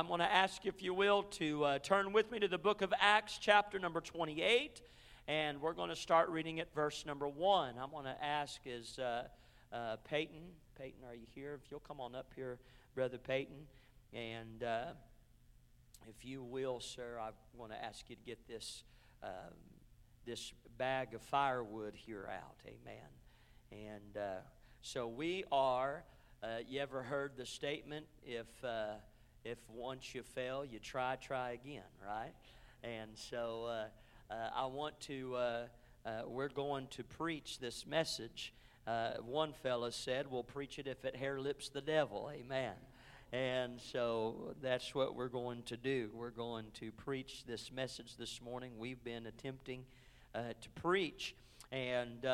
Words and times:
I'm 0.00 0.06
going 0.06 0.20
to 0.20 0.32
ask, 0.32 0.64
you, 0.64 0.72
if 0.74 0.82
you 0.82 0.94
will, 0.94 1.24
to 1.24 1.62
uh, 1.62 1.78
turn 1.80 2.14
with 2.14 2.30
me 2.30 2.38
to 2.38 2.48
the 2.48 2.56
book 2.56 2.80
of 2.80 2.90
Acts, 2.98 3.36
chapter 3.38 3.78
number 3.78 4.00
28, 4.00 4.80
and 5.28 5.60
we're 5.60 5.74
going 5.74 5.90
to 5.90 5.94
start 5.94 6.30
reading 6.30 6.58
at 6.58 6.74
verse 6.74 7.04
number 7.04 7.28
1. 7.28 7.74
I'm 7.78 7.90
going 7.90 8.06
to 8.06 8.24
ask, 8.24 8.62
is 8.64 8.98
uh, 8.98 9.24
uh, 9.70 9.96
Peyton, 10.08 10.40
Peyton, 10.78 11.04
are 11.06 11.14
you 11.14 11.26
here? 11.34 11.60
If 11.62 11.70
you'll 11.70 11.80
come 11.80 12.00
on 12.00 12.14
up 12.14 12.32
here, 12.34 12.58
Brother 12.94 13.18
Peyton, 13.18 13.66
and 14.14 14.62
uh, 14.62 14.84
if 16.08 16.24
you 16.24 16.42
will, 16.42 16.80
sir, 16.80 17.18
I 17.20 17.32
want 17.54 17.72
to 17.72 17.84
ask 17.84 18.08
you 18.08 18.16
to 18.16 18.22
get 18.24 18.48
this, 18.48 18.84
um, 19.22 19.52
this 20.24 20.54
bag 20.78 21.12
of 21.12 21.20
firewood 21.20 21.92
here 21.94 22.26
out. 22.32 22.56
Amen. 22.64 23.10
And 23.70 24.16
uh, 24.16 24.36
so 24.80 25.08
we 25.08 25.44
are. 25.52 26.04
Uh, 26.42 26.60
you 26.66 26.80
ever 26.80 27.02
heard 27.02 27.32
the 27.36 27.44
statement, 27.44 28.06
if, 28.24 28.46
if 29.44 29.58
once 29.68 30.14
you 30.14 30.22
fail, 30.22 30.64
you 30.64 30.78
try, 30.78 31.16
try 31.16 31.52
again, 31.52 31.82
right? 32.06 32.32
And 32.82 33.10
so 33.14 33.66
uh, 33.66 34.32
uh 34.32 34.50
I 34.54 34.66
want 34.66 34.98
to, 35.00 35.36
uh, 35.36 35.66
uh, 36.06 36.22
we're 36.26 36.48
going 36.48 36.86
to 36.88 37.04
preach 37.04 37.58
this 37.58 37.86
message. 37.86 38.52
one 39.24 39.52
fellow 39.52 39.90
said, 39.90 40.26
We'll 40.30 40.42
preach 40.42 40.78
it 40.78 40.86
if 40.86 41.04
it 41.04 41.16
hair 41.16 41.40
lips 41.40 41.68
the 41.68 41.80
devil. 41.80 42.30
Amen. 42.32 42.74
And 43.32 43.80
so 43.80 44.54
that's 44.60 44.94
what 44.94 45.14
we're 45.14 45.28
going 45.28 45.62
to 45.64 45.76
do. 45.76 46.10
We're 46.12 46.30
going 46.30 46.66
to 46.80 46.90
preach 46.90 47.44
this 47.46 47.70
message 47.70 48.16
this 48.16 48.40
morning. 48.42 48.72
We've 48.76 49.02
been 49.04 49.26
attempting 49.26 49.84
to 50.34 50.68
preach. 50.74 51.36
And 51.70 52.26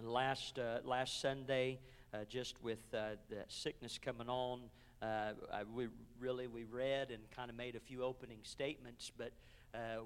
last, 0.00 0.58
last 0.84 1.20
Sunday, 1.20 1.80
uh, 2.14 2.18
just 2.28 2.62
with 2.62 2.78
uh, 2.94 3.16
the 3.28 3.42
sickness 3.48 3.98
coming 3.98 4.28
on. 4.28 4.60
Uh, 5.04 5.32
I, 5.52 5.64
we 5.64 5.88
really 6.18 6.46
we 6.46 6.64
read 6.64 7.10
and 7.10 7.20
kind 7.30 7.50
of 7.50 7.56
made 7.56 7.76
a 7.76 7.80
few 7.80 8.02
opening 8.02 8.38
statements, 8.42 9.12
but 9.18 9.32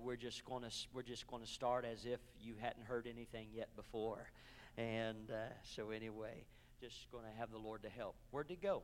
we're 0.02 0.16
just 0.16 0.44
going 0.44 0.62
to 0.62 0.70
we're 0.92 1.02
just 1.02 1.26
going 1.28 1.42
to 1.42 1.48
start 1.48 1.84
as 1.84 2.04
if 2.04 2.18
you 2.40 2.54
hadn't 2.60 2.84
heard 2.84 3.06
anything 3.06 3.46
yet 3.54 3.68
before, 3.76 4.30
and 4.76 5.30
so 5.62 5.90
anyway, 5.90 6.44
just 6.80 7.10
going 7.12 7.24
to 7.24 7.38
have 7.38 7.52
the 7.52 7.58
Lord 7.58 7.82
to 7.82 7.88
help. 7.88 8.16
Where'd 8.32 8.50
it 8.50 8.60
go? 8.60 8.82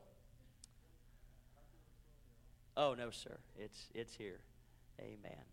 Oh 2.77 2.93
no, 2.93 3.09
sir, 3.09 3.37
it's 3.57 3.89
it's 3.93 4.15
here. 4.15 4.39
Amen. 5.01 5.43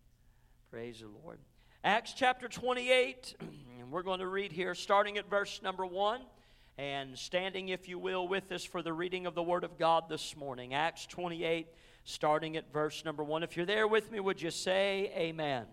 Praise 0.71 1.01
the 1.01 1.09
Lord. 1.23 1.39
Acts 1.83 2.13
chapter 2.13 2.47
28, 2.47 3.35
and 3.79 3.91
we're 3.91 4.03
going 4.03 4.19
to 4.19 4.27
read 4.27 4.53
here 4.53 4.75
starting 4.75 5.17
at 5.17 5.29
verse 5.29 5.59
number 5.61 5.85
1 5.85 6.21
and 6.77 7.17
standing, 7.17 7.69
if 7.69 7.87
you 7.87 7.99
will, 7.99 8.27
with 8.27 8.51
us 8.51 8.63
for 8.63 8.81
the 8.81 8.93
reading 8.93 9.27
of 9.27 9.35
the 9.35 9.43
Word 9.43 9.63
of 9.63 9.77
God 9.77 10.09
this 10.09 10.35
morning. 10.35 10.73
Acts 10.73 11.05
28, 11.05 11.67
starting 12.03 12.57
at 12.57 12.73
verse 12.73 13.05
number 13.05 13.23
1. 13.23 13.43
If 13.43 13.55
you're 13.55 13.65
there 13.65 13.87
with 13.87 14.11
me, 14.11 14.19
would 14.19 14.41
you 14.41 14.49
say 14.49 15.11
amen? 15.15 15.65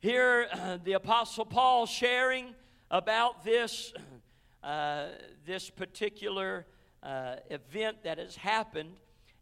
Here, 0.00 0.48
the 0.84 0.94
Apostle 0.94 1.44
Paul 1.44 1.84
sharing 1.84 2.54
about 2.90 3.44
this, 3.44 3.92
uh, 4.62 5.08
this 5.44 5.68
particular 5.68 6.66
uh, 7.02 7.36
event 7.50 8.04
that 8.04 8.16
has 8.16 8.36
happened. 8.36 8.94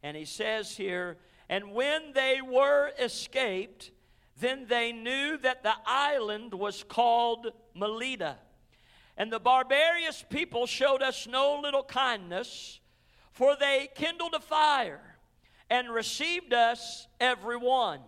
And 0.03 0.17
he 0.17 0.25
says 0.25 0.77
here, 0.77 1.19
and 1.49 1.73
when 1.73 2.13
they 2.15 2.41
were 2.43 2.91
escaped, 2.99 3.93
then 4.41 4.67
they 4.69 4.91
knew 4.91 5.39
that 5.39 5.63
the 5.63 5.75
island 5.87 6.53
was 6.53 6.83
called 6.83 7.53
Melita 7.75 8.39
and 9.17 9.33
the 9.33 9.39
barbarous 9.39 10.25
people 10.29 10.67
showed 10.67 11.03
us 11.03 11.27
no 11.27 11.61
little 11.63 11.85
kindness, 11.85 12.81
for 13.33 13.57
they 13.59 13.89
kindled 13.95 14.35
a 14.35 14.41
fire 14.41 15.19
and 15.71 15.89
received 15.91 16.53
us 16.53 17.07
every 17.21 17.57
one 17.57 18.01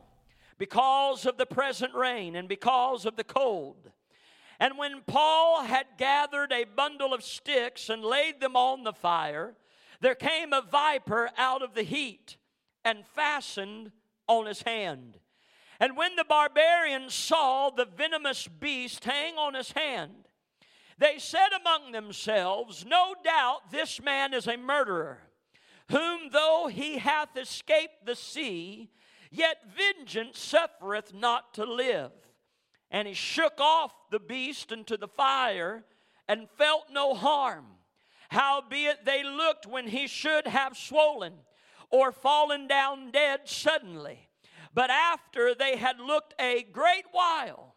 because 0.58 1.26
of 1.26 1.36
the 1.36 1.46
present 1.46 1.94
rain 1.94 2.36
and 2.36 2.48
because 2.48 3.06
of 3.06 3.16
the 3.16 3.24
cold. 3.24 3.90
And 4.58 4.78
when 4.78 5.02
Paul 5.06 5.64
had 5.64 5.86
gathered 5.98 6.52
a 6.52 6.64
bundle 6.64 7.12
of 7.12 7.22
sticks 7.22 7.88
and 7.88 8.02
laid 8.02 8.40
them 8.40 8.56
on 8.56 8.84
the 8.84 8.92
fire, 8.92 9.54
there 10.00 10.14
came 10.14 10.52
a 10.52 10.62
viper 10.62 11.30
out 11.36 11.62
of 11.62 11.74
the 11.74 11.82
heat 11.82 12.36
and 12.84 13.06
fastened 13.06 13.92
on 14.26 14.46
his 14.46 14.62
hand. 14.62 15.18
And 15.78 15.96
when 15.96 16.16
the 16.16 16.24
barbarians 16.24 17.12
saw 17.12 17.70
the 17.70 17.84
venomous 17.84 18.48
beast 18.48 19.04
hang 19.04 19.36
on 19.36 19.54
his 19.54 19.72
hand, 19.72 20.28
they 20.98 21.18
said 21.18 21.48
among 21.60 21.92
themselves, 21.92 22.84
No 22.86 23.14
doubt 23.22 23.70
this 23.70 24.00
man 24.00 24.32
is 24.32 24.46
a 24.46 24.56
murderer, 24.56 25.18
whom 25.90 26.30
though 26.32 26.68
he 26.72 26.98
hath 26.98 27.36
escaped 27.36 28.06
the 28.06 28.16
sea, 28.16 28.90
yet 29.30 29.58
vengeance 29.76 30.38
suffereth 30.38 31.12
not 31.12 31.54
to 31.54 31.64
live. 31.64 32.12
And 32.90 33.06
he 33.06 33.14
shook 33.14 33.60
off 33.60 33.92
the 34.10 34.20
beast 34.20 34.72
into 34.72 34.96
the 34.96 35.08
fire 35.08 35.84
and 36.28 36.48
felt 36.56 36.86
no 36.90 37.14
harm. 37.14 37.66
Howbeit 38.30 39.04
they 39.04 39.22
looked 39.22 39.66
when 39.66 39.88
he 39.88 40.06
should 40.06 40.46
have 40.46 40.76
swollen 40.76 41.34
or 41.90 42.10
fallen 42.10 42.66
down 42.66 43.10
dead 43.10 43.40
suddenly. 43.44 44.28
But 44.74 44.90
after 44.90 45.54
they 45.54 45.76
had 45.76 46.00
looked 46.00 46.34
a 46.40 46.64
great 46.64 47.04
while 47.12 47.76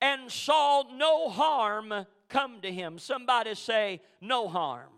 and 0.00 0.30
saw 0.30 0.84
no 0.92 1.28
harm 1.28 2.06
come 2.28 2.60
to 2.60 2.72
him. 2.72 2.98
Somebody 2.98 3.54
say, 3.54 4.00
no 4.20 4.48
harm. 4.48 4.90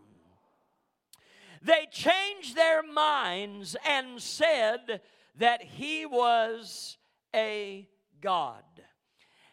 They 1.63 1.87
changed 1.91 2.57
their 2.57 2.83
minds 2.83 3.77
and 3.89 4.21
said 4.21 5.01
that 5.39 5.63
he 5.63 6.07
was 6.07 6.97
a 7.35 7.87
God. 8.21 8.65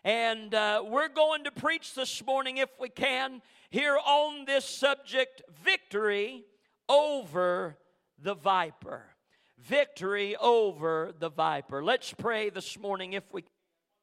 And 0.03 0.53
uh, 0.53 0.83
we're 0.85 1.09
going 1.09 1.43
to 1.43 1.51
preach 1.51 1.93
this 1.93 2.25
morning, 2.25 2.57
if 2.57 2.69
we 2.79 2.87
can, 2.87 3.41
here 3.69 3.97
on 3.97 4.45
this 4.45 4.63
subject 4.63 5.41
victory 5.63 6.45
over 6.87 7.77
the 8.21 8.35
viper. 8.35 9.03
Victory 9.57 10.37
over 10.37 11.11
the 11.19 11.29
viper. 11.29 11.83
Let's 11.83 12.13
pray 12.13 12.49
this 12.49 12.79
morning, 12.79 13.13
if 13.13 13.23
we 13.33 13.43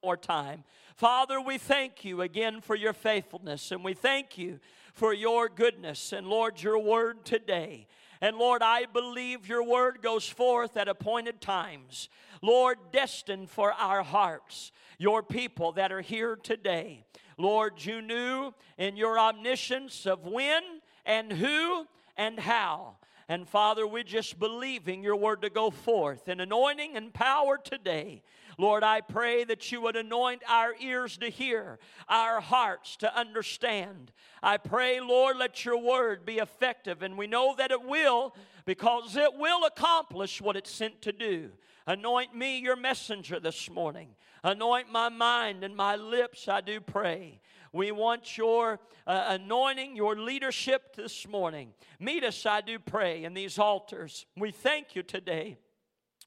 more 0.04 0.16
time. 0.18 0.64
Father, 0.96 1.40
we 1.40 1.58
thank 1.58 2.04
you 2.04 2.22
again 2.22 2.60
for 2.60 2.76
your 2.76 2.92
faithfulness 2.92 3.72
and 3.72 3.82
we 3.82 3.94
thank 3.94 4.38
you 4.38 4.60
for 4.92 5.12
your 5.12 5.48
goodness 5.48 6.12
and 6.12 6.28
Lord, 6.28 6.62
your 6.62 6.78
word 6.78 7.24
today. 7.24 7.88
And 8.20 8.36
Lord, 8.36 8.62
I 8.62 8.86
believe 8.86 9.48
your 9.48 9.64
word 9.64 10.02
goes 10.02 10.28
forth 10.28 10.76
at 10.76 10.86
appointed 10.86 11.40
times. 11.40 12.08
Lord, 12.42 12.78
destined 12.92 13.50
for 13.50 13.72
our 13.72 14.04
hearts, 14.04 14.70
your 14.96 15.24
people 15.24 15.72
that 15.72 15.90
are 15.90 16.00
here 16.00 16.36
today. 16.36 17.04
Lord, 17.38 17.84
you 17.84 18.00
knew 18.00 18.54
in 18.78 18.96
your 18.96 19.18
omniscience 19.18 20.06
of 20.06 20.24
when 20.24 20.62
and 21.04 21.32
who 21.32 21.88
and 22.16 22.38
how. 22.38 22.98
And 23.28 23.48
Father, 23.48 23.84
we're 23.84 24.04
just 24.04 24.38
believing 24.38 25.02
your 25.02 25.16
word 25.16 25.42
to 25.42 25.50
go 25.50 25.70
forth 25.70 26.28
in 26.28 26.40
anointing 26.40 26.96
and 26.96 27.12
power 27.12 27.58
today. 27.58 28.22
Lord, 28.58 28.82
I 28.82 29.00
pray 29.00 29.44
that 29.44 29.70
you 29.72 29.80
would 29.82 29.96
anoint 29.96 30.42
our 30.48 30.74
ears 30.80 31.16
to 31.18 31.28
hear, 31.28 31.78
our 32.08 32.40
hearts 32.40 32.96
to 32.98 33.16
understand. 33.16 34.12
I 34.42 34.56
pray, 34.56 35.00
Lord, 35.00 35.36
let 35.36 35.64
your 35.64 35.78
word 35.78 36.24
be 36.24 36.38
effective, 36.38 37.02
and 37.02 37.18
we 37.18 37.26
know 37.26 37.54
that 37.56 37.70
it 37.70 37.82
will 37.82 38.34
because 38.64 39.16
it 39.16 39.34
will 39.34 39.64
accomplish 39.64 40.40
what 40.40 40.56
it's 40.56 40.70
sent 40.70 41.02
to 41.02 41.12
do. 41.12 41.50
Anoint 41.86 42.34
me, 42.34 42.58
your 42.58 42.76
messenger, 42.76 43.38
this 43.38 43.68
morning. 43.68 44.08
Anoint 44.42 44.90
my 44.90 45.08
mind 45.08 45.64
and 45.64 45.76
my 45.76 45.96
lips, 45.96 46.48
I 46.48 46.60
do 46.60 46.80
pray. 46.80 47.40
We 47.72 47.90
want 47.90 48.38
your 48.38 48.78
uh, 49.06 49.24
anointing, 49.28 49.96
your 49.96 50.16
leadership 50.16 50.94
this 50.94 51.26
morning. 51.26 51.74
Meet 51.98 52.24
us, 52.24 52.46
I 52.46 52.60
do 52.60 52.78
pray, 52.78 53.24
in 53.24 53.34
these 53.34 53.58
altars. 53.58 54.26
We 54.36 54.52
thank 54.52 54.94
you 54.94 55.02
today 55.02 55.56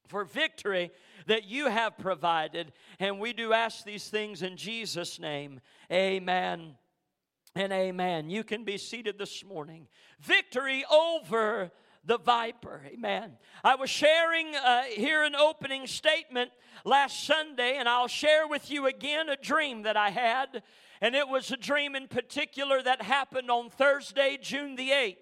for 0.08 0.24
victory 0.24 0.92
that 1.28 1.46
you 1.46 1.70
have 1.70 1.98
provided. 1.98 2.72
And 3.00 3.20
we 3.20 3.34
do 3.34 3.54
ask 3.54 3.84
these 3.84 4.08
things 4.10 4.42
in 4.42 4.58
Jesus' 4.58 5.20
name. 5.20 5.60
Amen 5.92 6.76
and 7.56 7.74
amen. 7.74 8.30
You 8.30 8.44
can 8.44 8.64
be 8.64 8.78
seated 8.78 9.18
this 9.18 9.44
morning. 9.44 9.88
Victory 10.20 10.86
over 10.92 11.72
the 12.06 12.18
viper. 12.18 12.82
Amen. 12.88 13.38
I 13.64 13.76
was 13.76 13.90
sharing 13.90 14.56
uh, 14.56 14.84
here 14.84 15.24
an 15.24 15.36
opening 15.36 15.88
statement 15.88 16.52
last 16.86 17.26
Sunday, 17.26 17.76
and 17.78 17.90
I'll 17.90 18.08
share 18.08 18.48
with 18.48 18.72
you 18.72 18.88
again 18.88 19.28
a 19.30 19.36
dream 19.36 19.84
that 19.84 19.98
I 19.98 20.10
had. 20.10 20.64
And 21.02 21.16
it 21.16 21.28
was 21.28 21.52
a 21.52 21.58
dream 21.58 21.96
in 21.96 22.08
particular 22.08 22.82
that 22.82 23.02
happened 23.02 23.52
on 23.52 23.70
Thursday, 23.70 24.40
June 24.42 24.76
the 24.76 24.90
8th. 24.90 25.18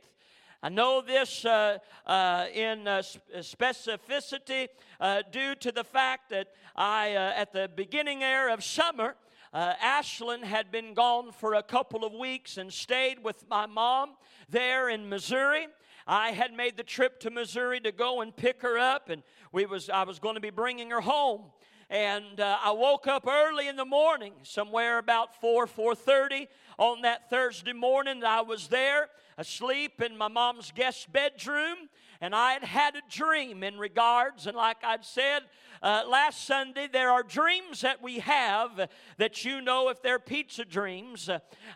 I 0.65 0.69
know 0.69 0.99
this 0.99 1.45
uh, 1.45 1.77
uh, 2.07 2.47
in 2.51 2.87
uh, 2.87 3.03
specificity 3.35 4.67
uh, 4.99 5.21
due 5.31 5.53
to 5.53 5.71
the 5.71 5.83
fact 5.83 6.31
that 6.31 6.47
I, 6.75 7.13
uh, 7.13 7.33
at 7.35 7.53
the 7.53 7.69
beginning 7.75 8.21
there 8.21 8.49
of 8.49 8.63
summer, 8.63 9.13
uh, 9.53 9.73
Ashlyn 9.75 10.41
had 10.41 10.71
been 10.71 10.95
gone 10.95 11.31
for 11.33 11.53
a 11.53 11.61
couple 11.61 12.03
of 12.03 12.13
weeks 12.13 12.57
and 12.57 12.73
stayed 12.73 13.23
with 13.23 13.45
my 13.47 13.67
mom 13.67 14.15
there 14.49 14.89
in 14.89 15.07
Missouri. 15.07 15.67
I 16.07 16.31
had 16.31 16.51
made 16.51 16.77
the 16.77 16.83
trip 16.83 17.19
to 17.19 17.29
Missouri 17.29 17.79
to 17.81 17.91
go 17.91 18.21
and 18.21 18.35
pick 18.35 18.63
her 18.63 18.79
up, 18.79 19.09
and 19.09 19.21
we 19.51 19.67
was 19.67 19.91
I 19.91 20.01
was 20.01 20.17
going 20.17 20.33
to 20.33 20.41
be 20.41 20.49
bringing 20.49 20.89
her 20.89 21.01
home. 21.01 21.43
And 21.91 22.39
uh, 22.39 22.57
I 22.63 22.71
woke 22.71 23.05
up 23.05 23.27
early 23.27 23.67
in 23.67 23.75
the 23.75 23.85
morning, 23.85 24.33
somewhere 24.41 24.97
about 24.97 25.39
four 25.39 25.67
four 25.67 25.93
thirty 25.93 26.47
on 26.79 27.03
that 27.03 27.29
Thursday 27.29 27.73
morning. 27.73 28.23
I 28.23 28.41
was 28.41 28.69
there 28.69 29.09
asleep 29.37 30.01
in 30.01 30.17
my 30.17 30.27
mom's 30.27 30.71
guest 30.71 31.11
bedroom, 31.11 31.89
and 32.21 32.35
I 32.35 32.53
had 32.53 32.63
had 32.63 32.95
a 32.95 33.01
dream 33.09 33.63
in 33.63 33.77
regards, 33.77 34.47
and 34.47 34.55
like 34.55 34.83
I'd 34.83 35.05
said, 35.05 35.43
uh, 35.81 36.03
last 36.09 36.45
Sunday, 36.45 36.87
there 36.91 37.11
are 37.11 37.21
dreams 37.21 37.81
that 37.81 38.01
we 38.01 38.19
have 38.19 38.89
that 39.17 39.45
you 39.45 39.61
know 39.61 39.89
if 39.89 40.01
they're 40.01 40.19
pizza 40.19 40.65
dreams. 40.65 41.29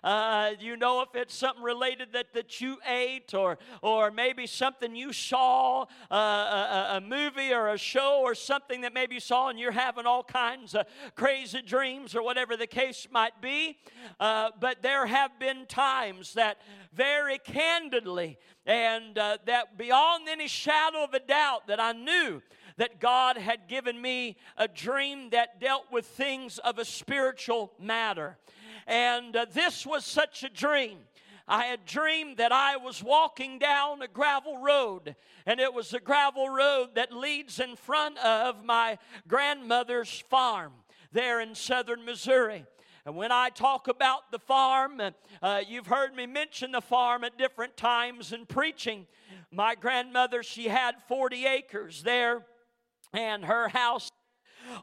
Uh, 0.03 0.51
you 0.59 0.77
know 0.77 1.01
if 1.01 1.09
it's 1.15 1.35
something 1.35 1.63
related 1.63 2.13
that, 2.13 2.33
that 2.33 2.61
you 2.61 2.77
ate 2.87 3.33
or, 3.33 3.57
or 3.81 4.09
maybe 4.11 4.47
something 4.47 4.95
you 4.95 5.13
saw, 5.13 5.85
uh, 6.11 6.15
a, 6.15 6.87
a, 6.97 7.01
movie 7.01 7.53
or 7.53 7.69
a 7.69 7.77
show 7.77 8.21
or 8.23 8.33
something 8.33 8.81
that 8.81 8.93
maybe 8.93 9.15
you 9.15 9.19
saw 9.19 9.49
and 9.49 9.59
you're 9.59 9.71
having 9.71 10.05
all 10.05 10.23
kinds 10.23 10.75
of 10.75 10.85
crazy 11.15 11.61
dreams 11.61 12.15
or 12.15 12.23
whatever 12.23 12.55
the 12.55 12.67
case 12.67 13.07
might 13.11 13.39
be. 13.41 13.77
Uh, 14.19 14.49
but 14.59 14.81
there 14.81 15.05
have 15.05 15.37
been 15.39 15.65
times 15.65 16.33
that 16.33 16.57
very 16.93 17.37
candidly 17.37 18.37
and 18.69 19.17
uh, 19.17 19.39
that 19.47 19.79
beyond 19.79 20.29
any 20.29 20.47
shadow 20.47 21.03
of 21.03 21.15
a 21.15 21.19
doubt 21.19 21.65
that 21.67 21.79
I 21.79 21.91
knew 21.91 22.39
that 22.77 22.99
God 22.99 23.35
had 23.35 23.67
given 23.67 23.99
me 23.99 24.37
a 24.57 24.67
dream 24.67 25.31
that 25.31 25.59
dealt 25.59 25.91
with 25.91 26.05
things 26.05 26.59
of 26.59 26.77
a 26.77 26.85
spiritual 26.85 27.73
matter. 27.79 28.37
And 28.85 29.35
uh, 29.35 29.47
this 29.51 29.87
was 29.87 30.05
such 30.05 30.43
a 30.43 30.49
dream. 30.49 30.99
I 31.47 31.63
had 31.65 31.83
dreamed 31.83 32.37
that 32.37 32.51
I 32.51 32.77
was 32.77 33.03
walking 33.03 33.57
down 33.57 34.03
a 34.03 34.07
gravel 34.07 34.59
road, 34.59 35.15
and 35.47 35.59
it 35.59 35.73
was 35.73 35.95
a 35.95 35.99
gravel 35.99 36.47
road 36.47 36.89
that 36.93 37.11
leads 37.11 37.59
in 37.59 37.75
front 37.75 38.19
of 38.19 38.63
my 38.63 38.99
grandmother's 39.27 40.23
farm 40.29 40.73
there 41.11 41.41
in 41.41 41.55
southern 41.55 42.05
Missouri. 42.05 42.65
And 43.09 43.17
when 43.17 43.31
I 43.31 43.49
talk 43.49 43.87
about 43.87 44.31
the 44.31 44.37
farm, 44.37 45.01
uh, 45.41 45.61
you've 45.67 45.87
heard 45.87 46.13
me 46.13 46.27
mention 46.27 46.71
the 46.71 46.79
farm 46.79 47.23
at 47.23 47.39
different 47.39 47.75
times 47.75 48.33
in 48.33 48.45
preaching. 48.45 49.07
My 49.51 49.73
grandmother, 49.73 50.43
she 50.43 50.67
had 50.67 50.93
40 51.07 51.47
acres 51.47 52.03
there 52.03 52.45
and 53.11 53.45
her 53.45 53.69
house 53.69 54.11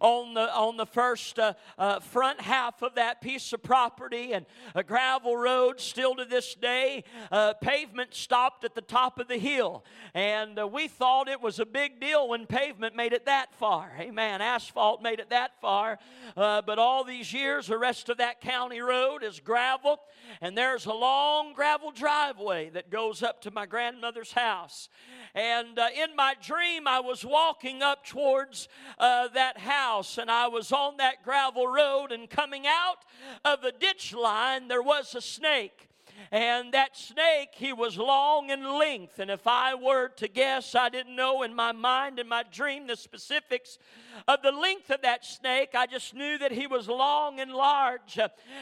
on 0.01 0.35
the 0.35 0.55
on 0.55 0.77
the 0.77 0.87
first 0.87 1.39
uh, 1.39 1.55
uh, 1.79 2.01
front 2.01 2.41
half 2.41 2.83
of 2.83 2.95
that 2.95 3.21
piece 3.21 3.53
of 3.53 3.63
property 3.63 4.33
and 4.33 4.47
a 4.75 4.83
gravel 4.83 5.37
road 5.37 5.81
still 5.81 6.15
to 6.15 6.25
this 6.25 6.55
day. 6.55 7.05
Uh, 7.31 7.55
pavement 7.55 8.15
stopped 8.15 8.65
at 8.65 8.75
the 8.75 8.81
top 8.81 9.19
of 9.19 9.29
the 9.29 9.39
hill. 9.39 9.85
And 10.15 10.59
uh, 10.59 10.67
we 10.67 10.89
thought 10.89 11.29
it 11.29 11.41
was 11.41 11.59
a 11.59 11.67
big 11.67 12.01
deal 12.01 12.29
when 12.29 12.47
pavement 12.47 12.97
made 12.97 13.13
it 13.13 13.27
that 13.27 13.55
far. 13.55 13.93
Amen. 14.01 14.41
Asphalt 14.41 15.03
made 15.03 15.21
it 15.21 15.31
that 15.31 15.61
far. 15.61 15.99
Uh, 16.37 16.63
but 16.63 16.79
all 16.79 17.05
these 17.05 17.33
years 17.33 17.67
the 17.67 17.79
rest 17.79 18.09
of 18.09 18.19
that 18.19 18.41
county 18.41 18.81
road 18.81 19.23
is 19.23 19.41
gravel. 19.41 20.01
And 20.41 20.57
there's 20.57 20.87
a 20.87 20.93
long 20.93 21.53
gravel 21.53 21.91
driveway 21.91 22.71
that 22.71 22.91
goes 22.91 23.23
up 23.23 23.43
to 23.43 23.51
my 23.51 23.67
grandmother's 23.67 24.33
house. 24.33 24.89
And 25.35 25.79
uh, 25.79 25.89
in 25.95 26.17
my 26.17 26.35
dream 26.43 26.87
i 26.89 27.01
was 27.01 27.25
walking 27.25 27.83
up 27.83 28.07
towards 28.07 28.69
that 28.99 29.59
house 29.59 29.76
house 29.77 30.19
and 30.19 30.31
I 30.31 30.49
was 30.49 30.73
on 30.73 30.97
that 30.97 31.23
gravel 31.23 31.67
road 31.67 32.11
and 32.11 32.29
coming 32.31 32.67
out 32.67 33.05
of 33.45 33.61
the 33.61 33.73
ditch 33.73 34.15
line, 34.15 34.69
there 34.69 34.83
was 34.83 35.15
a 35.15 35.21
snake. 35.21 35.89
And 36.31 36.73
that 36.73 36.97
snake, 36.97 37.51
he 37.53 37.73
was 37.73 37.97
long 37.97 38.51
in 38.51 38.79
length. 38.79 39.19
And 39.19 39.31
if 39.31 39.47
I 39.47 39.75
were 39.75 40.09
to 40.17 40.29
guess, 40.29 40.75
I 40.75 40.89
didn't 40.89 41.17
know 41.17 41.43
in 41.43 41.55
my 41.55 41.73
mind, 41.73 42.19
in 42.19 42.29
my 42.29 42.45
dream, 42.51 42.87
the 42.87 42.97
specifics 42.97 43.79
of 44.27 44.43
the 44.43 44.53
length 44.53 44.91
of 44.91 45.03
that 45.03 45.25
snake. 45.25 45.71
I 45.75 45.87
just 45.87 46.15
knew 46.15 46.39
that 46.39 46.53
he 46.53 46.67
was 46.67 46.89
long 46.89 47.39
and 47.41 47.53
large. 47.53 48.19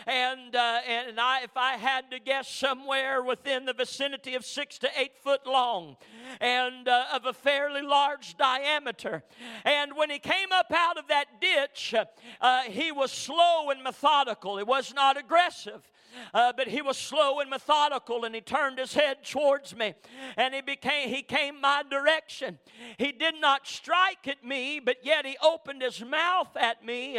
And, 0.06 0.56
uh, 0.56 0.80
and 0.86 1.18
I, 1.18 1.42
if 1.42 1.56
I 1.56 1.72
had 1.72 2.10
to 2.10 2.18
guess, 2.18 2.48
somewhere 2.48 3.22
within 3.22 3.64
the 3.64 3.72
vicinity 3.72 4.34
of 4.34 4.44
six 4.44 4.78
to 4.78 4.88
eight 4.96 5.16
foot 5.22 5.46
long 5.46 5.96
and 6.40 6.88
uh, 6.88 7.04
of 7.12 7.26
a 7.26 7.32
fairly 7.32 7.82
large 7.82 8.36
diameter. 8.36 9.22
And 9.64 9.96
when 9.96 10.10
he 10.10 10.18
came 10.18 10.52
up 10.52 10.66
out 10.74 10.98
of 10.98 11.08
that 11.08 11.40
ditch, 11.40 11.94
uh, 12.40 12.62
he 12.62 12.92
was 12.92 13.10
slow 13.12 13.70
and 13.70 13.82
methodical. 13.82 14.56
He 14.58 14.64
was 14.64 14.92
not 14.92 15.16
aggressive. 15.16 15.90
Uh, 16.32 16.52
but 16.56 16.68
he 16.68 16.82
was 16.82 16.96
slow 16.96 17.40
and 17.40 17.50
methodical 17.50 18.24
and 18.24 18.34
he 18.34 18.40
turned 18.40 18.78
his 18.78 18.94
head 18.94 19.24
towards 19.24 19.74
me 19.76 19.94
and 20.36 20.54
he 20.54 20.60
became 20.60 21.08
he 21.08 21.22
came 21.22 21.60
my 21.60 21.82
direction. 21.88 22.58
He 22.98 23.12
did 23.12 23.34
not 23.40 23.66
strike 23.66 24.26
at 24.26 24.44
me 24.44 24.80
but 24.80 24.98
yet 25.02 25.26
he 25.26 25.36
opened 25.42 25.82
his 25.82 26.04
mouth 26.04 26.56
at 26.56 26.84
me. 26.84 27.18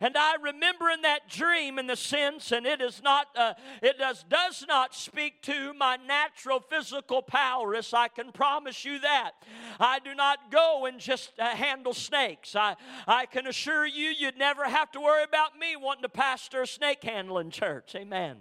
And 0.00 0.16
i 0.16 0.34
remember 0.42 0.90
in 0.90 1.02
that 1.02 1.28
dream 1.28 1.78
in 1.78 1.86
the 1.86 1.96
sense 1.96 2.52
and 2.52 2.66
it 2.66 2.80
is 2.80 3.02
not 3.02 3.28
uh, 3.36 3.54
it 3.82 3.98
does 3.98 4.24
does 4.28 4.64
not 4.68 4.94
speak 4.94 5.42
to 5.42 5.72
my 5.74 5.96
natural 5.96 6.60
physical 6.60 7.22
prowess 7.22 7.94
i 7.94 8.08
can 8.08 8.32
promise 8.32 8.84
you 8.84 8.98
that. 9.00 9.32
I 9.78 9.98
do 9.98 10.14
not 10.14 10.50
go 10.50 10.86
and 10.86 10.98
just 10.98 11.32
uh, 11.38 11.48
handle 11.48 11.94
snakes. 11.94 12.54
I 12.56 12.76
i 13.06 13.26
can 13.26 13.46
assure 13.46 13.86
you 13.86 14.08
you'd 14.18 14.38
never 14.38 14.64
have 14.64 14.90
to 14.92 15.00
worry 15.00 15.24
about 15.24 15.58
me 15.58 15.76
wanting 15.76 16.02
to 16.02 16.08
pastor 16.08 16.62
a 16.62 16.66
snake 16.66 17.02
handling 17.02 17.50
church. 17.50 17.94
Amen 17.94 18.35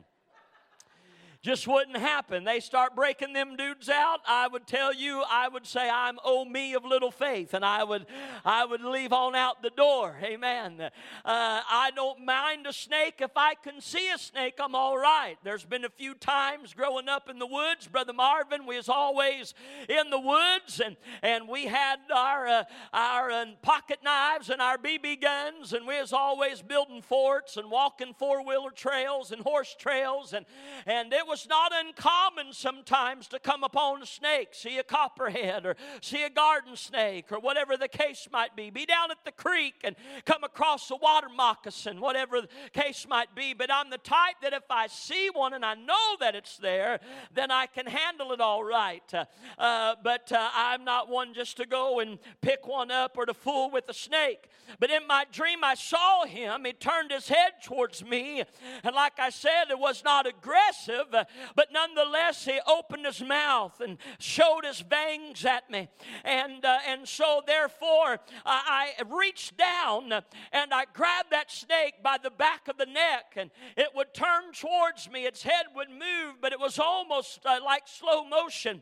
just 1.45 1.67
wouldn't 1.67 1.97
happen. 1.97 2.43
They 2.43 2.59
start 2.59 2.95
breaking 2.95 3.33
them 3.33 3.55
dudes 3.55 3.87
out. 3.87 4.19
I 4.27 4.47
would 4.47 4.65
tell 4.65 4.91
you, 4.91 5.23
I 5.29 5.47
would 5.47 5.67
say, 5.67 5.87
I'm 5.87 6.17
oh 6.25 6.43
me 6.43 6.73
of 6.73 6.83
little 6.83 7.11
faith, 7.11 7.53
and 7.53 7.63
I 7.63 7.83
would, 7.83 8.07
I 8.43 8.65
would 8.65 8.81
leave 8.81 9.13
on 9.13 9.35
out 9.35 9.61
the 9.61 9.69
door. 9.69 10.17
Amen. 10.23 10.81
Uh, 10.81 10.89
I 11.23 11.91
don't 11.95 12.25
mind 12.25 12.65
a 12.65 12.73
snake. 12.73 13.17
If 13.19 13.33
I 13.35 13.53
can 13.53 13.79
see 13.79 14.09
a 14.09 14.17
snake, 14.17 14.55
I'm 14.59 14.73
all 14.73 14.97
right. 14.97 15.35
There's 15.43 15.63
been 15.63 15.85
a 15.85 15.89
few 15.89 16.15
times 16.15 16.73
growing 16.73 17.07
up 17.07 17.29
in 17.29 17.37
the 17.37 17.45
woods, 17.45 17.87
Brother 17.87 18.13
Marvin, 18.13 18.65
we 18.65 18.77
was 18.77 18.89
always 18.89 19.53
in 19.87 20.09
the 20.09 20.19
woods, 20.19 20.81
and, 20.83 20.97
and 21.21 21.47
we 21.47 21.67
had 21.67 21.97
our, 22.11 22.47
uh, 22.47 22.63
our 22.91 23.29
uh, 23.29 23.45
pocket 23.61 23.99
knives 24.03 24.49
and 24.49 24.63
our 24.63 24.79
BB 24.79 25.21
guns, 25.21 25.73
and 25.73 25.85
we 25.85 26.01
was 26.01 26.11
always 26.11 26.63
building 26.63 27.03
forts 27.03 27.55
and 27.55 27.69
walking 27.69 28.15
four-wheeler 28.17 28.71
trails 28.71 29.31
and 29.31 29.43
horse 29.43 29.75
trails, 29.77 30.33
and, 30.33 30.47
and 30.87 31.13
it 31.13 31.27
was 31.27 31.34
was 31.35 31.49
not 31.49 31.73
uncommon 31.75 32.53
sometimes 32.53 33.27
to 33.27 33.37
come 33.37 33.61
upon 33.61 34.01
a 34.01 34.05
snake, 34.05 34.47
see 34.53 34.77
a 34.77 34.83
copperhead, 34.83 35.65
or 35.65 35.75
see 35.99 36.23
a 36.23 36.29
garden 36.29 36.77
snake, 36.77 37.29
or 37.29 37.41
whatever 37.41 37.75
the 37.75 37.89
case 37.89 38.29
might 38.31 38.55
be. 38.55 38.69
Be 38.69 38.85
down 38.85 39.11
at 39.11 39.17
the 39.25 39.33
creek 39.33 39.73
and 39.83 39.97
come 40.23 40.45
across 40.45 40.89
a 40.91 40.95
water 40.95 41.27
moccasin, 41.27 41.99
whatever 41.99 42.39
the 42.39 42.47
case 42.71 43.05
might 43.09 43.35
be. 43.35 43.53
But 43.53 43.69
I'm 43.69 43.89
the 43.89 43.97
type 43.97 44.35
that 44.43 44.53
if 44.53 44.63
I 44.69 44.87
see 44.87 45.29
one 45.29 45.53
and 45.53 45.65
I 45.65 45.73
know 45.73 46.15
that 46.21 46.35
it's 46.35 46.55
there, 46.55 47.01
then 47.33 47.51
I 47.51 47.65
can 47.65 47.85
handle 47.85 48.31
it 48.31 48.39
all 48.39 48.63
right. 48.63 49.03
Uh, 49.13 49.25
uh, 49.57 49.95
but 50.01 50.31
uh, 50.31 50.49
I'm 50.55 50.85
not 50.85 51.09
one 51.09 51.33
just 51.33 51.57
to 51.57 51.65
go 51.65 51.99
and 51.99 52.17
pick 52.39 52.65
one 52.65 52.91
up 52.91 53.17
or 53.17 53.25
to 53.25 53.33
fool 53.33 53.69
with 53.71 53.89
a 53.89 53.93
snake. 53.93 54.47
But 54.79 54.89
in 54.89 55.05
my 55.05 55.25
dream, 55.33 55.65
I 55.65 55.75
saw 55.75 56.25
him. 56.25 56.63
He 56.63 56.71
turned 56.71 57.11
his 57.11 57.27
head 57.27 57.61
towards 57.61 58.05
me. 58.05 58.43
And 58.85 58.95
like 58.95 59.19
I 59.19 59.31
said, 59.31 59.65
it 59.69 59.77
was 59.77 60.01
not 60.01 60.25
aggressive, 60.25 61.13
but 61.55 61.69
nonetheless, 61.71 62.45
he 62.45 62.59
opened 62.67 63.05
his 63.05 63.21
mouth 63.21 63.79
and 63.81 63.97
showed 64.19 64.65
his 64.65 64.81
fangs 64.81 65.45
at 65.45 65.69
me. 65.69 65.87
And, 66.23 66.63
uh, 66.63 66.79
and 66.87 67.07
so, 67.07 67.41
therefore, 67.45 68.19
I, 68.45 68.93
I 68.99 69.03
reached 69.09 69.57
down 69.57 70.11
and 70.51 70.73
I 70.73 70.85
grabbed 70.93 71.31
that 71.31 71.51
snake 71.51 71.95
by 72.03 72.17
the 72.21 72.29
back 72.29 72.67
of 72.67 72.77
the 72.77 72.85
neck, 72.85 73.33
and 73.35 73.51
it 73.77 73.89
would 73.95 74.13
turn 74.13 74.53
towards 74.53 75.09
me. 75.09 75.25
Its 75.25 75.43
head 75.43 75.65
would 75.75 75.89
move, 75.89 76.35
but 76.41 76.53
it 76.53 76.59
was 76.59 76.79
almost 76.79 77.45
uh, 77.45 77.59
like 77.63 77.83
slow 77.87 78.25
motion. 78.25 78.81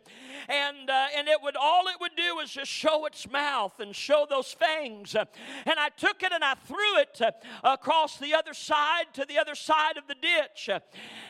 And, 0.49 0.89
uh, 0.89 1.07
and 1.15 1.27
it 1.27 1.37
would 1.41 1.55
all 1.55 1.87
it 1.87 1.95
would 2.01 2.15
do 2.15 2.35
was 2.35 2.51
just 2.51 2.71
show 2.71 3.05
its 3.05 3.29
mouth 3.29 3.79
and 3.79 3.95
show 3.95 4.25
those 4.29 4.51
fangs. 4.53 5.15
And 5.15 5.79
I 5.79 5.89
took 5.89 6.23
it 6.23 6.31
and 6.31 6.43
I 6.43 6.55
threw 6.55 6.99
it 6.99 7.21
uh, 7.21 7.31
across 7.63 8.17
the 8.17 8.33
other 8.33 8.53
side 8.53 9.13
to 9.13 9.25
the 9.25 9.39
other 9.39 9.55
side 9.55 9.97
of 9.97 10.07
the 10.07 10.15
ditch. 10.15 10.69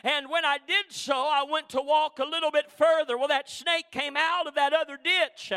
And 0.02 0.28
when 0.28 0.44
I 0.44 0.58
did 0.66 0.92
so, 1.04 1.14
I 1.14 1.44
went 1.48 1.68
to 1.70 1.82
walk 1.82 2.18
a 2.18 2.24
little 2.24 2.50
bit 2.50 2.70
further. 2.72 3.18
Well, 3.18 3.28
that 3.28 3.50
snake 3.50 3.90
came 3.90 4.16
out 4.16 4.46
of 4.46 4.54
that 4.54 4.72
other 4.72 4.96
ditch. 4.96 5.52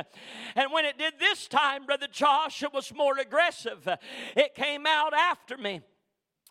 And 0.55 0.71
when 0.73 0.83
it 0.83 0.97
did 0.97 1.13
this 1.19 1.47
time, 1.47 1.85
Brother 1.85 2.07
Josh, 2.11 2.63
it 2.63 2.73
was 2.73 2.93
more 2.93 3.17
aggressive. 3.17 3.87
It 4.35 4.55
came 4.55 4.85
out 4.85 5.13
after 5.13 5.57
me. 5.57 5.81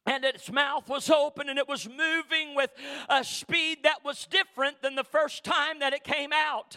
And 0.06 0.24
its 0.24 0.50
mouth 0.50 0.88
was 0.88 1.10
open 1.10 1.48
and 1.48 1.58
it 1.58 1.68
was 1.68 1.88
moving 1.88 2.54
with 2.54 2.70
a 3.08 3.24
speed 3.24 3.78
that 3.82 4.04
was 4.04 4.26
different 4.26 4.80
than 4.82 4.94
the 4.94 5.04
first 5.04 5.44
time 5.44 5.80
that 5.80 5.92
it 5.92 6.04
came 6.04 6.32
out. 6.32 6.76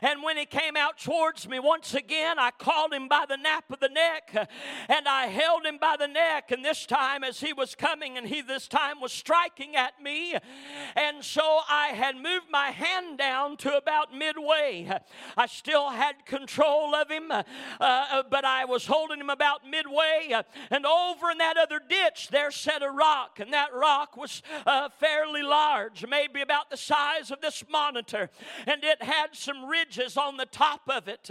And 0.00 0.22
when 0.22 0.38
it 0.38 0.50
came 0.50 0.76
out 0.76 0.98
towards 0.98 1.48
me 1.48 1.58
once 1.58 1.94
again, 1.94 2.38
I 2.38 2.50
called 2.50 2.92
him 2.92 3.08
by 3.08 3.24
the 3.28 3.36
nape 3.36 3.70
of 3.70 3.80
the 3.80 3.88
neck 3.88 4.48
and 4.88 5.08
I 5.08 5.26
held 5.26 5.66
him 5.66 5.78
by 5.78 5.96
the 5.98 6.08
neck. 6.08 6.50
And 6.50 6.64
this 6.64 6.86
time, 6.86 7.24
as 7.24 7.40
he 7.40 7.52
was 7.52 7.74
coming, 7.74 8.16
and 8.16 8.26
he 8.26 8.40
this 8.40 8.68
time 8.68 9.00
was 9.00 9.12
striking 9.12 9.76
at 9.76 10.02
me, 10.02 10.34
and 10.96 11.24
so 11.24 11.60
I 11.68 11.88
had 11.88 12.16
moved 12.16 12.46
my 12.50 12.70
hand 12.70 13.18
down 13.18 13.56
to 13.58 13.76
about 13.76 14.14
midway. 14.14 14.90
I 15.36 15.46
still 15.46 15.90
had 15.90 16.24
control 16.26 16.94
of 16.94 17.10
him, 17.10 17.30
uh, 17.30 17.42
uh 17.80 18.22
but 18.30 18.44
I 18.44 18.64
was 18.64 18.86
holding 18.86 19.20
him 19.20 19.30
about 19.30 19.68
midway. 19.68 20.34
and 20.70 20.86
over 20.86 21.30
in 21.30 21.38
that 21.38 21.56
other 21.56 21.80
ditch, 21.86 22.28
there's 22.30 22.61
set 22.62 22.82
a 22.82 22.90
rock, 22.90 23.40
and 23.40 23.52
that 23.52 23.74
rock 23.74 24.16
was 24.16 24.42
uh, 24.66 24.88
fairly 25.00 25.42
large, 25.42 26.06
maybe 26.06 26.40
about 26.40 26.70
the 26.70 26.76
size 26.76 27.30
of 27.30 27.40
this 27.40 27.64
monitor, 27.68 28.30
and 28.66 28.84
it 28.84 29.02
had 29.02 29.34
some 29.34 29.64
ridges 29.64 30.16
on 30.16 30.36
the 30.36 30.46
top 30.46 30.82
of 30.88 31.08
it. 31.08 31.28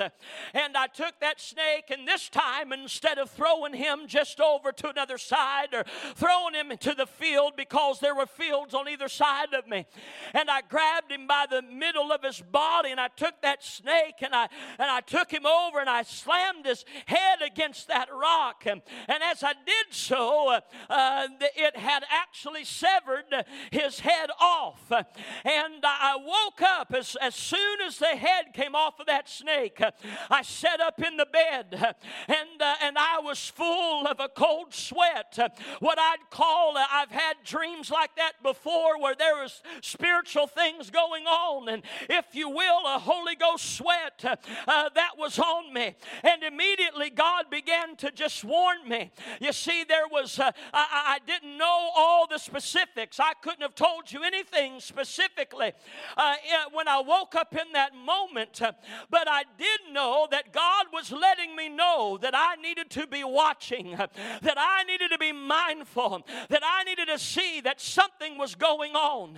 And 0.54 0.76
I 0.76 0.88
took 0.88 1.20
that 1.22 1.40
snake, 1.40 1.90
and 1.90 2.08
this 2.08 2.28
time, 2.28 2.74
instead 2.74 3.18
of 3.18 3.30
throwing 3.30 3.74
him 3.74 4.08
just 4.08 4.42
over 4.42 4.72
to 4.74 4.90
another 4.90 5.18
side 5.18 5.74
or 5.74 5.86
throwing 6.16 6.54
him 6.54 6.72
into 6.72 6.94
the 6.94 7.06
field 7.06 7.54
because 7.56 8.00
there 8.00 8.16
were 8.16 8.26
fields 8.26 8.74
on 8.74 8.90
either 8.90 9.08
side 9.08 9.54
of 9.54 9.68
me, 9.68 9.86
and 10.34 10.50
I 10.50 10.62
grabbed 10.62 11.12
him 11.12 11.28
by 11.28 11.46
the 11.50 11.62
middle 11.62 12.12
of 12.12 12.24
his 12.24 12.42
body, 12.42 12.92
and 12.92 13.00
I 13.00 13.08
took 13.08 13.42
that 13.42 13.64
snake 13.64 14.16
and 14.22 14.36
I 14.36 14.48
and 14.78 14.90
I 14.90 15.02
took 15.02 15.32
him 15.32 15.46
over 15.46 15.80
and 15.80 15.90
I 15.90 16.04
slammed 16.04 16.66
his 16.66 16.86
head 17.06 17.42
against 17.46 17.88
that 17.88 18.10
rock, 18.14 18.64
and, 18.66 18.82
and 19.08 19.24
as 19.24 19.44
I 19.44 19.54
did 19.54 19.88
so, 19.92 20.50
uh, 20.50 20.62
uh, 20.90 21.21
it 21.56 21.78
had 21.78 22.04
actually 22.10 22.64
severed 22.64 23.26
his 23.72 24.00
head 24.00 24.30
off. 24.40 24.92
And 24.92 25.84
I 25.84 26.18
woke 26.18 26.62
up 26.62 26.94
as, 26.96 27.16
as 27.22 27.36
soon 27.36 27.82
as 27.86 27.98
the 27.98 28.08
head 28.08 28.54
came 28.54 28.76
off 28.76 29.00
of 29.00 29.08
that 29.08 29.30
snake. 29.30 29.82
I 30.30 30.42
sat 30.42 30.80
up 30.80 31.02
in 31.02 31.18
the 31.18 31.26
bed 31.26 31.96
and, 32.28 32.62
uh, 32.62 32.76
and 32.82 32.98
I 32.98 33.20
was 33.20 33.50
full 33.50 34.08
of 34.08 34.20
a 34.20 34.30
cold 34.30 34.74
sweat. 34.74 35.38
What 35.80 36.00
I'd 36.00 36.30
call, 36.30 36.78
uh, 36.78 36.86
I've 36.92 37.12
had 37.12 37.36
dreams 37.44 37.90
like 37.90 38.16
that 38.16 38.34
before 38.44 39.00
where 39.00 39.16
there 39.16 39.36
was 39.36 39.62
spiritual 39.82 40.48
things 40.48 40.90
going 40.90 41.26
on, 41.26 41.70
and 41.70 41.84
if 42.10 42.34
you 42.34 42.50
will, 42.50 42.86
a 42.86 43.00
Holy 43.00 43.36
Ghost 43.36 43.76
sweat 43.78 44.24
uh, 44.24 44.90
that 44.96 45.12
was 45.18 45.40
on 45.40 45.74
me. 45.74 45.96
And 46.24 46.44
immediately 46.44 47.10
God 47.10 47.46
began 47.50 47.96
to 47.98 48.12
just 48.12 48.44
warn 48.44 48.88
me. 48.88 49.12
You 49.40 49.54
see, 49.54 49.84
there 49.84 50.08
was, 50.12 50.40
uh, 50.40 50.52
I, 50.74 51.11
I 51.12 51.20
didn't 51.20 51.58
know 51.58 51.90
all 51.94 52.26
the 52.26 52.38
specifics. 52.38 53.20
I 53.20 53.34
couldn't 53.42 53.64
have 53.64 53.76
told 53.76 54.10
you 54.10 54.24
anything 54.24 54.80
specifically 54.80 55.74
uh, 56.16 56.36
when 56.72 56.88
I 56.88 57.02
woke 57.02 57.36
up 57.36 57.54
in 57.54 57.74
that 57.74 57.94
moment. 57.94 58.62
But 59.10 59.28
I 59.28 59.44
did 59.58 59.94
know 59.94 60.30
that 60.32 60.54
God 60.54 60.86
was 60.94 61.12
letting 61.12 61.54
me 61.54 61.68
know 61.68 62.18
that 62.22 62.34
I 62.34 62.56
needed 62.56 62.90
to 62.92 63.08
be 63.08 63.26
watching, 63.26 63.92
that 63.92 64.58
I 64.58 64.86
needed 64.86 65.12
to 65.12 65.18
be 65.18 65.34
mindful, 65.34 66.26
that 66.48 66.62
I 66.64 66.86
needed 66.86 67.10
to 67.10 67.20
see 67.20 67.60
that 67.60 67.82
something 67.82 68.38
was 68.38 68.56
going 68.56 68.94
on. 68.94 69.38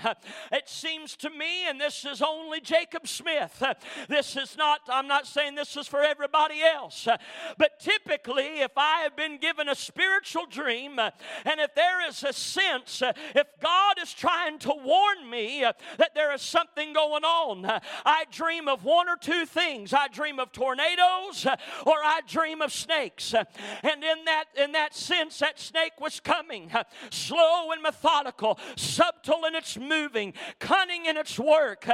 It 0.51 0.69
seems 0.69 1.15
to 1.17 1.31
me, 1.31 1.67
and 1.67 1.81
this 1.81 2.05
is 2.05 2.21
only 2.21 2.61
Jacob 2.61 3.07
Smith, 3.07 3.63
this 4.07 4.37
is 4.37 4.55
not, 4.55 4.81
I'm 4.89 5.07
not 5.07 5.25
saying 5.25 5.55
this 5.55 5.75
is 5.75 5.87
for 5.87 6.03
everybody 6.03 6.61
else, 6.61 7.07
but 7.57 7.79
typically, 7.79 8.61
if 8.61 8.77
I 8.77 8.99
have 8.99 9.15
been 9.15 9.39
given 9.39 9.69
a 9.69 9.75
spiritual 9.75 10.45
dream 10.45 10.99
and 10.99 11.62
if 11.63 11.73
there 11.75 12.07
is 12.07 12.23
a 12.23 12.33
sense, 12.33 13.01
uh, 13.01 13.13
if 13.33 13.47
God 13.61 13.95
is 14.01 14.13
trying 14.13 14.59
to 14.59 14.73
warn 14.83 15.29
me 15.29 15.63
uh, 15.63 15.73
that 15.97 16.13
there 16.13 16.33
is 16.33 16.41
something 16.41 16.93
going 16.93 17.23
on, 17.23 17.65
uh, 17.65 17.79
I 18.05 18.25
dream 18.31 18.67
of 18.67 18.83
one 18.83 19.07
or 19.07 19.15
two 19.15 19.45
things. 19.45 19.93
I 19.93 20.09
dream 20.09 20.39
of 20.39 20.51
tornadoes 20.51 21.45
uh, 21.45 21.55
or 21.85 21.95
I 22.03 22.21
dream 22.27 22.61
of 22.61 22.71
snakes. 22.71 23.33
Uh, 23.33 23.45
and 23.81 24.03
in 24.03 24.25
that, 24.25 24.45
in 24.61 24.73
that 24.73 24.93
sense, 24.93 25.39
that 25.39 25.59
snake 25.59 25.93
was 25.99 26.19
coming 26.19 26.69
uh, 26.73 26.83
slow 27.09 27.71
and 27.71 27.81
methodical, 27.81 28.59
subtle 28.75 29.45
in 29.45 29.55
its 29.55 29.77
moving, 29.77 30.33
cunning 30.59 31.05
in 31.05 31.17
its 31.17 31.39
work, 31.39 31.87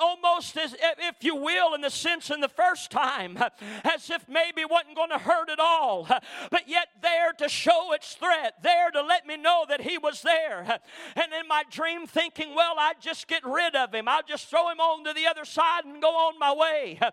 almost 0.00 0.56
as 0.56 0.74
if 0.80 1.22
you 1.22 1.36
will, 1.36 1.74
in 1.74 1.80
the 1.80 1.90
sense 1.90 2.30
in 2.30 2.40
the 2.40 2.48
first 2.48 2.90
time, 2.90 3.38
as 3.84 4.10
if 4.10 4.28
maybe 4.28 4.64
wasn't 4.64 4.96
going 4.96 5.10
to 5.10 5.18
hurt 5.18 5.48
at 5.50 5.60
all, 5.60 6.06
but 6.50 6.68
yet 6.68 6.88
there 7.00 7.32
to 7.32 7.48
show 7.48 7.92
its 7.92 8.14
threat, 8.14 8.54
there 8.62 8.77
to 8.92 9.02
let 9.02 9.26
me 9.26 9.36
know 9.36 9.64
that 9.68 9.82
he 9.82 9.98
was 9.98 10.22
there. 10.22 10.78
And 11.16 11.32
in 11.32 11.48
my 11.48 11.64
dream, 11.70 12.06
thinking, 12.06 12.54
well, 12.54 12.74
I'd 12.78 13.00
just 13.00 13.26
get 13.26 13.44
rid 13.44 13.74
of 13.74 13.92
him, 13.92 14.08
I'll 14.08 14.22
just 14.22 14.48
throw 14.48 14.68
him 14.68 14.78
on 14.78 15.04
to 15.04 15.12
the 15.12 15.26
other 15.26 15.44
side 15.44 15.84
and 15.84 16.00
go 16.00 16.08
on 16.08 16.38
my 16.38 16.52
way. 16.54 16.98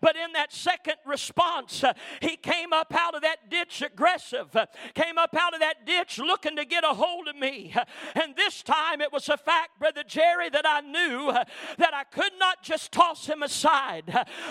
But 0.00 0.16
in 0.16 0.32
that 0.32 0.52
second 0.52 0.96
response, 1.04 1.84
he 2.20 2.36
came 2.36 2.72
up 2.72 2.94
out 2.96 3.14
of 3.14 3.22
that 3.22 3.50
ditch 3.50 3.82
aggressive, 3.82 4.56
came 4.94 5.18
up 5.18 5.36
out 5.38 5.52
of 5.54 5.60
that 5.60 5.84
ditch 5.86 6.18
looking 6.18 6.56
to 6.56 6.64
get 6.64 6.84
a 6.84 6.94
hold 6.94 7.28
of 7.28 7.36
me. 7.36 7.74
And 8.14 8.34
this 8.36 8.62
time 8.62 9.00
it 9.00 9.12
was 9.12 9.28
a 9.28 9.36
fact, 9.36 9.78
Brother 9.78 10.02
Jerry, 10.06 10.48
that 10.50 10.66
I 10.66 10.80
knew 10.80 11.32
that 11.78 11.94
I 11.94 12.04
could 12.04 12.32
not 12.38 12.62
just 12.62 12.92
toss 12.92 13.26
him 13.26 13.42
aside. 13.42 14.04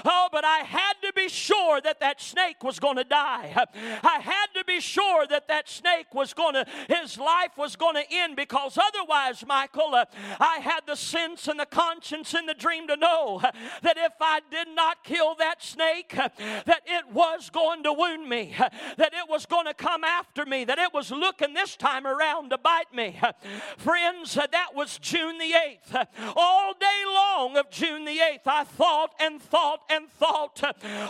Oh, 0.06 0.30
but 0.32 0.46
I 0.46 0.60
had 0.60 0.94
to 1.04 1.14
be 1.14 1.30
sure 1.30 1.82
that 1.82 2.00
that 2.00 2.22
snake 2.22 2.64
was 2.64 2.80
going 2.80 2.98
to 2.98 3.04
die. 3.04 3.56
I 4.04 4.20
had 4.20 4.48
to 4.56 4.64
be 4.66 4.80
sure 4.80 5.26
that 5.28 5.48
that 5.48 5.70
snake 5.70 6.14
was 6.14 6.34
going 6.34 6.54
to 6.54 6.59
his 6.88 7.18
life 7.18 7.58
was 7.58 7.76
going 7.76 7.96
to 7.96 8.04
end 8.12 8.36
because 8.36 8.78
otherwise, 8.78 9.46
Michael, 9.46 9.96
uh, 9.96 10.06
I 10.40 10.60
had 10.60 10.82
the 10.86 10.96
sense 10.96 11.48
and 11.48 11.60
the 11.60 11.66
conscience 11.66 12.34
in 12.34 12.46
the 12.46 12.54
dream 12.54 12.88
to 12.88 12.96
know 12.96 13.40
uh, 13.44 13.52
that 13.82 13.98
if 13.98 14.14
I 14.20 14.42
did 14.50 14.68
not 14.74 15.04
kill 15.04 15.36
that 15.36 15.64
snake, 15.64 16.18
uh, 16.18 16.30
that 16.66 16.82
it 16.86 17.12
was 17.12 17.50
going 17.50 17.84
to 17.84 17.94
wound 17.94 18.28
me, 18.28 18.56
uh, 18.58 18.70
that 18.98 19.14
it 19.14 19.30
was 19.30 19.46
going 19.46 19.66
to 19.66 19.74
come 19.74 20.04
after 20.04 20.46
me, 20.46 20.66
that 20.66 20.80
it 20.80 20.94
was 20.94 21.12
looking 21.12 21.54
this 21.54 21.76
time 21.76 22.06
around 22.06 22.50
to 22.50 22.58
bite 22.58 22.94
me. 22.94 23.20
Friends, 23.78 24.36
that 24.36 24.76
was 24.76 24.98
June 25.00 25.38
the 25.38 25.54
8th. 25.54 26.08
All 26.36 26.74
day 26.74 27.04
long 27.06 27.58
of 27.58 27.70
June 27.70 28.06
the 28.06 28.18
8th, 28.18 28.48
I 28.48 28.64
thought 28.64 29.12
and 29.20 29.42
thought 29.42 29.82
and 29.90 30.10
thought 30.10 30.62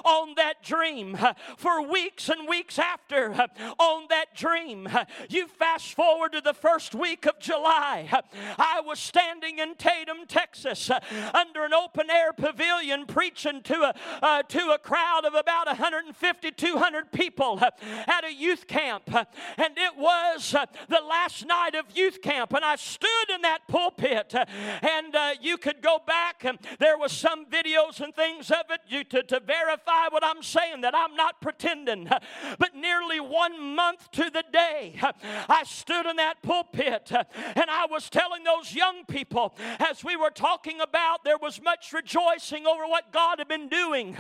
on 0.06 0.36
that 0.36 0.64
dream 0.64 1.18
for 1.58 1.82
weeks 1.82 2.30
and 2.30 2.48
weeks 2.48 2.80
after 2.80 3.32
on 3.80 4.06
that 4.10 4.36
dream. 4.36 4.88
You 5.30 5.39
fast 5.48 5.94
forward 5.94 6.34
to 6.34 6.42
the 6.42 6.54
first 6.54 6.96
week 6.96 7.26
of 7.26 7.40
July. 7.40 8.10
I 8.58 8.82
was 8.86 9.00
standing 9.00 9.60
in 9.60 9.76
Tatum, 9.76 10.26
Texas, 10.28 10.90
under 11.34 11.64
an 11.64 11.74
open 11.74 12.10
air 12.10 12.34
pavilion 12.34 13.06
preaching 13.06 13.62
to 13.64 13.76
a, 13.76 13.96
uh, 14.22 14.44
to 14.44 14.72
a 14.72 14.78
crowd 14.78 15.26
of 15.26 15.34
about 15.34 15.68
150, 15.68 16.52
200 16.52 17.12
people 17.12 17.60
at 17.62 18.24
a 18.26 18.34
youth 18.34 18.68
camp. 18.68 19.04
And 19.08 19.78
it 19.78 19.98
was 19.98 20.54
uh, 20.54 20.66
the 20.88 21.02
last 21.08 21.46
night 21.46 21.76
of 21.76 21.86
youth 21.96 22.22
camp. 22.22 22.54
And 22.54 22.66
I 22.66 22.76
stood 22.76 23.30
in 23.34 23.42
that 23.42 23.68
pulpit, 23.68 24.34
and 24.34 25.16
uh, 25.16 25.32
you 25.42 25.58
could 25.58 25.82
go 25.82 26.00
back, 26.06 26.44
and 26.44 26.58
there 26.80 26.98
was 26.98 27.12
some 27.12 27.46
videos 27.46 28.00
and 28.00 28.14
things 28.16 28.52
of 28.52 28.66
it 28.70 28.82
you, 28.88 29.04
to, 29.06 29.24
to 29.24 29.40
verify 29.40 30.08
what 30.10 30.24
I'm 30.24 30.44
saying, 30.44 30.82
that 30.82 30.96
I'm 30.96 31.16
not 31.16 31.42
pretending. 31.42 32.10
But 32.58 32.76
nearly 32.76 33.20
one 33.20 33.76
month 33.76 34.12
to 34.12 34.30
the 34.30 34.44
day, 34.52 35.00
I 35.48 35.64
stood 35.66 36.06
in 36.06 36.16
that 36.18 36.42
pulpit 36.42 37.12
and 37.12 37.66
I 37.70 37.88
was 37.90 38.10
telling 38.10 38.44
those 38.44 38.74
young 38.74 39.06
people 39.06 39.56
as 39.80 40.04
we 40.04 40.16
were 40.16 40.30
talking 40.30 40.82
about 40.82 41.24
there 41.24 41.38
was 41.38 41.62
much 41.62 41.94
rejoicing 41.94 42.66
over 42.66 42.86
what 42.88 43.12
God 43.12 43.40
had 43.40 43.48
been 43.48 43.70
doing 43.70 44.18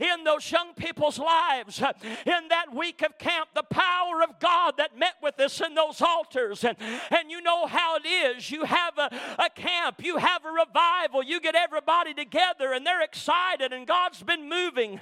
in 0.00 0.24
those 0.24 0.50
young 0.50 0.74
people's 0.74 1.18
lives 1.18 1.80
in 1.80 2.48
that 2.48 2.74
week 2.74 3.02
of 3.02 3.18
camp, 3.18 3.50
the 3.54 3.62
power 3.62 4.22
of 4.22 4.38
God 4.38 4.74
that 4.78 4.98
met 4.98 5.14
with 5.22 5.38
us 5.40 5.60
in 5.60 5.74
those 5.74 6.00
altars. 6.00 6.64
And, 6.64 6.76
and 7.10 7.30
you 7.30 7.40
know 7.40 7.66
how 7.66 7.96
it 7.96 8.06
is. 8.06 8.50
You 8.50 8.64
have 8.64 8.98
a, 8.98 9.10
a 9.38 9.50
camp, 9.50 10.04
you 10.04 10.16
have 10.16 10.44
a 10.44 10.50
revival, 10.50 11.22
you 11.22 11.40
get 11.40 11.54
everybody 11.54 12.14
together 12.14 12.72
and 12.72 12.86
they're 12.86 13.02
excited 13.02 13.72
and 13.72 13.86
God's 13.86 14.22
been 14.22 14.48
moving. 14.48 14.98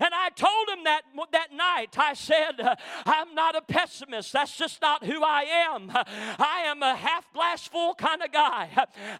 And 0.00 0.14
I 0.14 0.30
told 0.34 0.68
him 0.68 0.84
that 0.84 1.02
that 1.32 1.52
night, 1.52 1.98
I 1.98 2.14
said, 2.14 2.60
I'm 3.06 3.34
not 3.34 3.54
a 3.54 3.62
pessimist. 3.62 4.32
That's 4.32 4.56
just 4.56 4.80
not 4.80 4.97
who 5.04 5.22
I 5.22 5.42
am. 5.72 5.90
I 5.94 6.64
am 6.66 6.82
a 6.82 6.94
half 6.94 7.32
glass 7.32 7.66
full 7.66 7.94
kind 7.94 8.22
of 8.22 8.32
guy. 8.32 8.70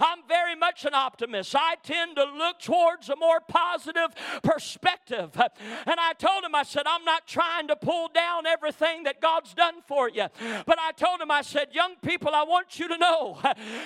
I'm 0.01 0.19
very 0.29 0.55
much 0.57 0.85
an 0.85 0.95
optimist. 0.95 1.55
I 1.57 1.77
tend 1.83 2.17
to 2.17 2.25
look 2.25 2.61
towards 2.61 3.09
a 3.09 3.17
more 3.17 3.41
positive 3.41 4.15
perspective. 4.43 5.31
And 5.35 5.97
I 5.99 6.13
told 6.19 6.45
him, 6.45 6.55
I 6.55 6.63
said, 6.63 6.83
I'm 6.87 7.05
not 7.05 7.27
trying 7.27 7.69
to 7.69 7.77
pull 7.77 8.09
down 8.09 8.47
everything 8.47 9.05
that 9.05 9.21
God's 9.21 9.55
done 9.55 9.77
for 9.87 10.09
you. 10.09 10.27
But 10.67 10.79
I 10.79 10.93
told 10.93 11.21
him, 11.21 11.31
I 11.31 11.43
said, 11.43 11.69
young 11.73 11.95
people, 12.03 12.35
I 12.35 12.45
want 12.45 12.79
you 12.79 12.89
to 12.89 12.99
know 12.99 13.39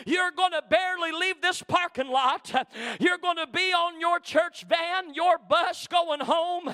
you're 0.06 0.30
going 0.30 0.52
to 0.52 0.62
barely 0.68 1.12
leave 1.12 1.40
this 1.40 1.62
parking 1.62 2.08
lot. 2.08 2.52
You're 3.00 3.18
going 3.18 3.36
to 3.36 3.46
be 3.46 3.72
on 3.72 4.00
your 4.00 4.20
church 4.20 4.64
van, 4.68 5.14
your 5.14 5.38
bus 5.38 5.86
going 5.86 6.20
home, 6.20 6.68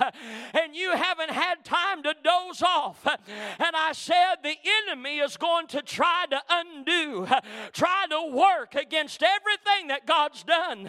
and 0.54 0.74
you 0.74 0.92
haven't 0.92 1.30
had 1.30 1.64
time 1.64 2.02
to 2.02 2.14
doze 2.22 2.62
off. 2.62 3.06
And 3.06 3.74
I 3.74 3.92
said, 3.92 4.36
the 4.42 4.56
enemy 4.86 5.07
is 5.16 5.36
going 5.36 5.66
to 5.68 5.82
try 5.82 6.26
to 6.30 6.40
undo, 6.50 7.26
try 7.72 8.06
to 8.10 8.30
work 8.36 8.74
against 8.74 9.22
everything 9.22 9.88
that 9.88 10.06
God's 10.06 10.44
done 10.44 10.88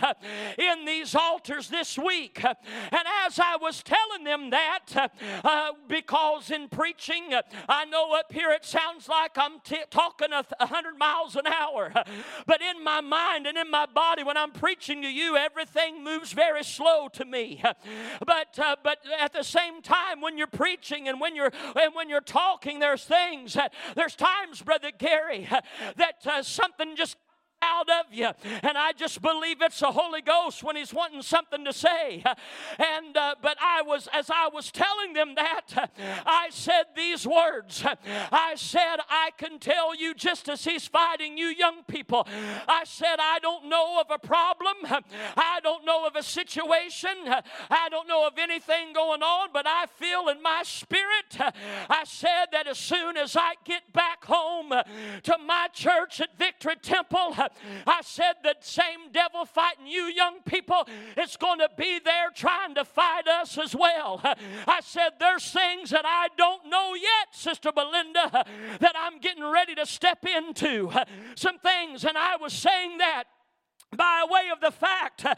in 0.57 0.85
these 0.85 1.15
altars 1.15 1.69
this 1.69 1.97
week. 1.97 2.43
And 2.43 3.05
as 3.25 3.39
I 3.39 3.57
was 3.61 3.81
telling 3.83 4.23
them 4.25 4.49
that, 4.49 5.11
uh, 5.43 5.71
because 5.87 6.51
in 6.51 6.67
preaching, 6.67 7.33
I 7.67 7.85
know 7.85 8.13
up 8.13 8.31
here 8.31 8.51
it 8.51 8.65
sounds 8.65 9.07
like 9.07 9.31
I'm 9.37 9.59
t- 9.63 9.77
talking 9.89 10.33
a 10.33 10.43
100 10.59 10.97
miles 10.97 11.35
an 11.35 11.47
hour, 11.47 11.93
but 12.45 12.61
in 12.61 12.83
my 12.83 13.01
mind 13.01 13.47
and 13.47 13.57
in 13.57 13.69
my 13.71 13.85
body, 13.85 14.23
when 14.23 14.37
I'm 14.37 14.51
preaching 14.51 15.01
to 15.01 15.07
you, 15.07 15.37
everything 15.37 16.03
moves 16.03 16.33
very 16.33 16.63
slow 16.63 17.07
to 17.13 17.25
me. 17.25 17.63
But 18.25 18.59
uh, 18.59 18.75
but 18.83 18.99
at 19.19 19.33
the 19.33 19.43
same 19.43 19.81
time, 19.81 20.21
when 20.21 20.37
you're 20.37 20.47
preaching 20.47 21.07
and 21.07 21.19
when 21.19 21.35
you're 21.35 21.51
and 21.75 21.93
when 21.95 22.09
you're 22.09 22.21
talking, 22.21 22.79
there's 22.79 23.03
things. 23.03 23.53
That 23.53 23.73
there's 23.95 24.08
times, 24.15 24.61
brother 24.61 24.91
Gary, 24.97 25.47
that 25.97 26.25
uh, 26.25 26.41
something 26.43 26.95
just 26.95 27.17
out 27.61 27.89
of 27.89 28.13
you. 28.13 28.29
And 28.63 28.77
I 28.77 28.91
just 28.93 29.21
believe 29.21 29.61
it's 29.61 29.79
the 29.79 29.91
Holy 29.91 30.21
Ghost 30.21 30.63
when 30.63 30.75
He's 30.75 30.93
wanting 30.93 31.21
something 31.21 31.65
to 31.65 31.73
say. 31.73 32.23
And 32.77 33.15
uh, 33.17 33.35
but 33.41 33.57
I 33.61 33.81
was 33.81 34.07
as 34.13 34.29
I 34.29 34.49
was 34.53 34.71
telling 34.71 35.13
them 35.13 35.35
that, 35.35 35.91
I 36.25 36.47
said 36.51 36.85
these 36.95 37.27
words. 37.27 37.83
I 38.31 38.53
said, 38.55 38.97
I 39.09 39.31
can 39.37 39.59
tell 39.59 39.95
you 39.95 40.13
just 40.13 40.49
as 40.49 40.63
He's 40.63 40.87
fighting 40.87 41.37
you, 41.37 41.47
young 41.47 41.83
people. 41.87 42.27
I 42.67 42.83
said, 42.85 43.17
I 43.19 43.39
don't 43.39 43.67
know 43.69 43.99
of 43.99 44.07
a 44.09 44.19
problem. 44.19 44.75
I 45.35 45.59
don't 45.63 45.85
know 45.85 46.05
of 46.05 46.15
a 46.15 46.23
situation. 46.23 47.09
I 47.69 47.89
don't 47.89 48.07
know 48.07 48.27
of 48.27 48.33
anything 48.37 48.93
going 48.93 49.21
on, 49.21 49.49
but 49.53 49.65
I 49.67 49.85
feel 49.87 50.29
in 50.29 50.41
my 50.41 50.61
spirit. 50.63 51.37
I 51.89 52.03
said 52.05 52.47
that 52.51 52.67
as 52.67 52.77
soon 52.77 53.17
as 53.17 53.35
I 53.35 53.53
get 53.65 53.91
back 53.93 54.25
home 54.25 54.69
to 54.69 55.37
my 55.45 55.67
church 55.73 56.21
at 56.21 56.37
Victory 56.37 56.75
Temple, 56.81 57.35
I 57.85 58.01
said 58.03 58.33
the 58.43 58.55
same 58.61 59.11
devil 59.11 59.45
fighting 59.45 59.87
you, 59.87 60.03
young 60.03 60.41
people, 60.45 60.87
it's 61.17 61.37
going 61.37 61.59
to 61.59 61.69
be 61.77 61.99
there 61.99 62.29
trying 62.33 62.75
to 62.75 62.85
fight 62.85 63.27
us 63.27 63.57
as 63.57 63.75
well. 63.75 64.21
I 64.67 64.81
said 64.83 65.11
there's 65.19 65.51
things 65.51 65.89
that 65.91 66.05
I 66.05 66.27
don't 66.37 66.69
know 66.69 66.93
yet, 66.95 67.33
Sister 67.33 67.71
Belinda, 67.71 68.45
that 68.79 68.95
I'm 68.95 69.19
getting 69.19 69.43
ready 69.43 69.75
to 69.75 69.85
step 69.85 70.25
into. 70.25 70.91
Some 71.35 71.59
things, 71.59 72.05
and 72.05 72.17
I 72.17 72.37
was 72.37 72.53
saying 72.53 72.97
that 72.97 73.25
by 73.95 74.23
way 74.29 74.49
of 74.51 74.61
the 74.61 74.71
fact 74.71 75.23
that 75.23 75.37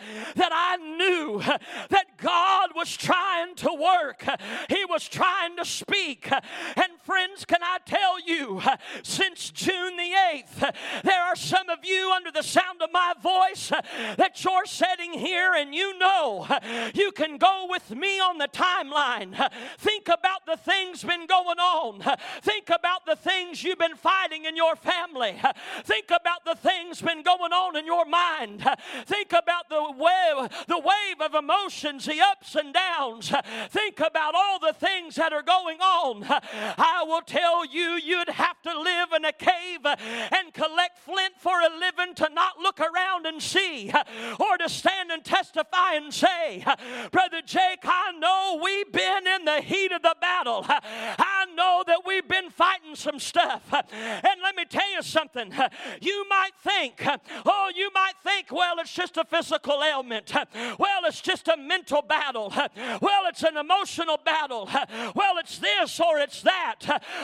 I 0.51 0.75
knew 0.75 1.41
that 1.89 2.17
God 2.17 2.71
was 2.75 2.95
trying 2.95 3.55
to 3.55 3.73
work, 3.73 4.25
He 4.69 4.83
was 4.85 5.07
trying 5.07 5.55
to 5.57 5.65
speak. 5.65 6.29
And 6.31 6.99
friends, 7.03 7.45
can 7.45 7.63
I 7.63 7.77
tell 7.85 8.19
you, 8.19 8.61
since 9.03 9.51
June 9.51 9.95
the 9.95 10.11
8th, 10.13 10.75
there 11.03 11.21
are 11.21 11.35
some 11.35 11.69
of 11.69 11.79
you 11.83 12.11
under 12.11 12.31
the 12.31 12.41
sound 12.41 12.81
of 12.81 12.91
my 12.91 13.13
voice 13.21 13.69
that 14.17 14.43
you're 14.43 14.65
sitting 14.65 15.13
here 15.13 15.53
and 15.53 15.73
you 15.73 15.97
know 15.97 16.45
you 16.93 17.11
can 17.11 17.37
go 17.37 17.67
with 17.69 17.91
me 17.91 18.19
on 18.19 18.37
the 18.37 18.49
timeline. 18.49 19.49
Think 19.77 20.07
about 20.07 20.45
the 20.45 20.57
things 20.57 21.03
been 21.03 21.25
going 21.25 21.59
on. 21.59 22.17
Think 22.41 22.69
about 22.69 23.05
the 23.05 23.15
things 23.15 23.63
you've 23.63 23.79
been 23.79 23.95
fighting 23.95 24.45
in 24.45 24.57
your 24.57 24.75
family. 24.75 25.39
Think 25.83 26.07
about 26.07 26.43
the 26.45 26.55
things 26.55 27.01
been 27.01 27.23
going 27.23 27.53
on 27.53 27.77
in 27.77 27.85
your 27.85 28.05
mind 28.05 28.40
mind. 28.41 28.65
Think 29.05 29.31
about 29.31 29.69
the 29.69 29.91
wave, 29.91 30.49
the 30.67 30.77
wave 30.79 31.21
of 31.21 31.35
emotions, 31.35 32.05
the 32.05 32.19
ups 32.21 32.55
and 32.55 32.73
downs. 32.73 33.31
Think 33.69 33.99
about 33.99 34.35
all 34.35 34.59
the 34.59 34.73
things 34.73 35.15
that 35.15 35.33
are 35.33 35.43
going 35.43 35.79
on. 35.79 36.25
I 36.27 37.03
will 37.05 37.21
tell 37.21 37.65
you, 37.65 37.99
you'd 38.03 38.29
have 38.29 38.61
to 38.63 38.79
live 38.79 39.09
in 39.15 39.25
a 39.25 39.31
cave 39.31 39.85
and 39.85 40.53
collect 40.53 40.99
flint 40.99 41.33
for 41.37 41.59
a 41.59 41.69
living 41.79 42.13
to 42.15 42.29
not 42.33 42.59
look 42.59 42.79
around 42.79 43.25
and 43.25 43.41
see, 43.41 43.91
or 44.39 44.57
to 44.57 44.69
stand 44.69 45.11
and 45.11 45.23
testify 45.23 45.93
and 45.93 46.13
say, 46.13 46.63
Brother 47.11 47.41
Jake, 47.45 47.79
I 47.83 48.11
know 48.19 48.59
we've 48.63 48.91
been 48.91 49.27
in 49.27 49.45
the 49.45 49.61
heat 49.61 49.91
of 49.91 50.01
the 50.01 50.15
battle. 50.19 50.65
I 50.67 51.45
know 51.55 51.83
that 51.87 52.01
we've 52.05 52.27
been 52.27 52.49
fighting 52.49 52.95
some 52.95 53.19
stuff. 53.19 53.61
And 53.71 54.41
let 54.41 54.55
me 54.55 54.65
tell 54.65 54.91
you 54.91 55.01
something. 55.01 55.53
You 56.01 56.25
might 56.29 56.51
think, 56.63 57.05
oh, 57.45 57.71
you 57.75 57.89
might 57.93 58.13
think 58.23 58.30
think, 58.31 58.51
well, 58.51 58.75
it's 58.79 58.93
just 58.93 59.17
a 59.17 59.25
physical 59.25 59.83
ailment. 59.83 60.31
Well, 60.77 61.01
it's 61.05 61.21
just 61.21 61.47
a 61.47 61.57
mental 61.57 62.01
battle. 62.01 62.53
Well, 63.01 63.23
it's 63.27 63.43
an 63.43 63.57
emotional 63.57 64.17
battle. 64.23 64.69
Well, 65.15 65.37
it's 65.37 65.57
this 65.57 65.99
or 65.99 66.19
it's 66.19 66.41
that. 66.41 66.79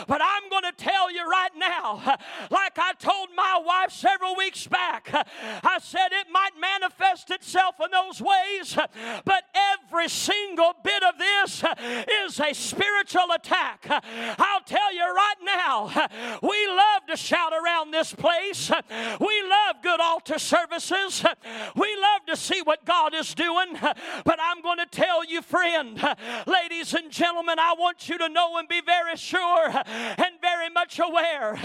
But 0.08 0.22
I'm 0.22 0.50
going 0.50 0.64
to 0.64 0.72
tell 0.72 1.12
you 1.12 1.28
right 1.30 1.56
now, 1.58 2.17
like 2.50 2.78
I 2.78 2.93
told 3.00 3.30
my 3.36 3.62
wife 3.63 3.91
several 3.91 4.36
weeks 4.36 4.67
back, 4.67 5.10
I 5.13 5.80
said 5.82 6.10
it 6.12 6.28
might 6.32 6.52
manifest 6.60 7.32
itself 7.32 7.76
in 7.84 7.91
those 7.91 8.22
ways, 8.22 8.78
but 9.26 9.43
every 9.74 10.10
single 10.10 10.74
bit 10.84 11.04
of 11.04 11.17
this 11.17 11.63
is 12.24 12.39
a 12.39 12.54
spiritual 12.54 13.32
attack. 13.34 13.86
I'll 13.89 14.65
tell 14.65 14.93
you 14.93 15.06
right 15.06 15.41
now, 15.43 16.08
we 16.41 16.67
love 16.67 17.06
to 17.10 17.17
shout 17.17 17.54
around 17.54 17.91
this 17.91 18.13
place. 18.13 18.72
We 19.20 19.36
love 19.43 19.76
good 19.82 20.00
altar 20.02 20.39
services. 20.39 20.96
We 21.75 21.95
love 21.95 22.25
to 22.27 22.36
see 22.36 22.62
what 22.62 22.83
God 22.86 23.13
is 23.13 23.33
doing, 23.33 23.77
but 24.25 24.39
I'm 24.41 24.62
going 24.62 24.79
to 24.79 24.86
tell 24.86 25.23
you, 25.23 25.41
friend, 25.41 25.99
ladies 26.45 26.93
and 26.93 27.12
gentlemen, 27.12 27.60
I 27.60 27.75
want 27.77 28.10
you 28.10 28.17
to 28.17 28.29
know 28.29 28.57
and 28.57 28.67
be 28.67 28.81
very 28.81 29.15
sure 29.15 29.69
and 29.69 30.41
very 30.41 30.69
much 30.69 30.99
aware. 30.99 31.57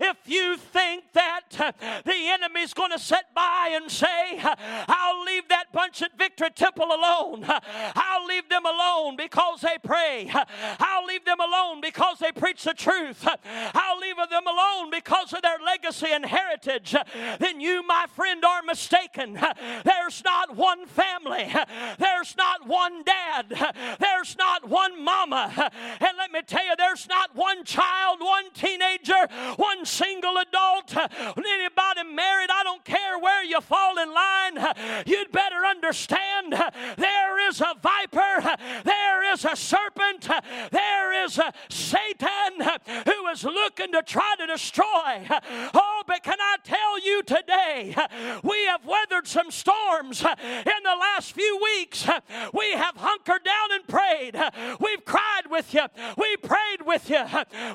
If 0.00 0.16
you 0.26 0.56
think 0.56 1.04
that 1.12 1.74
the 2.04 2.14
enemy's 2.14 2.74
going 2.74 2.90
to 2.90 2.98
sit 2.98 3.24
by 3.34 3.70
and 3.72 3.90
say, 3.90 4.40
I'll 4.42 5.24
leave 5.24 5.48
that 5.48 5.72
bunch 5.72 6.02
at 6.02 6.18
Victory 6.18 6.50
Temple 6.50 6.86
alone, 6.86 7.44
I'll 7.46 8.26
leave 8.26 8.48
them 8.48 8.66
alone 8.66 9.16
because 9.16 9.60
they 9.62 9.78
pray, 9.82 10.30
I'll 10.32 11.06
leave 11.06 11.24
them 11.24 11.40
alone 11.40 11.80
because 11.80 12.18
they 12.18 12.32
preach 12.32 12.64
the 12.64 12.74
truth, 12.74 13.26
I'll 13.74 13.98
leave 13.98 14.16
them 14.16 14.46
alone 14.46 14.90
because 14.90 15.32
of 15.32 15.42
their 15.42 15.58
legacy 15.64 16.08
and 16.10 16.26
heritage, 16.26 16.94
then 17.38 17.60
you, 17.60 17.86
my 17.86 18.06
friend, 18.14 18.44
are 18.44 18.62
mistaken 18.62 18.79
mistaken. 18.80 19.38
There's 19.84 20.24
not 20.24 20.56
one 20.56 20.86
family, 20.86 21.52
there's 21.98 22.34
not 22.36 22.66
one 22.66 23.02
dad, 23.04 23.74
there's 23.98 24.36
not 24.38 24.68
one 24.68 25.04
mama. 25.04 25.70
And 26.00 26.16
let 26.16 26.32
me 26.32 26.40
tell 26.46 26.64
you, 26.64 26.74
there's 26.78 27.06
not 27.06 27.36
one 27.36 27.64
child, 27.64 28.20
one 28.20 28.50
teenager, 28.54 29.28
one 29.56 29.84
single 29.84 30.36
adult, 30.38 30.96
anybody 30.96 32.04
married. 32.14 32.48
I 32.50 32.62
don't 32.64 32.84
care 32.84 33.18
where 33.18 33.44
you 33.44 33.60
fall 33.60 33.98
in 33.98 34.14
line. 34.14 35.04
You'd 35.06 35.30
better 35.30 35.66
understand 35.66 36.54
there 36.96 37.48
is 37.48 37.60
a 37.60 37.74
viper, 37.82 38.56
there 38.84 39.32
is 39.32 39.44
a 39.44 39.56
serpent, 39.56 40.26
there 40.72 41.24
is 41.24 41.36
a 41.36 41.52
Satan 41.68 42.80
who 43.04 43.26
is 43.28 43.44
looking 43.44 43.92
to 43.92 44.02
try 44.02 44.34
to 44.38 44.46
destroy. 44.46 45.26
Oh, 45.74 46.02
but 46.06 46.22
can 46.22 46.38
I 46.40 46.56
tell 46.64 46.98
you 47.04 47.22
today, 47.22 47.94
we 48.42 48.69
have 48.70 48.86
weathered 48.86 49.26
some 49.26 49.50
storms 49.50 50.22
in 50.22 50.82
the 50.84 50.96
last 50.98 51.32
few 51.32 51.60
weeks. 51.62 52.06
We 52.54 52.72
have 52.72 52.96
hunkered 52.96 53.42
down 53.44 53.72
and 53.72 53.86
prayed. 53.86 54.36
We've 54.78 55.04
cried 55.04 55.50
with 55.50 55.74
you. 55.74 55.86
We 56.16 56.36
prayed 56.36 56.86
with 56.86 57.10
you. 57.10 57.24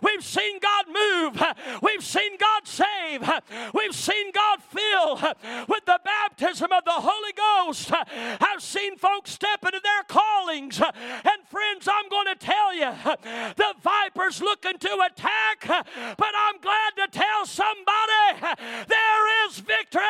We've 0.02 0.24
seen 0.24 0.60
God 0.60 0.86
move. 0.88 1.44
We've 1.82 2.04
seen 2.04 2.38
God 2.40 2.66
save. 2.66 3.30
We've 3.74 3.96
seen 3.96 4.32
God 4.32 4.62
fill 4.64 5.16
with 5.68 5.86
the 5.86 6.00
baptism 6.04 6.72
of 6.72 6.86
the 6.86 6.92
Holy 6.92 7.34
Ghost. 7.34 7.92
I've 7.92 8.62
seen 8.62 8.98
folks 8.98 9.32
step 9.32 9.66
into 9.66 9.82
their 9.84 10.04
callings. 10.08 10.80
And 10.80 11.40
friends, 11.50 11.90
I'm 11.92 12.10
going 12.10 12.28
to 12.28 12.36
tell 12.36 12.74
you, 12.74 12.92
the 13.56 13.74
viper's 13.84 14.42
looking 14.42 14.78
to 14.78 15.08
attack, 15.12 15.66
but 16.18 16.34
I'm 16.38 16.60
glad 16.62 16.96
to 16.98 17.08
tell 17.12 17.46
somebody 17.46 18.56
there 18.88 19.48
is 19.48 19.60
victory 19.60 20.04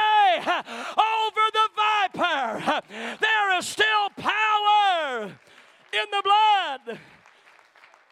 over 0.97 1.41
the 1.53 1.69
viper. 1.75 2.81
There 3.19 3.57
is 3.57 3.67
still 3.67 4.09
power 4.17 5.23
in 5.23 6.05
the 6.11 6.21
blood. 6.23 6.99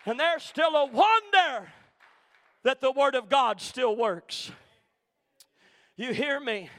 And 0.05 0.19
there's 0.19 0.43
still 0.43 0.75
a 0.75 0.85
wonder 0.85 1.71
that 2.63 2.81
the 2.81 2.91
Word 2.91 3.15
of 3.15 3.29
God 3.29 3.61
still 3.61 3.95
works. 3.95 4.51
You 5.95 6.13
hear 6.13 6.39
me? 6.39 6.69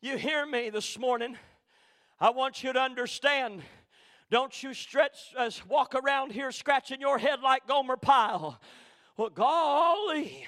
You 0.00 0.16
hear 0.16 0.46
me 0.46 0.70
this 0.70 0.98
morning? 0.98 1.36
I 2.18 2.30
want 2.30 2.62
you 2.62 2.72
to 2.72 2.80
understand. 2.80 3.62
Don't 4.30 4.62
you 4.62 4.72
stretch, 4.72 5.34
uh, 5.36 5.50
walk 5.68 5.94
around 5.94 6.32
here 6.32 6.52
scratching 6.52 7.00
your 7.00 7.18
head 7.18 7.40
like 7.42 7.66
Gomer 7.66 7.96
Pyle. 7.96 8.60
Well, 9.16 9.30
golly, 9.30 10.46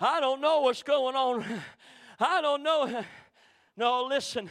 I 0.00 0.18
don't 0.18 0.40
know 0.40 0.62
what's 0.62 0.82
going 0.82 1.14
on. 1.14 1.44
I 2.18 2.40
don't 2.40 2.62
know. 2.62 3.04
No, 3.76 4.04
listen. 4.04 4.50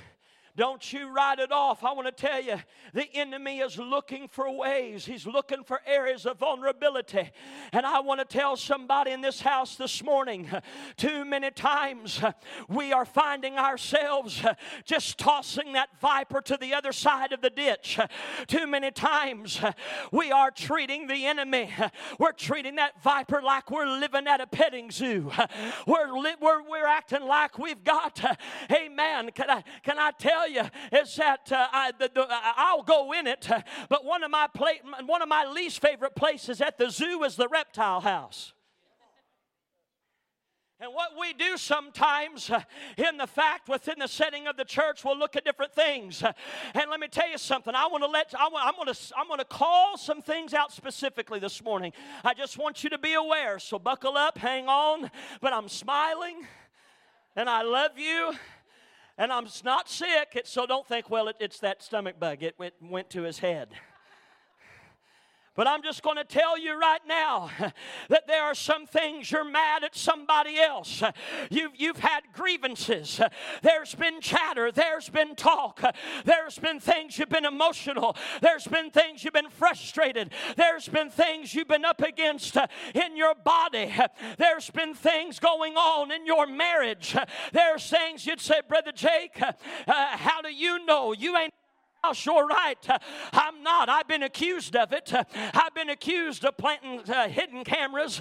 Don't 0.56 0.92
you 0.92 1.10
write 1.10 1.40
it 1.40 1.52
off. 1.52 1.84
I 1.84 1.94
want 1.94 2.08
to 2.08 2.12
tell 2.12 2.42
you, 2.42 2.58
the 2.94 3.08
enemy 3.14 3.60
is 3.60 3.78
looking 3.78 4.28
for 4.28 4.52
ways, 4.52 5.06
he's 5.06 5.26
looking 5.26 5.64
for 5.64 5.80
areas 5.86 6.26
of 6.26 6.40
vulnerability. 6.40 7.32
And 7.72 7.86
I 7.86 8.00
want 8.02 8.20
to 8.20 8.26
tell 8.26 8.56
somebody 8.58 9.12
in 9.12 9.22
this 9.22 9.42
house 9.42 9.76
this 9.76 10.04
morning 10.04 10.50
too 10.98 11.26
many 11.26 11.52
times 11.52 12.22
we 12.68 12.92
are 12.92 13.06
finding 13.06 13.58
ourselves 13.58 14.44
just 14.84 15.18
tossing 15.18 15.74
that 15.74 15.90
viper 16.00 16.42
to 16.42 16.58
the 16.58 16.74
other 16.74 16.92
side 16.92 17.32
of 17.32 17.42
the 17.42 17.50
ditch. 17.50 18.00
Too 18.48 18.68
many 18.68 18.92
times 18.92 19.62
we 20.12 20.32
are 20.32 20.52
treating 20.52 21.08
the 21.08 21.26
enemy, 21.26 21.74
we're 22.20 22.32
treating 22.34 22.76
that 22.76 23.02
viper 23.02 23.42
like 23.42 23.72
we're 23.72 23.88
living 23.88 24.28
at 24.28 24.42
a 24.42 24.48
petting 24.48 24.92
zoo. 24.92 25.32
We're, 25.88 26.12
li- 26.12 26.36
we're, 26.40 26.62
we're 26.70 26.86
acting 26.86 27.24
like 27.24 27.58
we've 27.58 27.84
got, 27.84 28.22
amen. 28.72 29.32
Can 29.34 29.50
I, 29.50 29.64
can 29.84 29.98
I 29.98 30.12
tell 30.12 30.41
tell 30.42 30.50
you 30.50 30.70
is 30.92 31.16
that 31.16 31.52
uh, 31.52 31.68
I, 31.72 31.92
the, 31.98 32.12
the, 32.14 32.28
I'll 32.30 32.84
go 32.84 33.14
in 33.14 33.28
it, 33.28 33.48
but 33.90 34.06
one 34.06 34.24
of 34.24 34.32
my 34.32 34.48
pla- 34.54 35.04
one 35.06 35.22
of 35.22 35.30
my 35.30 35.46
least 35.46 35.82
favorite 35.82 36.16
places 36.16 36.62
at 36.62 36.78
the 36.78 36.90
zoo 36.90 37.24
is 37.24 37.36
the 37.36 37.48
reptile 37.48 38.02
house. 38.02 38.54
And 40.80 40.92
what 40.96 41.12
we 41.20 41.34
do 41.34 41.58
sometimes 41.58 42.50
uh, 42.50 42.60
in 42.98 43.18
the 43.18 43.28
fact 43.28 43.70
within 43.70 44.00
the 44.00 44.08
setting 44.08 44.48
of 44.48 44.58
the 44.58 44.66
church, 44.66 45.06
we'll 45.06 45.16
look 45.16 45.36
at 45.36 45.46
different 45.46 45.76
things. 45.76 46.24
Uh, 46.24 46.32
and 46.74 46.90
let 46.90 47.00
me 47.00 47.08
tell 47.08 47.30
you 47.30 47.38
something. 47.38 47.76
I 47.76 47.86
want 47.86 48.04
to 48.04 48.10
let 48.10 48.34
I 48.36 48.50
I'm 48.52 48.74
going 48.76 48.92
to 48.92 49.00
I'm 49.16 49.28
going 49.28 49.38
to 49.40 49.46
call 49.46 49.96
some 49.98 50.24
things 50.24 50.56
out 50.56 50.72
specifically 50.72 51.38
this 51.38 51.64
morning. 51.64 51.94
I 52.24 52.34
just 52.34 52.58
want 52.58 52.84
you 52.84 52.90
to 52.90 52.98
be 52.98 53.14
aware. 53.14 53.60
So 53.60 53.78
buckle 53.78 54.18
up, 54.18 54.40
hang 54.40 54.68
on. 54.68 55.12
But 55.40 55.54
I'm 55.54 55.70
smiling, 55.70 56.48
and 57.36 57.48
I 57.48 57.62
love 57.62 57.92
you 58.00 58.34
and 59.22 59.32
I'm 59.32 59.46
not 59.64 59.88
sick, 59.88 60.42
so 60.46 60.66
don't 60.66 60.88
think, 60.88 61.08
well, 61.12 61.28
it, 61.28 61.36
it's 61.40 61.60
that 61.60 61.84
stomach 61.84 62.20
bug. 62.20 62.42
It 62.42 62.58
went, 62.58 62.74
went 62.82 63.12
to 63.12 63.22
his 63.22 63.38
head. 63.38 63.70
But 65.54 65.68
I'm 65.68 65.84
just 65.84 66.02
going 66.02 66.16
to 66.16 66.24
tell 66.24 66.58
you 66.58 66.80
right 66.80 67.02
now 67.08 67.50
that 68.10 68.28
there 68.28 68.44
are 68.44 68.56
some 68.56 68.86
things 68.86 69.32
you're 69.32 69.44
mad 69.44 69.84
at 69.84 69.96
somebody 69.96 70.58
else. 70.58 71.04
You've, 71.50 71.74
you've 71.76 72.00
had 72.00 72.22
grievances. 72.34 73.20
There's 73.62 73.94
been 73.94 74.22
chatter. 74.22 74.72
There's 74.72 75.10
been 75.10 75.36
talk. 75.36 75.82
There's 76.24 76.58
been 76.58 76.80
things 76.80 77.20
you've 77.20 77.30
been 77.30 77.46
emotional. 77.46 78.16
There's 78.42 78.66
been 78.66 78.92
things 78.92 79.24
you've 79.24 79.34
been 79.34 79.50
frustrated. 79.50 80.32
There's 80.56 80.88
been 80.88 81.10
things 81.10 81.54
you've 81.54 81.68
been 81.68 81.86
up 81.86 82.02
against 82.02 82.56
in 82.96 83.18
your 83.18 83.36
body. 83.36 83.94
There's 84.38 84.70
been 84.70 84.94
things 84.94 85.40
going 85.40 85.76
on 85.76 86.12
in 86.12 86.26
your 86.26 86.48
marriage. 86.48 87.16
There's 87.52 87.90
things 87.90 88.26
you'd 88.26 88.40
say, 88.40 88.62
Brother 88.68 88.94
Jake, 88.94 89.42
uh, 89.42 89.52
how 89.88 90.42
do 90.42 90.54
you 90.54 90.86
know? 90.86 91.12
You 91.12 91.36
ain't 91.38 91.54
Sure 92.14 92.46
right. 92.46 92.88
I'm 93.32 93.64
not. 93.64 93.88
I've 93.88 94.08
been 94.08 94.24
accused 94.24 94.76
of 94.76 94.92
it. 94.92 95.14
I've 95.14 95.74
been 95.74 95.90
accused 95.90 96.44
of 96.44 96.58
planting 96.58 97.00
uh, 97.10 97.30
hidden 97.30 97.64
cameras 97.64 98.20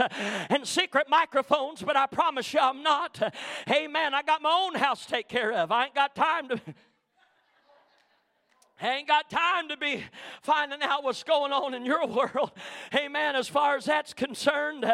and 0.48 0.66
secret 0.66 1.06
microphones, 1.08 1.82
but 1.82 1.96
I 1.96 2.06
promise 2.06 2.52
you 2.54 2.60
I'm 2.60 2.82
not. 2.82 3.20
Hey, 3.66 3.88
man, 3.88 4.14
I 4.14 4.22
got 4.22 4.42
my 4.42 4.52
own 4.52 4.74
house 4.74 5.06
to 5.06 5.10
take 5.10 5.28
care 5.28 5.52
of. 5.52 5.72
I 5.72 5.86
ain't 5.86 5.94
got 5.94 6.14
time 6.14 6.48
to. 6.50 6.60
I 8.82 8.96
ain't 8.96 9.08
got 9.08 9.28
time 9.28 9.68
to 9.68 9.76
be 9.76 10.04
finding 10.42 10.80
out 10.82 11.04
what's 11.04 11.22
going 11.22 11.52
on 11.52 11.74
in 11.74 11.84
your 11.84 12.06
world. 12.06 12.52
Amen. 12.94 13.36
As 13.36 13.46
far 13.46 13.76
as 13.76 13.84
that's 13.84 14.14
concerned. 14.14 14.84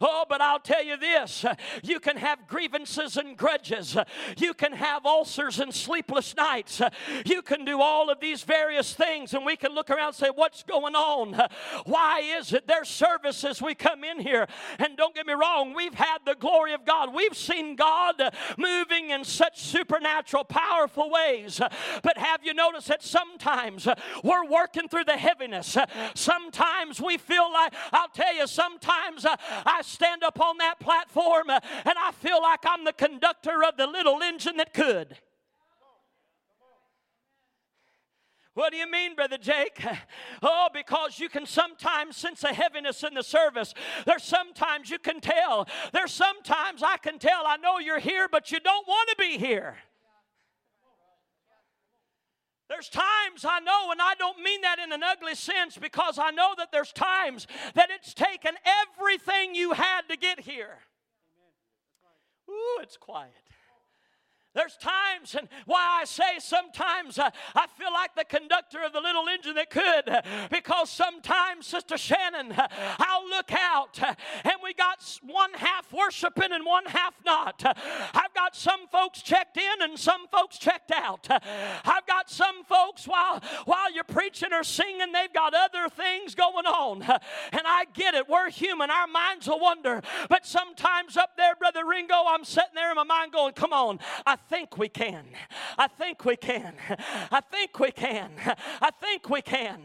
Oh, 0.00 0.24
but 0.28 0.40
I'll 0.40 0.58
tell 0.58 0.84
you 0.84 0.96
this 0.96 1.44
you 1.82 2.00
can 2.00 2.16
have 2.16 2.48
grievances 2.48 3.16
and 3.16 3.36
grudges, 3.36 3.96
you 4.36 4.54
can 4.54 4.72
have 4.72 5.06
ulcers 5.06 5.60
and 5.60 5.72
sleepless 5.72 6.34
nights, 6.36 6.80
you 7.24 7.42
can 7.42 7.64
do 7.64 7.80
all 7.80 8.10
of 8.10 8.20
these 8.20 8.42
various 8.42 8.94
things, 8.94 9.34
and 9.34 9.44
we 9.46 9.56
can 9.56 9.72
look 9.72 9.90
around 9.90 10.08
and 10.08 10.16
say, 10.16 10.30
What's 10.34 10.62
going 10.62 10.94
on? 10.94 11.40
Why 11.84 12.20
is 12.20 12.52
it? 12.52 12.66
There's 12.66 12.88
services 12.88 13.62
we 13.62 13.74
come 13.74 14.02
in 14.02 14.20
here, 14.20 14.46
and 14.78 14.96
don't 14.96 15.14
get 15.14 15.26
me 15.26 15.34
wrong, 15.34 15.72
we've 15.74 15.94
had 15.94 16.18
the 16.24 16.34
glory 16.34 16.72
of 16.72 16.84
God. 16.84 17.14
We've 17.14 17.36
seen 17.36 17.76
God 17.76 18.20
moving 18.58 19.10
in 19.10 19.24
such 19.24 19.60
supernatural, 19.62 20.44
powerful 20.44 21.10
ways. 21.10 21.60
But 22.02 22.18
have 22.18 22.44
you 22.44 22.54
noticed 22.54 22.88
that 22.88 23.02
some 23.02 23.35
sometimes 23.36 23.86
uh, 23.86 23.94
we're 24.24 24.46
working 24.46 24.88
through 24.88 25.04
the 25.04 25.16
heaviness. 25.16 25.76
Uh, 25.76 25.86
sometimes 26.14 27.00
we 27.00 27.18
feel 27.18 27.52
like, 27.52 27.74
I'll 27.92 28.08
tell 28.08 28.34
you, 28.34 28.46
sometimes 28.46 29.26
uh, 29.26 29.36
I 29.66 29.82
stand 29.82 30.22
up 30.22 30.40
on 30.40 30.56
that 30.58 30.80
platform 30.80 31.50
and 31.50 31.62
I 31.84 32.12
feel 32.12 32.40
like 32.40 32.60
I'm 32.64 32.84
the 32.84 32.94
conductor 32.94 33.62
of 33.62 33.76
the 33.76 33.86
little 33.86 34.22
engine 34.22 34.56
that 34.56 34.72
could. 34.72 35.18
What 38.54 38.72
do 38.72 38.78
you 38.78 38.90
mean, 38.90 39.14
Brother 39.14 39.38
Jake? 39.38 39.84
Oh, 40.42 40.68
because 40.72 41.18
you 41.18 41.28
can 41.28 41.46
sometimes 41.46 42.16
sense 42.16 42.44
a 42.44 42.52
heaviness 42.52 43.02
in 43.02 43.14
the 43.14 43.22
service. 43.22 43.72
There's 44.04 44.22
sometimes 44.22 44.90
you 44.90 44.98
can 44.98 45.20
tell. 45.20 45.66
There's 45.92 46.12
sometimes 46.12 46.82
I 46.82 46.98
can 46.98 47.18
tell 47.18 47.46
I 47.46 47.56
know 47.56 47.78
you're 47.78 47.98
here, 47.98 48.28
but 48.30 48.52
you 48.52 48.60
don't 48.60 48.86
want 48.86 49.08
to 49.10 49.16
be 49.18 49.38
here. 49.38 49.76
There's 52.68 52.88
times 52.88 53.44
I 53.44 53.60
know, 53.60 53.92
and 53.92 54.00
I 54.02 54.14
don't 54.18 54.42
mean 54.42 54.62
that 54.62 54.78
in 54.78 54.92
an 54.92 55.02
ugly 55.02 55.34
sense 55.34 55.78
because 55.78 56.18
I 56.18 56.30
know 56.30 56.54
that 56.58 56.72
there's 56.72 56.92
times 56.92 57.46
that 57.74 57.90
it's 57.90 58.12
taken 58.12 58.54
everything 58.64 59.54
you 59.54 59.72
had 59.72 60.02
to 60.10 60.16
get 60.16 60.40
here. 60.40 60.78
Ooh, 62.50 62.78
it's 62.82 62.96
quiet. 62.96 63.32
There's 64.56 64.76
times, 64.78 65.34
and 65.34 65.48
why 65.66 66.00
I 66.00 66.06
say 66.06 66.38
sometimes 66.38 67.18
uh, 67.18 67.28
I 67.54 67.66
feel 67.78 67.92
like 67.92 68.16
the 68.16 68.24
conductor 68.24 68.78
of 68.82 68.94
the 68.94 69.02
little 69.02 69.28
engine 69.28 69.54
that 69.56 69.68
could, 69.68 70.48
because 70.50 70.88
sometimes, 70.88 71.66
Sister 71.66 71.98
Shannon, 71.98 72.52
uh, 72.52 72.66
I'll 72.98 73.28
look 73.28 73.52
out 73.52 74.02
uh, 74.02 74.14
and 74.44 74.54
we 74.64 74.72
got 74.72 74.96
one 75.22 75.52
half 75.52 75.92
worshiping 75.92 76.52
and 76.52 76.64
one 76.64 76.86
half 76.86 77.14
not. 77.26 77.62
I've 78.14 78.32
got 78.34 78.56
some 78.56 78.88
folks 78.90 79.20
checked 79.20 79.58
in 79.58 79.82
and 79.82 79.98
some 79.98 80.26
folks 80.28 80.56
checked 80.56 80.90
out. 80.90 81.26
I've 81.30 82.06
got 82.06 82.30
some 82.30 82.64
folks 82.64 83.06
while 83.06 83.42
while 83.66 83.92
you're 83.92 84.04
preaching 84.04 84.54
or 84.54 84.64
singing, 84.64 85.12
they've 85.12 85.32
got 85.34 85.52
other 85.54 85.90
things 85.90 86.34
going 86.34 86.64
on. 86.66 87.02
And 87.02 87.62
I 87.64 87.84
get 87.94 88.14
it, 88.14 88.28
we're 88.28 88.50
human, 88.50 88.90
our 88.90 89.06
minds 89.06 89.48
will 89.48 89.60
wander. 89.60 90.02
But 90.28 90.46
sometimes 90.46 91.16
up 91.16 91.36
there, 91.36 91.54
Brother 91.56 91.84
Ringo, 91.86 92.24
I'm 92.26 92.44
sitting 92.44 92.74
there 92.74 92.90
in 92.90 92.96
my 92.96 93.04
mind 93.04 93.32
going, 93.32 93.52
Come 93.52 93.72
on, 93.72 93.98
I 94.24 94.36
think 94.48 94.78
we 94.78 94.88
can. 94.88 95.24
I 95.78 95.88
think 95.88 96.24
we 96.24 96.36
can. 96.36 96.74
I 97.30 97.40
think 97.40 97.78
we 97.78 97.90
can. 97.90 98.30
I 98.80 98.90
think 99.00 99.28
we 99.28 99.42
can. 99.42 99.80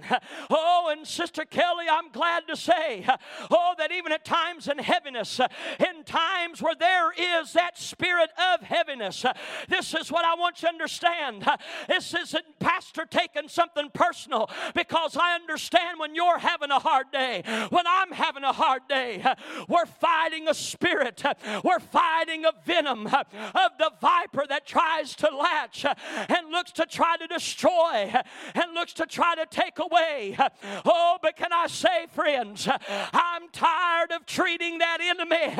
Oh, 0.49 0.89
and 0.91 1.07
Sister 1.07 1.45
Kelly, 1.45 1.85
I'm 1.91 2.11
glad 2.11 2.47
to 2.47 2.55
say, 2.55 3.05
oh, 3.49 3.73
that 3.77 3.91
even 3.91 4.11
at 4.11 4.23
times 4.23 4.67
in 4.67 4.77
heaviness, 4.77 5.39
in 5.79 6.03
times 6.05 6.61
where 6.61 6.75
there 6.75 7.11
is 7.11 7.53
that 7.53 7.77
spirit 7.77 8.29
of 8.53 8.61
heaviness, 8.61 9.25
this 9.67 9.93
is 9.93 10.11
what 10.11 10.25
I 10.25 10.35
want 10.35 10.61
you 10.61 10.67
to 10.67 10.73
understand. 10.73 11.45
This 11.87 12.13
isn't 12.13 12.45
Pastor 12.59 13.05
taking 13.09 13.47
something 13.47 13.89
personal 13.93 14.49
because 14.75 15.17
I 15.17 15.35
understand 15.35 15.99
when 15.99 16.13
you're 16.13 16.39
having 16.39 16.71
a 16.71 16.79
hard 16.79 17.11
day, 17.11 17.41
when 17.69 17.85
I'm 17.87 18.11
having 18.11 18.43
a 18.43 18.53
hard 18.53 18.83
day, 18.87 19.23
we're 19.67 19.85
fighting 19.85 20.47
a 20.47 20.53
spirit, 20.53 21.23
we're 21.63 21.79
fighting 21.79 22.45
a 22.45 22.51
venom 22.65 23.07
of 23.07 23.71
the 23.79 23.91
viper 23.99 24.45
that 24.51 24.65
tries 24.65 25.15
to 25.15 25.29
latch 25.33 25.85
uh, 25.85 25.95
and 26.27 26.51
looks 26.51 26.73
to 26.73 26.85
try 26.85 27.15
to 27.15 27.25
destroy 27.25 28.11
uh, 28.13 28.21
and 28.53 28.73
looks 28.73 28.91
to 28.91 29.05
try 29.05 29.33
to 29.33 29.45
take 29.49 29.79
away. 29.79 30.35
Uh, 30.37 30.49
oh, 30.85 31.17
but 31.21 31.37
can 31.37 31.53
I 31.53 31.67
say, 31.67 32.07
friends, 32.11 32.67
I'm 32.67 33.49
tired 33.53 34.11
of 34.11 34.25
treating 34.25 34.79
that 34.79 34.97
enemy, 35.01 35.55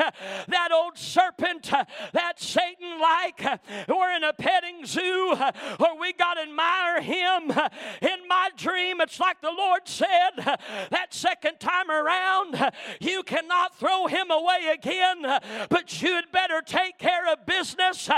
that 0.48 0.68
old 0.72 0.98
serpent, 0.98 1.70
that 2.12 2.34
Satan 2.36 3.00
like. 3.00 3.42
We're 3.88 4.14
in 4.14 4.24
a 4.24 4.34
petting 4.34 4.84
zoo 4.84 5.36
or 5.80 5.98
we 5.98 6.12
got 6.12 6.34
to 6.34 6.42
admire 6.42 7.00
him. 7.00 7.50
In 8.02 8.28
my 8.28 8.50
dream, 8.56 9.00
it's 9.00 9.18
like 9.18 9.40
the 9.40 9.50
Lord 9.50 9.82
said 9.88 10.30
that 10.90 11.06
second 11.10 11.60
time 11.60 11.90
around, 11.90 12.72
you 13.00 13.22
cannot 13.22 13.78
throw 13.78 14.06
him 14.06 14.30
away 14.30 14.72
again, 14.74 15.22
but 15.70 16.02
you'd 16.02 16.30
better 16.30 16.60
take 16.60 16.98
care 16.98 17.32
of 17.32 17.46
business. 17.46 18.10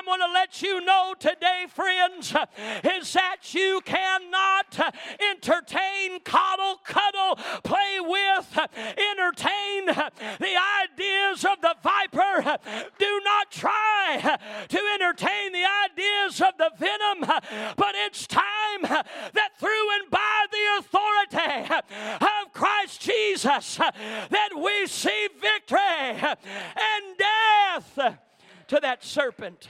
I'm 0.00 0.06
want 0.06 0.22
to 0.22 0.32
let 0.32 0.62
you 0.62 0.80
know 0.82 1.14
today, 1.18 1.66
friends, 1.68 2.34
is 2.82 3.12
that 3.12 3.52
you 3.52 3.82
cannot 3.84 4.94
entertain, 5.30 6.20
coddle, 6.24 6.80
cuddle, 6.84 7.36
play 7.62 7.98
with, 8.00 8.58
entertain 8.58 9.86
the 9.86 10.56
ideas 10.82 11.44
of 11.44 11.60
the 11.60 11.74
viper. 11.82 12.56
Do 12.98 13.20
not 13.24 13.50
try 13.50 14.38
to 14.68 14.80
entertain 14.94 15.52
the 15.52 15.66
ideas 15.90 16.40
of 16.40 16.54
the 16.56 16.70
venom, 16.78 17.30
but 17.76 17.94
it's 17.94 18.26
time 18.26 18.80
that 18.80 19.50
through 19.58 20.00
and 20.00 20.10
by 20.10 20.46
the 20.50 20.78
authority 20.78 21.74
of 22.22 22.52
Christ 22.54 23.02
Jesus 23.02 23.76
that 23.76 24.48
we 24.56 24.86
see 24.86 25.28
victory 25.38 25.76
and 25.78 27.18
death 27.18 28.18
to 28.68 28.78
that 28.80 29.04
serpent. 29.04 29.68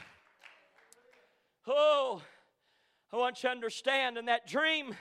Oh, 1.72 2.20
I 3.12 3.16
want 3.16 3.44
you 3.44 3.48
to 3.48 3.52
understand 3.52 4.18
in 4.18 4.24
that 4.24 4.48
dream, 4.48 4.96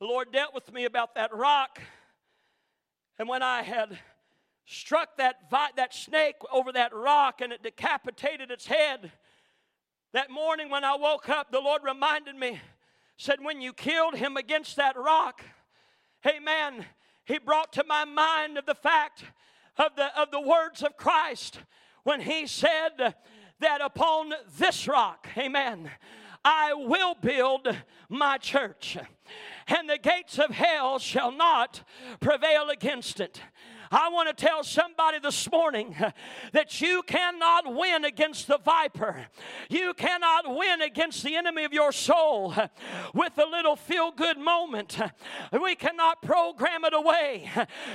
the 0.00 0.04
Lord 0.04 0.32
dealt 0.32 0.52
with 0.52 0.72
me 0.72 0.84
about 0.84 1.14
that 1.14 1.32
rock. 1.32 1.80
And 3.20 3.28
when 3.28 3.44
I 3.44 3.62
had 3.62 3.96
struck 4.66 5.16
that, 5.18 5.48
vi- 5.48 5.70
that 5.76 5.94
snake 5.94 6.34
over 6.52 6.72
that 6.72 6.92
rock 6.92 7.40
and 7.40 7.52
it 7.52 7.62
decapitated 7.62 8.50
its 8.50 8.66
head, 8.66 9.12
that 10.12 10.28
morning 10.28 10.70
when 10.70 10.82
I 10.82 10.96
woke 10.96 11.28
up, 11.28 11.52
the 11.52 11.60
Lord 11.60 11.82
reminded 11.84 12.34
me, 12.34 12.60
said, 13.16 13.38
When 13.40 13.60
you 13.60 13.72
killed 13.72 14.16
him 14.16 14.36
against 14.36 14.74
that 14.74 14.96
rock, 14.96 15.44
amen, 16.26 16.84
he 17.24 17.38
brought 17.38 17.72
to 17.74 17.84
my 17.86 18.04
mind 18.04 18.58
of 18.58 18.66
the 18.66 18.74
fact 18.74 19.22
of 19.78 19.94
the, 19.94 20.20
of 20.20 20.32
the 20.32 20.40
words 20.40 20.82
of 20.82 20.96
Christ 20.96 21.60
when 22.02 22.22
he 22.22 22.48
said 22.48 23.14
that 23.60 23.80
upon 23.80 24.32
this 24.58 24.88
rock, 24.88 25.28
amen, 25.36 25.90
I 26.44 26.72
will 26.74 27.14
build 27.14 27.68
my 28.08 28.38
church, 28.38 28.96
and 29.68 29.88
the 29.88 29.98
gates 29.98 30.38
of 30.38 30.50
hell 30.50 30.98
shall 30.98 31.30
not 31.30 31.82
prevail 32.18 32.70
against 32.70 33.20
it. 33.20 33.40
I 33.92 34.08
want 34.10 34.28
to 34.28 34.34
tell 34.34 34.62
somebody 34.62 35.18
this 35.18 35.50
morning 35.50 35.96
that 36.52 36.80
you 36.80 37.02
cannot 37.02 37.74
win 37.74 38.04
against 38.04 38.46
the 38.46 38.58
viper. 38.58 39.26
You 39.68 39.94
cannot 39.94 40.44
win 40.48 40.80
against 40.80 41.24
the 41.24 41.34
enemy 41.34 41.64
of 41.64 41.72
your 41.72 41.90
soul 41.90 42.54
with 43.14 43.36
a 43.36 43.46
little 43.46 43.74
feel 43.74 44.12
good 44.12 44.38
moment. 44.38 44.98
We 45.60 45.74
cannot 45.74 46.22
program 46.22 46.84
it 46.84 46.94
away. 46.94 47.50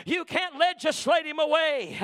You 0.06 0.26
can't 0.26 0.58
legislate 0.58 1.26
him 1.26 1.40
away. 1.40 2.00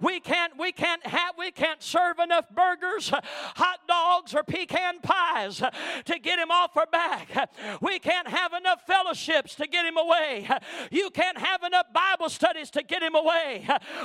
We 0.00 0.20
can't 0.20 0.56
we 0.58 0.72
can't 0.72 1.04
have 1.06 1.34
we 1.36 1.50
can't 1.50 1.82
serve 1.82 2.18
enough 2.18 2.46
burgers, 2.50 3.10
hot 3.10 3.80
dogs 3.88 4.34
or 4.34 4.42
pecan 4.42 5.00
pies 5.00 5.58
to 5.58 6.18
get 6.18 6.38
him 6.38 6.50
off 6.50 6.76
our 6.76 6.86
back. 6.86 7.50
We 7.80 7.98
can't 7.98 8.28
have 8.28 8.52
enough 8.52 8.86
fellowships 8.86 9.54
to 9.56 9.66
get 9.66 9.84
him 9.84 9.96
away. 9.96 10.48
You 10.90 11.10
can't 11.10 11.38
have 11.38 11.62
enough 11.62 11.86
Bible 11.92 12.28
studies 12.28 12.70
to 12.70 12.82
get 12.82 13.02
him 13.02 13.14
away 13.14 13.31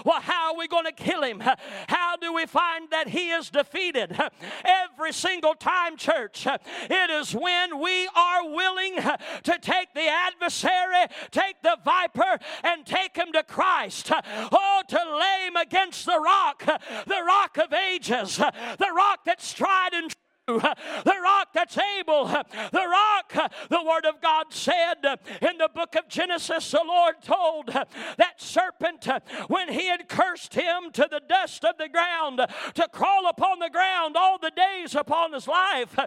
Well, 0.05 0.21
how 0.21 0.51
are 0.53 0.57
we 0.57 0.67
going 0.67 0.85
to 0.85 0.91
kill 0.91 1.23
him? 1.23 1.41
How 1.87 2.15
do 2.17 2.33
we 2.33 2.45
find 2.45 2.89
that 2.91 3.09
he 3.09 3.29
is 3.31 3.49
defeated? 3.49 4.17
Every 4.63 5.13
single 5.13 5.53
time, 5.53 5.97
church, 5.97 6.45
it 6.45 7.09
is 7.09 7.33
when 7.33 7.79
we 7.79 8.07
are 8.15 8.47
willing 8.49 8.95
to 8.95 9.59
take 9.59 9.93
the 9.93 10.07
adversary, 10.07 11.05
take 11.31 11.61
the 11.63 11.77
viper, 11.83 12.39
and 12.63 12.85
take 12.85 13.15
him 13.15 13.31
to 13.33 13.43
Christ. 13.43 14.11
Oh, 14.11 14.81
to 14.87 15.17
lay 15.19 15.47
him 15.47 15.55
against 15.55 16.05
the 16.05 16.19
rock, 16.19 16.65
the 16.65 17.23
rock 17.25 17.57
of 17.57 17.73
ages, 17.73 18.37
the 18.37 18.91
rock 18.95 19.19
that's 19.25 19.53
tried 19.53 19.93
and 19.93 20.13
the 20.47 21.13
rock 21.21 21.49
that's 21.53 21.77
able, 21.99 22.25
the 22.25 22.87
rock, 22.89 23.51
the 23.69 23.83
Word 23.83 24.05
of 24.05 24.21
God 24.21 24.45
said 24.49 24.95
in 25.41 25.57
the 25.57 25.69
book 25.73 25.95
of 25.95 26.07
Genesis, 26.07 26.71
the 26.71 26.83
Lord 26.85 27.15
told 27.21 27.67
that 27.67 28.35
serpent 28.37 29.07
when 29.49 29.67
he 29.67 29.87
had 29.87 30.07
cursed 30.07 30.53
him 30.53 30.91
to 30.93 31.07
the 31.11 31.21
dust 31.27 31.65
of 31.65 31.77
the 31.77 31.89
ground 31.89 32.39
to 32.75 32.87
crawl 32.93 33.27
upon 33.27 33.59
the 33.59 33.69
ground 33.69 34.15
all 34.15 34.37
the 34.37 34.51
days 34.51 34.95
upon 34.95 35.33
his 35.33 35.49
life. 35.49 35.97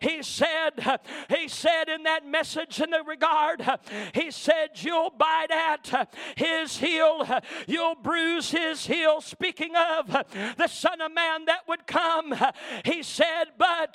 He 0.00 0.22
said, 0.22 0.98
He 1.28 1.46
said 1.48 1.90
in 1.90 2.04
that 2.04 2.26
message 2.26 2.80
in 2.80 2.90
the 2.90 3.02
regard, 3.06 3.62
He 4.14 4.30
said, 4.30 4.70
You'll 4.76 5.10
bite 5.10 5.50
at 5.50 6.10
his 6.36 6.78
heel, 6.78 7.28
you'll 7.66 7.96
bruise 7.96 8.50
his 8.50 8.86
heel. 8.86 9.20
Speaking 9.20 9.72
of 9.76 10.06
the 10.56 10.68
Son 10.68 11.02
of 11.02 11.12
Man 11.12 11.44
that 11.44 11.68
would 11.68 11.86
come, 11.86 12.34
He 12.84 13.02
said, 13.02 13.48
But 13.58 13.89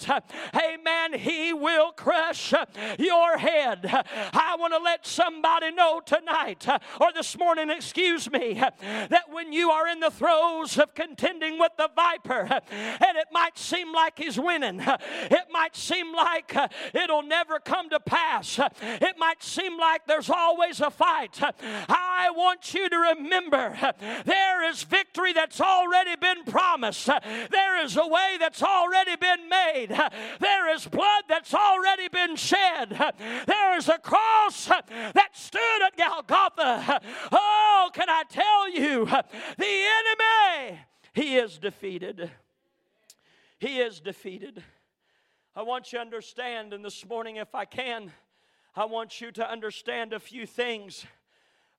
amen, 0.56 1.20
he 1.20 1.54
will 1.54 1.92
crush 1.92 2.54
your 3.00 3.38
head. 3.38 3.86
I 3.86 4.56
want 4.60 4.74
to 4.74 4.80
let 4.80 5.06
somebody 5.06 5.72
know 5.72 6.02
tonight, 6.06 6.68
or 7.00 7.14
this 7.14 7.38
morning, 7.38 7.70
excuse 7.70 8.30
me, 8.32 8.54
that 8.54 9.26
when 9.32 9.54
you 9.54 9.70
are 9.70 9.88
in 9.88 10.00
the 10.00 10.12
throes 10.12 10.78
of 10.78 10.94
contending 10.96 11.60
with 11.60 11.72
the 11.78 11.90
viper, 11.96 12.48
and 12.72 13.18
it 13.18 13.28
might 13.32 13.58
seem 13.58 13.94
like 13.94 14.18
he's 14.18 14.40
winning, 14.40 14.82
it 14.82 15.48
might 15.52 15.76
seem 15.76 16.14
like 16.14 16.56
it'll 16.94 17.24
never 17.24 17.60
come 17.60 17.90
to 17.90 18.00
pass, 18.00 18.60
it 18.82 19.16
might 19.18 19.44
seem 19.44 19.78
like 19.78 20.06
there's 20.08 20.30
always 20.30 20.82
a 20.82 20.90
fight. 20.90 21.40
I 21.90 22.30
want 22.36 22.74
you 22.74 22.90
to 22.90 22.98
remember 22.98 23.78
there 24.26 24.70
is 24.70 24.84
victory 24.84 25.34
that's 25.34 25.62
already 25.62 26.16
been 26.16 26.44
promised, 26.46 27.08
there 27.08 27.84
is 27.84 27.98
a 27.98 28.08
way 28.08 28.38
that's 28.40 28.64
already 28.64 29.16
been 29.16 29.50
made. 29.50 29.85
There 29.86 30.74
is 30.74 30.88
blood 30.88 31.24
that's 31.28 31.54
already 31.54 32.08
been 32.08 32.36
shed. 32.36 32.90
There 33.48 33.78
is 33.78 33.90
a 33.90 33.98
cross 33.98 34.66
that 34.68 35.30
stood 35.34 35.82
at 35.86 35.98
Golgotha. 35.98 37.02
Oh, 37.32 37.90
can 37.94 38.10
I 38.10 38.24
tell 38.30 38.70
you, 38.70 39.06
the 39.06 39.88
enemy, 40.68 40.80
he 41.14 41.38
is 41.38 41.58
defeated. 41.58 42.30
He 43.60 43.80
is 43.80 44.00
defeated. 44.00 44.64
I 45.56 45.62
want 45.62 45.94
you 45.94 46.00
to 46.00 46.02
understand, 46.02 46.74
and 46.74 46.84
this 46.84 47.06
morning, 47.08 47.38
if 47.38 47.56
I 47.56 47.66
can, 47.66 48.12
I 48.76 48.86
want 48.86 49.22
you 49.22 49.32
to 49.32 49.50
understand 49.50 50.12
a 50.12 50.20
few 50.20 50.46
things 50.46 51.06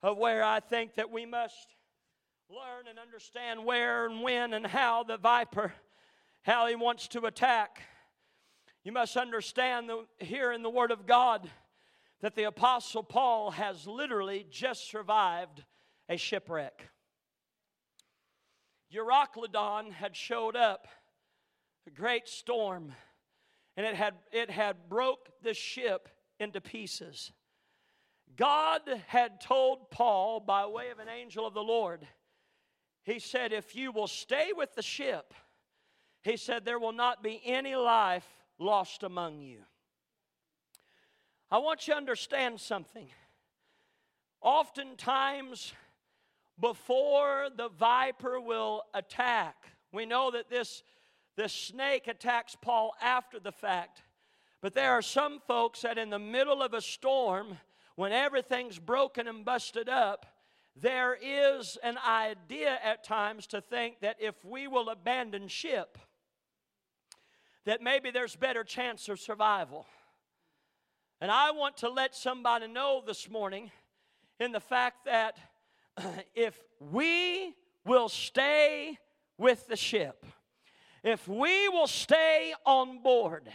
of 0.01 0.17
where 0.17 0.43
I 0.43 0.59
think 0.59 0.95
that 0.95 1.11
we 1.11 1.25
must 1.27 1.75
learn 2.49 2.87
and 2.89 2.97
understand 2.97 3.63
where 3.65 4.07
and 4.07 4.21
when 4.23 4.53
and 4.53 4.65
how 4.65 5.03
the 5.03 5.17
viper, 5.17 5.73
how 6.41 6.65
he 6.65 6.75
wants 6.75 7.07
to 7.09 7.25
attack. 7.25 7.81
You 8.87 8.93
must 8.93 9.17
understand 9.17 9.91
here 10.17 10.53
in 10.53 10.63
the 10.63 10.69
Word 10.69 10.91
of 10.91 11.05
God 11.05 11.49
that 12.21 12.35
the 12.35 12.45
Apostle 12.45 13.03
Paul 13.03 13.51
has 13.51 13.85
literally 13.85 14.47
just 14.49 14.89
survived 14.89 15.65
a 16.07 16.15
shipwreck. 16.15 16.87
Euroclydon 18.95 19.91
had 19.91 20.15
showed 20.15 20.55
up, 20.55 20.87
a 21.85 21.89
great 21.89 22.29
storm, 22.29 22.93
and 23.75 23.85
it 23.85 23.93
had, 23.93 24.13
it 24.31 24.49
had 24.49 24.87
broke 24.87 25.31
the 25.43 25.53
ship 25.53 26.07
into 26.39 26.61
pieces. 26.61 27.33
God 28.37 28.83
had 29.07 29.41
told 29.41 29.91
Paul 29.91 30.39
by 30.39 30.65
way 30.65 30.91
of 30.91 30.99
an 30.99 31.09
angel 31.09 31.45
of 31.45 31.53
the 31.53 31.61
Lord, 31.61 32.07
He 33.03 33.19
said, 33.19 33.51
If 33.51 33.75
you 33.75 33.91
will 33.91 34.07
stay 34.07 34.53
with 34.55 34.75
the 34.75 34.81
ship, 34.81 35.33
He 36.23 36.37
said, 36.37 36.63
there 36.63 36.79
will 36.79 36.93
not 36.93 37.21
be 37.21 37.41
any 37.43 37.75
life 37.75 38.36
lost 38.59 39.03
among 39.03 39.41
you. 39.41 39.59
I 41.49 41.59
want 41.59 41.87
you 41.87 41.93
to 41.93 41.97
understand 41.97 42.59
something. 42.59 43.07
Oftentimes, 44.41 45.73
before 46.59 47.47
the 47.55 47.69
viper 47.69 48.39
will 48.39 48.83
attack, 48.93 49.55
we 49.93 50.05
know 50.05 50.31
that 50.31 50.49
this, 50.49 50.83
this 51.35 51.53
snake 51.53 52.07
attacks 52.07 52.55
Paul 52.61 52.93
after 53.01 53.39
the 53.39 53.51
fact. 53.51 54.01
But 54.61 54.73
there 54.73 54.91
are 54.91 55.01
some 55.01 55.39
folks 55.47 55.81
that, 55.81 55.97
in 55.97 56.09
the 56.09 56.19
middle 56.19 56.61
of 56.61 56.73
a 56.73 56.81
storm, 56.81 57.57
when 57.95 58.11
everything's 58.11 58.79
broken 58.79 59.27
and 59.27 59.45
busted 59.45 59.87
up, 59.87 60.25
there 60.75 61.17
is 61.19 61.77
an 61.81 61.97
idea 62.05 62.77
at 62.83 63.03
times 63.03 63.47
to 63.47 63.61
think 63.61 64.01
that 64.01 64.17
if 64.19 64.43
we 64.43 64.67
will 64.67 64.89
abandon 64.89 65.47
ship, 65.47 65.97
that 67.67 67.81
maybe 67.81 68.11
there's 68.11 68.33
better 68.37 68.63
chance 68.63 69.09
of 69.09 69.19
survival. 69.19 69.85
And 71.19 71.29
I 71.29 71.51
want 71.51 71.75
to 71.77 71.89
let 71.89 72.15
somebody 72.15 72.65
know 72.65 73.03
this 73.05 73.29
morning 73.29 73.71
in 74.39 74.53
the 74.53 74.61
fact 74.61 75.03
that 75.03 75.37
if 76.33 76.57
we 76.79 77.53
will 77.85 78.07
stay 78.07 78.97
with 79.37 79.67
the 79.67 79.75
ship, 79.75 80.25
if 81.03 81.27
we 81.27 81.67
will 81.67 81.87
stay 81.87 82.53
on 82.65 83.03
board, 83.03 83.49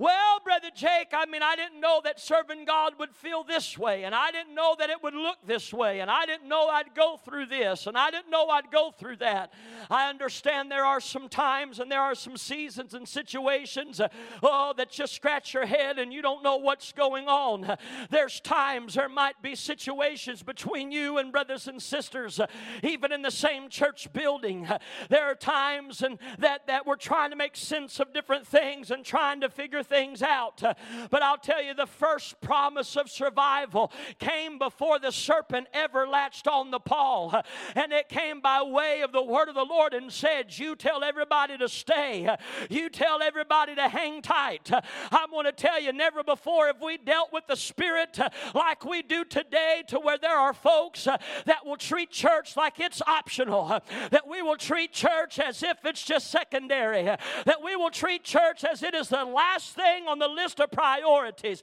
well, 0.00 0.40
Brother 0.42 0.70
Jake, 0.74 1.08
I 1.12 1.26
mean, 1.26 1.42
I 1.42 1.56
didn't 1.56 1.78
know 1.78 2.00
that 2.04 2.18
serving 2.18 2.64
God 2.64 2.94
would 2.98 3.14
feel 3.14 3.44
this 3.44 3.76
way, 3.76 4.04
and 4.04 4.14
I 4.14 4.30
didn't 4.30 4.54
know 4.54 4.74
that 4.78 4.88
it 4.88 5.02
would 5.02 5.12
look 5.12 5.36
this 5.46 5.74
way, 5.74 6.00
and 6.00 6.10
I 6.10 6.24
didn't 6.24 6.48
know 6.48 6.68
I'd 6.68 6.94
go 6.94 7.18
through 7.22 7.46
this, 7.46 7.86
and 7.86 7.98
I 7.98 8.10
didn't 8.10 8.30
know 8.30 8.48
I'd 8.48 8.70
go 8.70 8.92
through 8.92 9.16
that. 9.16 9.52
I 9.90 10.08
understand 10.08 10.70
there 10.70 10.86
are 10.86 11.00
some 11.00 11.28
times 11.28 11.80
and 11.80 11.92
there 11.92 12.00
are 12.00 12.14
some 12.14 12.38
seasons 12.38 12.94
and 12.94 13.06
situations, 13.06 14.00
uh, 14.00 14.08
oh, 14.42 14.72
that 14.78 14.90
just 14.90 15.14
scratch 15.14 15.52
your 15.52 15.66
head 15.66 15.98
and 15.98 16.14
you 16.14 16.22
don't 16.22 16.42
know 16.42 16.56
what's 16.56 16.92
going 16.92 17.28
on. 17.28 17.76
There's 18.08 18.40
times 18.40 18.94
there 18.94 19.10
might 19.10 19.42
be 19.42 19.54
situations 19.54 20.42
between 20.42 20.90
you 20.90 21.18
and 21.18 21.30
brothers 21.30 21.68
and 21.68 21.80
sisters, 21.82 22.40
uh, 22.40 22.46
even 22.82 23.12
in 23.12 23.20
the 23.20 23.30
same 23.30 23.68
church 23.68 24.10
building. 24.14 24.66
Uh, 24.66 24.78
there 25.10 25.24
are 25.24 25.34
times 25.34 26.00
and 26.00 26.18
that, 26.38 26.66
that 26.68 26.86
we're 26.86 26.96
trying 26.96 27.30
to 27.32 27.36
make 27.36 27.54
sense 27.54 28.00
of 28.00 28.14
different 28.14 28.46
things 28.46 28.90
and 28.90 29.04
trying 29.04 29.42
to 29.42 29.50
figure 29.50 29.82
things 29.90 30.22
out. 30.22 30.62
But 31.10 31.22
I'll 31.22 31.36
tell 31.36 31.62
you, 31.62 31.74
the 31.74 31.86
first 31.86 32.40
promise 32.40 32.96
of 32.96 33.10
survival 33.10 33.92
came 34.18 34.58
before 34.58 34.98
the 34.98 35.10
serpent 35.10 35.66
ever 35.74 36.06
latched 36.06 36.48
on 36.48 36.70
the 36.70 36.80
paw. 36.80 37.42
And 37.74 37.92
it 37.92 38.08
came 38.08 38.40
by 38.40 38.62
way 38.62 39.02
of 39.02 39.12
the 39.12 39.22
word 39.22 39.48
of 39.48 39.54
the 39.54 39.64
Lord 39.64 39.92
and 39.92 40.10
said, 40.10 40.56
You 40.56 40.76
tell 40.76 41.04
everybody 41.04 41.58
to 41.58 41.68
stay, 41.68 42.34
you 42.70 42.88
tell 42.88 43.22
everybody 43.22 43.74
to 43.74 43.88
hang 43.88 44.22
tight. 44.22 44.70
I'm 45.10 45.30
going 45.30 45.46
to 45.46 45.52
tell 45.52 45.80
you, 45.80 45.92
never 45.92 46.22
before 46.22 46.68
have 46.68 46.80
we 46.80 46.96
dealt 46.96 47.32
with 47.32 47.46
the 47.46 47.56
Spirit 47.56 48.18
like 48.54 48.84
we 48.84 49.02
do 49.02 49.24
today, 49.24 49.82
to 49.88 49.98
where 49.98 50.18
there 50.18 50.36
are 50.36 50.54
folks 50.54 51.04
that 51.04 51.66
will 51.66 51.76
treat 51.76 52.10
church 52.10 52.56
like 52.56 52.78
it's 52.78 53.02
optional, 53.02 53.80
that 54.10 54.26
we 54.28 54.40
will 54.42 54.56
treat 54.56 54.92
church 54.92 55.38
as 55.38 55.62
if 55.62 55.84
it's 55.84 56.04
just 56.04 56.30
secondary, 56.30 57.04
that 57.04 57.62
we 57.62 57.74
will 57.76 57.90
treat 57.90 58.22
church 58.22 58.64
as 58.64 58.82
it 58.82 58.94
is 58.94 59.08
the 59.08 59.24
last 59.24 59.74
thing 59.80 60.06
on 60.08 60.18
the 60.18 60.28
list 60.28 60.60
of 60.60 60.70
priorities 60.70 61.62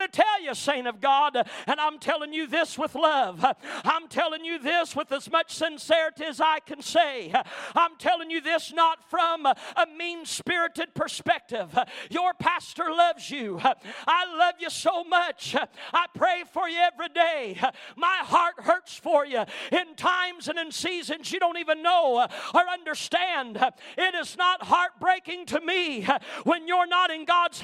to 0.00 0.08
tell 0.08 0.42
you, 0.42 0.54
saint 0.54 0.86
of 0.86 1.00
God, 1.00 1.36
and 1.66 1.80
I'm 1.80 1.98
telling 1.98 2.32
you 2.32 2.46
this 2.46 2.78
with 2.78 2.94
love. 2.94 3.44
I'm 3.84 4.08
telling 4.08 4.44
you 4.44 4.58
this 4.58 4.96
with 4.96 5.12
as 5.12 5.30
much 5.30 5.54
sincerity 5.54 6.24
as 6.24 6.40
I 6.40 6.60
can 6.60 6.82
say. 6.82 7.32
I'm 7.74 7.96
telling 7.98 8.30
you 8.30 8.40
this 8.40 8.72
not 8.72 9.08
from 9.08 9.46
a 9.46 9.56
mean 9.96 10.26
spirited 10.26 10.94
perspective. 10.94 11.78
Your 12.10 12.34
pastor 12.34 12.90
loves 12.90 13.30
you. 13.30 13.60
I 13.62 14.36
love 14.36 14.54
you 14.58 14.70
so 14.70 15.04
much. 15.04 15.54
I 15.92 16.06
pray 16.14 16.42
for 16.52 16.68
you 16.68 16.78
every 16.78 17.08
day. 17.08 17.60
My 17.96 18.18
heart 18.22 18.54
hurts 18.58 18.96
for 18.96 19.24
you 19.24 19.44
in 19.70 19.94
times 19.96 20.48
and 20.48 20.58
in 20.58 20.72
seasons 20.72 21.32
you 21.32 21.38
don't 21.38 21.58
even 21.58 21.82
know 21.82 22.26
or 22.54 22.60
understand. 22.68 23.58
It 23.96 24.14
is 24.14 24.36
not 24.36 24.64
heartbreaking 24.64 25.46
to 25.46 25.60
me 25.60 26.06
when 26.44 26.66
you're 26.68 26.86
not 26.86 27.10
in 27.10 27.24
God's 27.24 27.60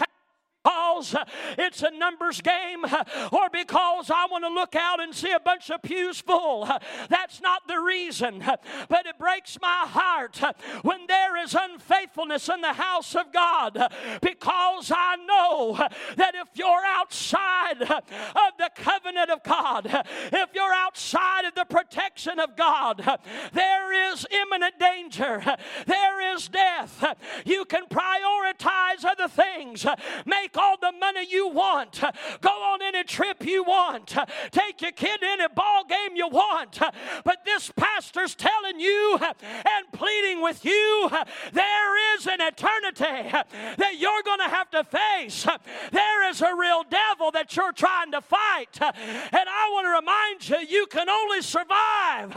because 1.01 1.14
it's 1.59 1.83
a 1.83 1.90
numbers 1.90 2.40
game 2.40 2.85
or 3.33 3.49
because 3.51 4.11
I 4.11 4.27
want 4.31 4.44
to 4.44 4.51
look 4.51 4.75
out 4.75 5.01
and 5.01 5.14
see 5.14 5.31
a 5.31 5.40
bunch 5.40 5.70
of 5.70 5.83
pews 5.83 6.20
full. 6.20 6.68
That's 7.09 7.40
not 7.40 7.66
the 7.66 7.79
reason. 7.79 8.44
But 8.88 9.07
it 9.07 9.18
breaks 9.18 9.59
my 9.61 9.85
heart 9.87 10.40
when 10.83 11.07
there 11.07 11.42
is 11.42 11.57
unfaithfulness 11.59 12.49
in 12.49 12.61
the 12.61 12.73
house 12.73 13.14
of 13.14 13.33
God 13.33 13.92
because 14.20 14.92
I 14.94 15.16
know 15.16 15.77
that 16.16 16.35
if 16.35 16.49
you're 16.55 16.85
outside 16.87 17.83
of 17.83 18.53
the 18.59 18.70
covenant 18.75 19.31
of 19.31 19.42
God, 19.42 19.87
if 20.33 20.51
you're 20.55 20.75
outside 20.75 21.44
of 21.46 21.55
the 21.55 21.64
protection 21.64 22.38
of 22.38 22.57
God, 22.57 23.18
there 23.53 24.12
is 24.12 24.27
imminent 24.31 24.79
danger. 24.79 25.42
There 25.87 26.35
is 26.35 26.49
death. 26.49 27.16
You 27.44 27.64
can 27.64 27.85
prioritize 27.87 29.05
other 29.05 29.29
things. 29.29 29.87
Make 30.27 30.50
Make 30.53 30.63
all 30.63 30.77
the 30.81 30.93
money 30.99 31.27
you 31.31 31.49
want. 31.49 32.01
Go 32.41 32.51
on 32.51 32.83
any 32.83 33.05
trip 33.05 33.45
you 33.45 33.63
want. 33.63 34.17
Take 34.51 34.81
your 34.83 34.91
kid 34.91 35.21
to 35.21 35.27
any 35.27 35.47
ball 35.55 35.85
game 35.89 36.17
you 36.17 36.29
want. 36.29 36.81
But 37.25 37.45
this 37.45 37.71
pastor's 37.77 38.35
telling 38.35 38.81
you 38.81 39.19
and 39.21 39.93
pleading 39.93 40.43
with 40.43 40.65
you 40.65 41.09
there 41.53 42.17
is 42.17 42.27
an 42.27 42.41
eternity 42.41 43.31
that 43.77 43.99
you're 43.99 44.23
going 44.25 44.41
to 44.41 44.49
have 44.49 44.71
to 44.71 44.83
face. 44.85 45.47
There 45.93 46.29
is 46.29 46.41
a 46.41 46.55
real 46.57 46.85
devil 46.89 47.31
that 47.33 47.55
you're 47.55 47.73
trying 47.73 48.11
to 48.13 48.21
fight. 48.21 48.79
And 48.81 49.49
I 49.49 49.71
want 49.73 49.87
to 49.87 49.91
remind 49.91 50.49
you 50.49 50.69
you 50.69 50.87
can 50.87 51.09
only 51.09 51.43
survive 51.43 52.37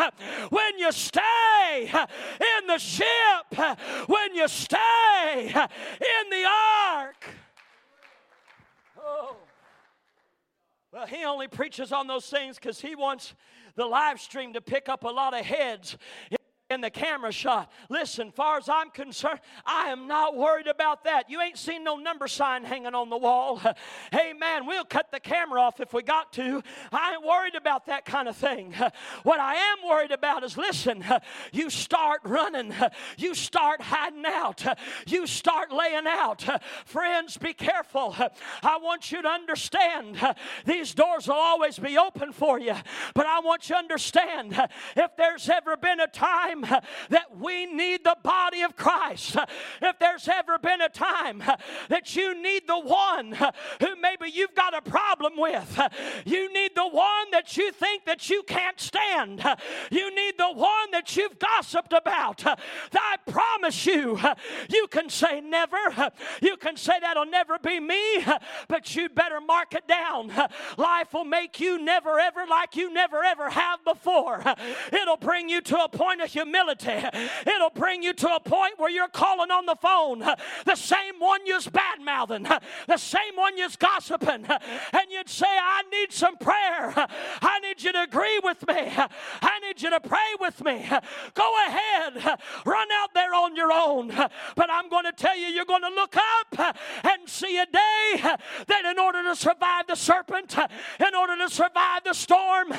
when 0.50 0.78
you 0.78 0.92
stay 0.92 1.92
in 1.92 2.68
the 2.68 2.78
ship, 2.78 3.78
when 4.08 4.36
you 4.36 4.48
stay 4.48 5.48
in 5.48 6.30
the 6.30 6.46
ark. 6.46 7.43
Oh. 9.04 9.36
Well, 10.92 11.08
he 11.08 11.26
only 11.26 11.48
preaches 11.48 11.92
on 11.92 12.08
those 12.08 12.28
things 12.28 12.58
because 12.58 12.80
he 12.80 12.96
wants 12.96 13.34
the 13.76 13.86
live 13.86 14.22
stream 14.22 14.54
to 14.54 14.62
pick 14.62 14.88
up 14.90 15.04
a 15.04 15.10
lot 15.10 15.34
of 15.34 15.44
heads 15.46 15.98
in 16.74 16.82
the 16.82 16.90
camera 16.90 17.32
shot. 17.32 17.72
Listen, 17.90 18.32
far 18.32 18.58
as 18.58 18.68
I'm 18.68 18.90
concerned, 18.90 19.40
I 19.66 19.90
am 19.90 20.08
not 20.08 20.36
worried 20.36 20.68
about 20.68 21.06
that. 21.06 21.30
You 21.30 21.40
ain't 21.40 21.58
seen 21.58 21.84
no 21.84 21.96
number 21.96 22.28
sign 22.28 22.66
hanging 22.66 22.96
on 22.96 23.10
the 23.10 23.18
wall. 23.18 23.62
Hey, 24.12 24.34
man, 24.34 24.66
we'll 24.66 24.86
cut 24.86 25.12
the 25.12 25.20
camera 25.20 25.60
off 25.62 25.80
if 25.80 25.94
we 25.94 26.04
got 26.04 26.32
to. 26.34 26.62
I 26.92 27.14
ain't 27.14 27.26
worried 27.26 27.56
about 27.56 27.88
that 27.88 28.06
kind 28.06 28.28
of 28.28 28.36
thing. 28.36 28.74
What 29.24 29.40
I 29.40 29.56
am 29.56 29.78
worried 29.88 30.12
about 30.12 30.44
is 30.44 30.58
listen, 30.58 31.04
you 31.52 31.70
start 31.70 32.22
running, 32.24 32.74
you 33.18 33.34
start 33.36 33.82
hiding 33.82 34.26
out, 34.26 34.64
you 35.08 35.28
start 35.28 35.72
laying 35.72 36.08
out. 36.08 36.44
Friends, 36.86 37.38
be 37.38 37.54
careful. 37.54 38.16
I 38.62 38.78
want 38.78 39.12
you 39.12 39.22
to 39.22 39.28
understand 39.28 40.18
these 40.66 40.94
doors 40.94 41.28
will 41.28 41.36
always 41.36 41.80
be 41.80 41.98
open 41.98 42.34
for 42.34 42.60
you, 42.60 42.76
but 43.14 43.26
I 43.26 43.40
want 43.40 43.70
you 43.70 43.76
to 43.76 43.80
understand 43.80 44.56
if 44.96 45.16
there's 45.18 45.50
ever 45.50 45.78
been 45.78 46.00
a 46.00 46.08
time 46.08 46.63
that 46.64 47.38
we 47.38 47.66
need 47.66 48.04
the 48.04 48.18
body 48.24 48.62
of 48.62 48.76
Christ. 48.76 49.36
If 49.82 50.00
there's 50.00 50.28
ever 50.28 50.58
been 50.58 50.82
a 50.82 50.90
time 50.90 51.44
that 51.90 52.16
you 52.16 52.42
need 52.42 52.68
the 52.68 52.80
one 52.80 53.34
who 53.34 53.96
maybe 54.02 54.30
you've 54.32 54.56
got 54.56 54.76
a 54.76 54.82
problem 54.82 55.34
with, 55.38 55.80
you 56.26 56.52
need 56.54 56.72
the 56.76 56.88
one 56.88 57.32
that 57.32 57.58
you 57.58 57.72
think 57.72 58.06
that 58.06 58.30
you 58.30 58.44
can't 58.44 58.80
stand, 58.80 59.44
you 59.92 60.16
need 60.16 60.36
the 60.38 60.52
one 60.52 60.92
that 60.92 61.16
you've 61.16 61.38
gossiped 61.40 61.94
about. 61.94 62.44
I 62.46 63.18
promise 63.28 63.86
you, 63.86 64.20
you 64.70 64.88
can 64.88 65.10
say 65.10 65.42
never, 65.42 66.12
you 66.42 66.58
can 66.58 66.78
say 66.78 67.00
that'll 67.00 67.26
never 67.26 67.60
be 67.60 67.80
me, 67.80 68.24
but 68.68 68.96
you'd 68.96 69.16
better 69.16 69.42
mark 69.42 69.74
it 69.74 69.88
down. 69.88 70.32
Life 70.78 71.14
will 71.14 71.26
make 71.26 71.60
you 71.60 71.84
never 71.84 72.20
ever 72.20 72.46
like 72.50 72.76
you 72.76 72.92
never 72.94 73.24
ever 73.24 73.50
have 73.50 73.84
before. 73.84 74.44
It'll 74.92 75.18
bring 75.18 75.50
you 75.50 75.62
to 75.62 75.84
a 75.84 75.90
point 75.90 76.22
of 76.22 76.32
humility 76.32 76.53
humility. 76.54 77.08
It'll 77.46 77.70
bring 77.70 78.04
you 78.04 78.14
to 78.14 78.36
a 78.36 78.40
point 78.40 78.74
where 78.78 78.90
you're 78.90 79.08
calling 79.08 79.52
on 79.52 79.66
the 79.66 79.76
phone, 79.76 80.20
the 80.66 80.76
same 80.76 81.20
one 81.20 81.46
you's 81.46 81.68
bad 81.68 82.02
mouthing, 82.04 82.48
the 82.88 82.98
same 82.98 83.36
one 83.36 83.58
you's 83.58 83.76
gossiping, 83.76 84.46
and 84.46 85.06
you'd 85.10 85.30
say, 85.30 85.48
I 85.48 85.84
need 85.92 86.12
some 86.12 86.38
prayer. 86.38 86.94
I 86.96 87.60
need 87.62 87.84
you 87.84 87.92
to 87.94 88.04
agree 88.04 88.40
with 88.44 88.66
me. 88.68 88.76
I 88.76 89.60
need 89.62 89.82
you 89.82 89.90
to 89.90 90.00
pray 90.00 90.18
with 90.40 90.64
me. 90.64 90.88
Go 91.34 91.56
ahead, 91.68 92.40
run 92.66 92.88
out 92.94 93.14
there 93.14 93.34
on 93.34 93.56
your 93.56 93.72
own. 93.72 94.10
But 94.56 94.70
I'm 94.70 94.90
going 94.90 95.06
to 95.06 95.14
tell 95.14 95.38
you, 95.38 95.48
you're 95.48 95.66
going 95.66 95.82
to 95.82 95.90
look 95.90 96.16
up 96.16 96.76
and 97.04 97.28
see 97.28 97.58
a 97.58 97.66
day 97.66 98.22
that 98.68 98.86
in 98.90 99.00
order 99.00 99.24
to 99.24 99.36
survive 99.36 99.88
the 99.88 99.96
serpent, 99.96 100.56
in 100.58 101.16
order 101.16 101.38
to 101.38 101.50
survive 101.50 102.04
the 102.06 102.14
storm, 102.14 102.70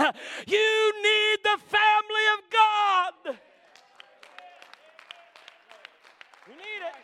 you 0.47 0.93
need 1.03 1.39
the 1.43 1.59
family 1.67 2.25
of 2.39 2.51
God. 2.51 3.39
Need 6.65 6.87
it. 6.89 6.95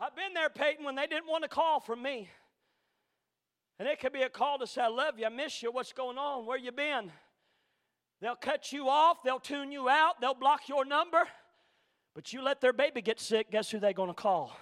I've 0.00 0.14
been 0.14 0.32
there, 0.34 0.48
Peyton, 0.48 0.84
when 0.84 0.94
they 0.94 1.06
didn't 1.06 1.26
want 1.26 1.44
a 1.44 1.48
call 1.48 1.80
from 1.80 2.02
me. 2.02 2.30
And 3.78 3.88
it 3.88 4.00
could 4.00 4.12
be 4.12 4.22
a 4.22 4.28
call 4.28 4.58
to 4.58 4.66
say, 4.66 4.82
I 4.82 4.88
love 4.88 5.18
you, 5.18 5.26
I 5.26 5.28
miss 5.28 5.62
you, 5.62 5.70
what's 5.70 5.92
going 5.92 6.18
on, 6.18 6.46
where 6.46 6.58
you 6.58 6.72
been? 6.72 7.12
They'll 8.20 8.36
cut 8.36 8.72
you 8.72 8.88
off, 8.88 9.22
they'll 9.24 9.38
tune 9.38 9.70
you 9.70 9.88
out, 9.88 10.20
they'll 10.20 10.34
block 10.34 10.68
your 10.68 10.84
number. 10.84 11.22
But 12.14 12.32
you 12.32 12.42
let 12.42 12.60
their 12.60 12.72
baby 12.72 13.02
get 13.02 13.20
sick, 13.20 13.50
guess 13.50 13.70
who 13.70 13.78
they're 13.78 13.92
going 13.92 14.10
to 14.10 14.14
call? 14.14 14.56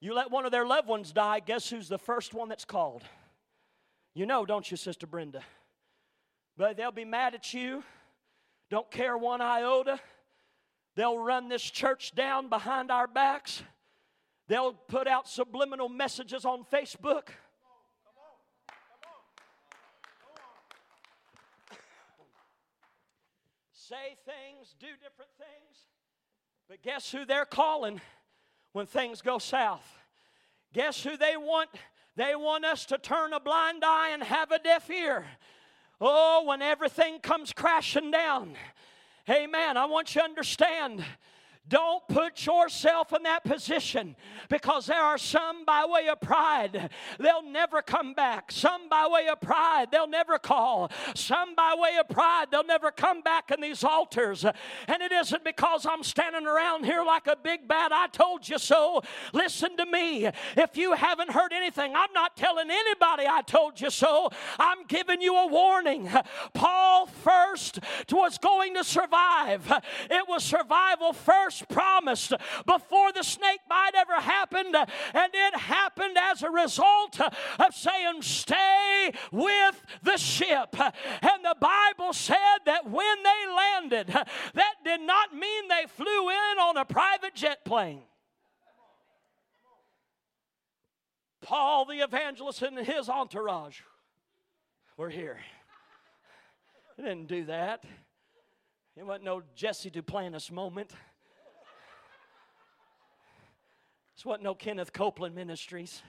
You 0.00 0.14
let 0.14 0.30
one 0.30 0.44
of 0.44 0.50
their 0.50 0.66
loved 0.66 0.88
ones 0.88 1.12
die, 1.12 1.40
guess 1.40 1.68
who's 1.68 1.88
the 1.88 1.98
first 1.98 2.34
one 2.34 2.48
that's 2.48 2.64
called? 2.64 3.04
You 4.14 4.26
know, 4.26 4.44
don't 4.44 4.68
you, 4.68 4.76
Sister 4.76 5.06
Brenda? 5.06 5.42
But 6.56 6.76
they'll 6.76 6.90
be 6.90 7.04
mad 7.04 7.34
at 7.34 7.54
you, 7.54 7.84
don't 8.70 8.90
care 8.90 9.16
one 9.16 9.40
iota. 9.40 10.00
They'll 10.96 11.18
run 11.18 11.48
this 11.48 11.62
church 11.62 12.14
down 12.14 12.48
behind 12.48 12.90
our 12.90 13.06
backs. 13.06 13.62
They'll 14.48 14.72
put 14.72 15.06
out 15.06 15.28
subliminal 15.28 15.88
messages 15.88 16.44
on 16.44 16.64
Facebook. 16.64 17.28
Say 23.72 24.16
things, 24.24 24.74
do 24.78 24.86
different 25.02 25.30
things. 25.36 25.86
But 26.68 26.82
guess 26.82 27.10
who 27.10 27.24
they're 27.24 27.44
calling 27.44 28.00
when 28.72 28.86
things 28.86 29.20
go 29.20 29.38
south? 29.38 29.84
Guess 30.72 31.02
who 31.02 31.16
they 31.16 31.36
want? 31.36 31.70
They 32.14 32.36
want 32.36 32.64
us 32.64 32.86
to 32.86 32.98
turn 32.98 33.32
a 33.32 33.40
blind 33.40 33.82
eye 33.84 34.10
and 34.12 34.22
have 34.22 34.52
a 34.52 34.58
deaf 34.58 34.88
ear. 34.90 35.26
Oh, 36.00 36.44
when 36.46 36.62
everything 36.62 37.18
comes 37.18 37.52
crashing 37.52 38.10
down. 38.10 38.54
Amen. 39.30 39.76
I 39.76 39.84
want 39.84 40.12
you 40.16 40.22
to 40.22 40.24
understand 40.24 41.04
Don't 41.70 42.06
put 42.08 42.46
yourself 42.46 43.12
in 43.12 43.22
that 43.22 43.44
position 43.44 44.16
because 44.48 44.86
there 44.86 45.00
are 45.00 45.16
some 45.16 45.64
by 45.64 45.86
way 45.88 46.08
of 46.08 46.20
pride, 46.20 46.90
they'll 47.20 47.48
never 47.48 47.80
come 47.80 48.12
back. 48.12 48.50
Some 48.50 48.88
by 48.88 49.06
way 49.08 49.28
of 49.28 49.40
pride, 49.40 49.86
they'll 49.92 50.08
never 50.08 50.36
call. 50.36 50.90
Some 51.14 51.54
by 51.54 51.76
way 51.78 51.96
of 51.98 52.08
pride, 52.08 52.46
they'll 52.50 52.64
never 52.64 52.90
come 52.90 53.22
back 53.22 53.52
in 53.52 53.60
these 53.60 53.84
altars. 53.84 54.44
And 54.44 55.00
it 55.00 55.12
isn't 55.12 55.44
because 55.44 55.86
I'm 55.86 56.02
standing 56.02 56.44
around 56.44 56.86
here 56.86 57.04
like 57.04 57.28
a 57.28 57.36
big 57.36 57.68
bad 57.68 57.92
I 57.92 58.08
told 58.08 58.48
you 58.48 58.58
so. 58.58 59.02
Listen 59.32 59.76
to 59.76 59.86
me. 59.86 60.28
If 60.56 60.76
you 60.76 60.94
haven't 60.94 61.30
heard 61.30 61.52
anything, 61.52 61.94
I'm 61.94 62.12
not 62.12 62.36
telling 62.36 62.68
anybody 62.68 63.26
I 63.28 63.42
told 63.46 63.80
you 63.80 63.90
so. 63.90 64.30
I'm 64.58 64.86
giving 64.88 65.22
you 65.22 65.36
a 65.36 65.46
warning. 65.46 66.10
Paul 66.52 67.06
first 67.06 67.78
was 68.10 68.38
going 68.38 68.74
to 68.74 68.82
survive. 68.82 69.72
It 70.10 70.28
was 70.28 70.42
survival 70.42 71.12
first 71.12 71.59
promised 71.68 72.32
before 72.66 73.12
the 73.12 73.22
snake 73.22 73.60
bite 73.68 73.94
ever 73.96 74.20
happened, 74.20 74.74
and 74.74 75.30
it 75.32 75.56
happened 75.56 76.16
as 76.18 76.42
a 76.42 76.50
result 76.50 77.20
of 77.20 77.74
saying, 77.74 78.22
Stay 78.22 79.12
with 79.32 79.82
the 80.02 80.16
ship. 80.16 80.74
And 80.78 81.44
the 81.44 81.56
Bible 81.60 82.12
said 82.12 82.36
that 82.66 82.90
when 82.90 83.16
they 83.22 83.54
landed, 83.56 84.06
that 84.54 84.74
did 84.84 85.00
not 85.00 85.34
mean 85.34 85.68
they 85.68 85.86
flew 85.88 86.30
in 86.30 86.58
on 86.60 86.76
a 86.76 86.84
private 86.84 87.34
jet 87.34 87.64
plane. 87.64 88.02
Paul 91.42 91.86
the 91.86 92.00
evangelist 92.00 92.62
and 92.62 92.78
his 92.78 93.08
entourage 93.08 93.80
were 94.96 95.10
here. 95.10 95.38
They 96.96 97.04
didn't 97.04 97.28
do 97.28 97.46
that. 97.46 97.84
It 98.96 99.06
wasn't 99.06 99.24
no 99.24 99.42
Jesse 99.54 99.90
Duplantis 99.90 100.50
moment. 100.52 100.92
This 104.20 104.26
wasn't 104.26 104.44
no 104.44 104.54
Kenneth 104.54 104.92
Copeland 104.92 105.34
Ministries. 105.34 106.02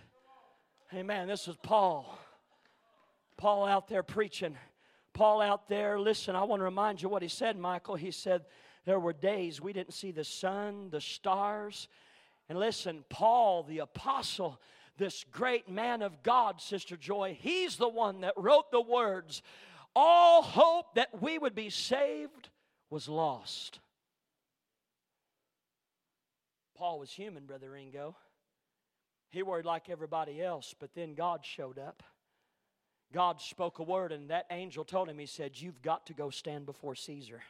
Hey 0.90 1.00
Amen. 1.00 1.30
This 1.30 1.48
was 1.48 1.56
Paul. 1.56 2.20
Paul 3.38 3.64
out 3.64 3.88
there 3.88 4.04
preaching. 4.04 4.58
Paul 5.14 5.40
out 5.40 5.70
there, 5.70 5.98
listen, 5.98 6.36
I 6.36 6.44
want 6.44 6.60
to 6.60 6.66
remind 6.66 7.02
you 7.02 7.08
what 7.08 7.22
he 7.22 7.30
said, 7.30 7.58
Michael. 7.58 7.96
He 7.96 8.12
said, 8.12 8.42
There 8.84 9.00
were 9.00 9.14
days 9.14 9.62
we 9.62 9.72
didn't 9.72 9.94
see 9.94 10.12
the 10.12 10.26
sun, 10.26 10.90
the 10.90 11.00
stars. 11.00 11.88
And 12.50 12.60
listen, 12.60 13.06
Paul, 13.08 13.64
the 13.64 13.80
apostle, 13.80 14.60
this 14.98 15.24
great 15.32 15.70
man 15.70 16.02
of 16.02 16.22
God, 16.22 16.60
Sister 16.60 16.98
Joy, 16.98 17.38
he's 17.40 17.78
the 17.78 17.88
one 17.88 18.20
that 18.22 18.34
wrote 18.36 18.72
the 18.72 18.82
words, 18.82 19.42
All 19.96 20.42
hope 20.42 20.96
that 20.96 21.22
we 21.22 21.38
would 21.38 21.56
be 21.56 21.70
saved 21.70 22.50
was 22.90 23.08
lost. 23.08 23.80
Paul 26.82 26.98
was 26.98 27.12
human, 27.12 27.46
Brother 27.46 27.70
Ringo. 27.70 28.16
He 29.30 29.44
worried 29.44 29.66
like 29.66 29.88
everybody 29.88 30.42
else, 30.42 30.74
but 30.80 30.96
then 30.96 31.14
God 31.14 31.46
showed 31.46 31.78
up. 31.78 32.02
God 33.14 33.40
spoke 33.40 33.78
a 33.78 33.84
word, 33.84 34.12
and 34.12 34.32
that 34.32 34.48
angel 34.50 34.84
told 34.84 35.08
him, 35.08 35.20
He 35.20 35.28
said, 35.28 35.52
You've 35.54 35.84
got 35.84 36.08
to 36.08 36.16
go 36.16 36.32
stand 36.32 36.66
before 36.66 36.96
Caesar. 36.96 37.44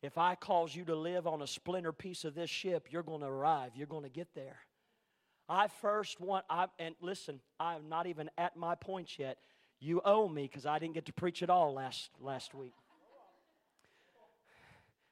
If 0.00 0.16
I 0.16 0.36
cause 0.36 0.76
you 0.76 0.84
to 0.84 0.94
live 0.94 1.26
on 1.26 1.42
a 1.42 1.46
splinter 1.48 1.92
piece 1.92 2.24
of 2.24 2.36
this 2.36 2.48
ship, 2.48 2.86
you're 2.92 3.02
going 3.02 3.22
to 3.22 3.26
arrive. 3.26 3.72
You're 3.74 3.88
going 3.88 4.04
to 4.04 4.08
get 4.08 4.28
there. 4.36 4.58
I 5.48 5.66
first 5.66 6.20
want, 6.20 6.44
I, 6.48 6.66
and 6.78 6.94
listen, 7.00 7.40
I'm 7.58 7.88
not 7.88 8.06
even 8.06 8.30
at 8.38 8.56
my 8.56 8.76
points 8.76 9.18
yet. 9.18 9.38
You 9.80 10.00
owe 10.04 10.28
me 10.28 10.42
because 10.42 10.66
I 10.66 10.78
didn't 10.78 10.94
get 10.94 11.06
to 11.06 11.12
preach 11.12 11.42
at 11.42 11.50
all 11.50 11.74
last, 11.74 12.10
last 12.20 12.54
week. 12.54 12.74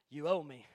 You 0.09 0.29
owe 0.29 0.41
me. 0.41 0.65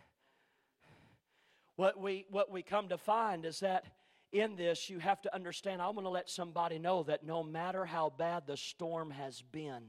What 1.77 2.01
we, 2.01 2.27
what 2.31 2.51
we 2.51 2.63
come 2.63 2.89
to 2.89 2.99
find 2.99 3.45
is 3.45 3.61
that 3.61 3.85
in 4.33 4.57
this, 4.57 4.91
you 4.91 4.99
have 4.99 5.23
to 5.23 5.35
understand. 5.35 5.81
I 5.81 5.87
want 5.87 6.07
to 6.07 6.11
let 6.11 6.29
somebody 6.29 6.79
know 6.79 7.05
that 7.05 7.25
no 7.25 7.43
matter 7.43 7.85
how 7.85 8.13
bad 8.17 8.47
the 8.47 8.57
storm 8.57 9.11
has 9.11 9.43
been, 9.43 9.83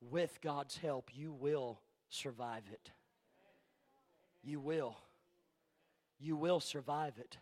with 0.00 0.38
God's 0.42 0.76
help, 0.76 1.10
you 1.14 1.32
will 1.32 1.80
survive 2.08 2.62
it. 2.72 2.90
You 4.42 4.60
will. 4.60 4.96
You 6.18 6.36
will 6.36 6.60
survive 6.60 7.14
it. 7.18 7.36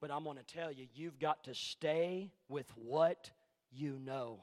But 0.00 0.10
I'm 0.10 0.24
going 0.24 0.36
to 0.36 0.42
tell 0.42 0.70
you, 0.70 0.86
you've 0.94 1.18
got 1.18 1.44
to 1.44 1.54
stay 1.54 2.30
with 2.48 2.70
what 2.76 3.30
you 3.72 3.98
know. 3.98 4.40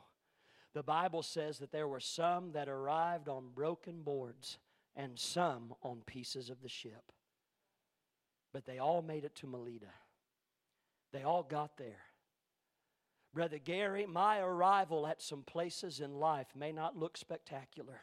The 0.74 0.84
Bible 0.84 1.24
says 1.24 1.60
that 1.60 1.72
there 1.72 1.88
were 1.88 2.00
some 2.00 2.52
that 2.54 2.68
arrived 2.68 3.30
on 3.30 3.50
broken 3.54 4.02
boards 4.02 4.58
and 4.96 5.18
some 5.18 5.74
on 5.82 6.02
pieces 6.06 6.50
of 6.50 6.62
the 6.62 6.70
ship. 6.70 7.12
But 8.52 8.66
they 8.66 8.80
all 8.80 9.02
made 9.02 9.24
it 9.24 9.36
to 9.38 9.48
Melita. 9.48 9.92
They 11.12 11.24
all 11.24 11.44
got 11.44 11.78
there. 11.78 12.02
Brother 13.34 13.58
Gary, 13.58 14.06
my 14.06 14.40
arrival 14.40 15.08
at 15.08 15.22
some 15.22 15.42
places 15.42 16.00
in 16.00 16.20
life 16.20 16.48
may 16.56 16.72
not 16.72 16.98
look 16.98 17.18
spectacular. 17.18 18.02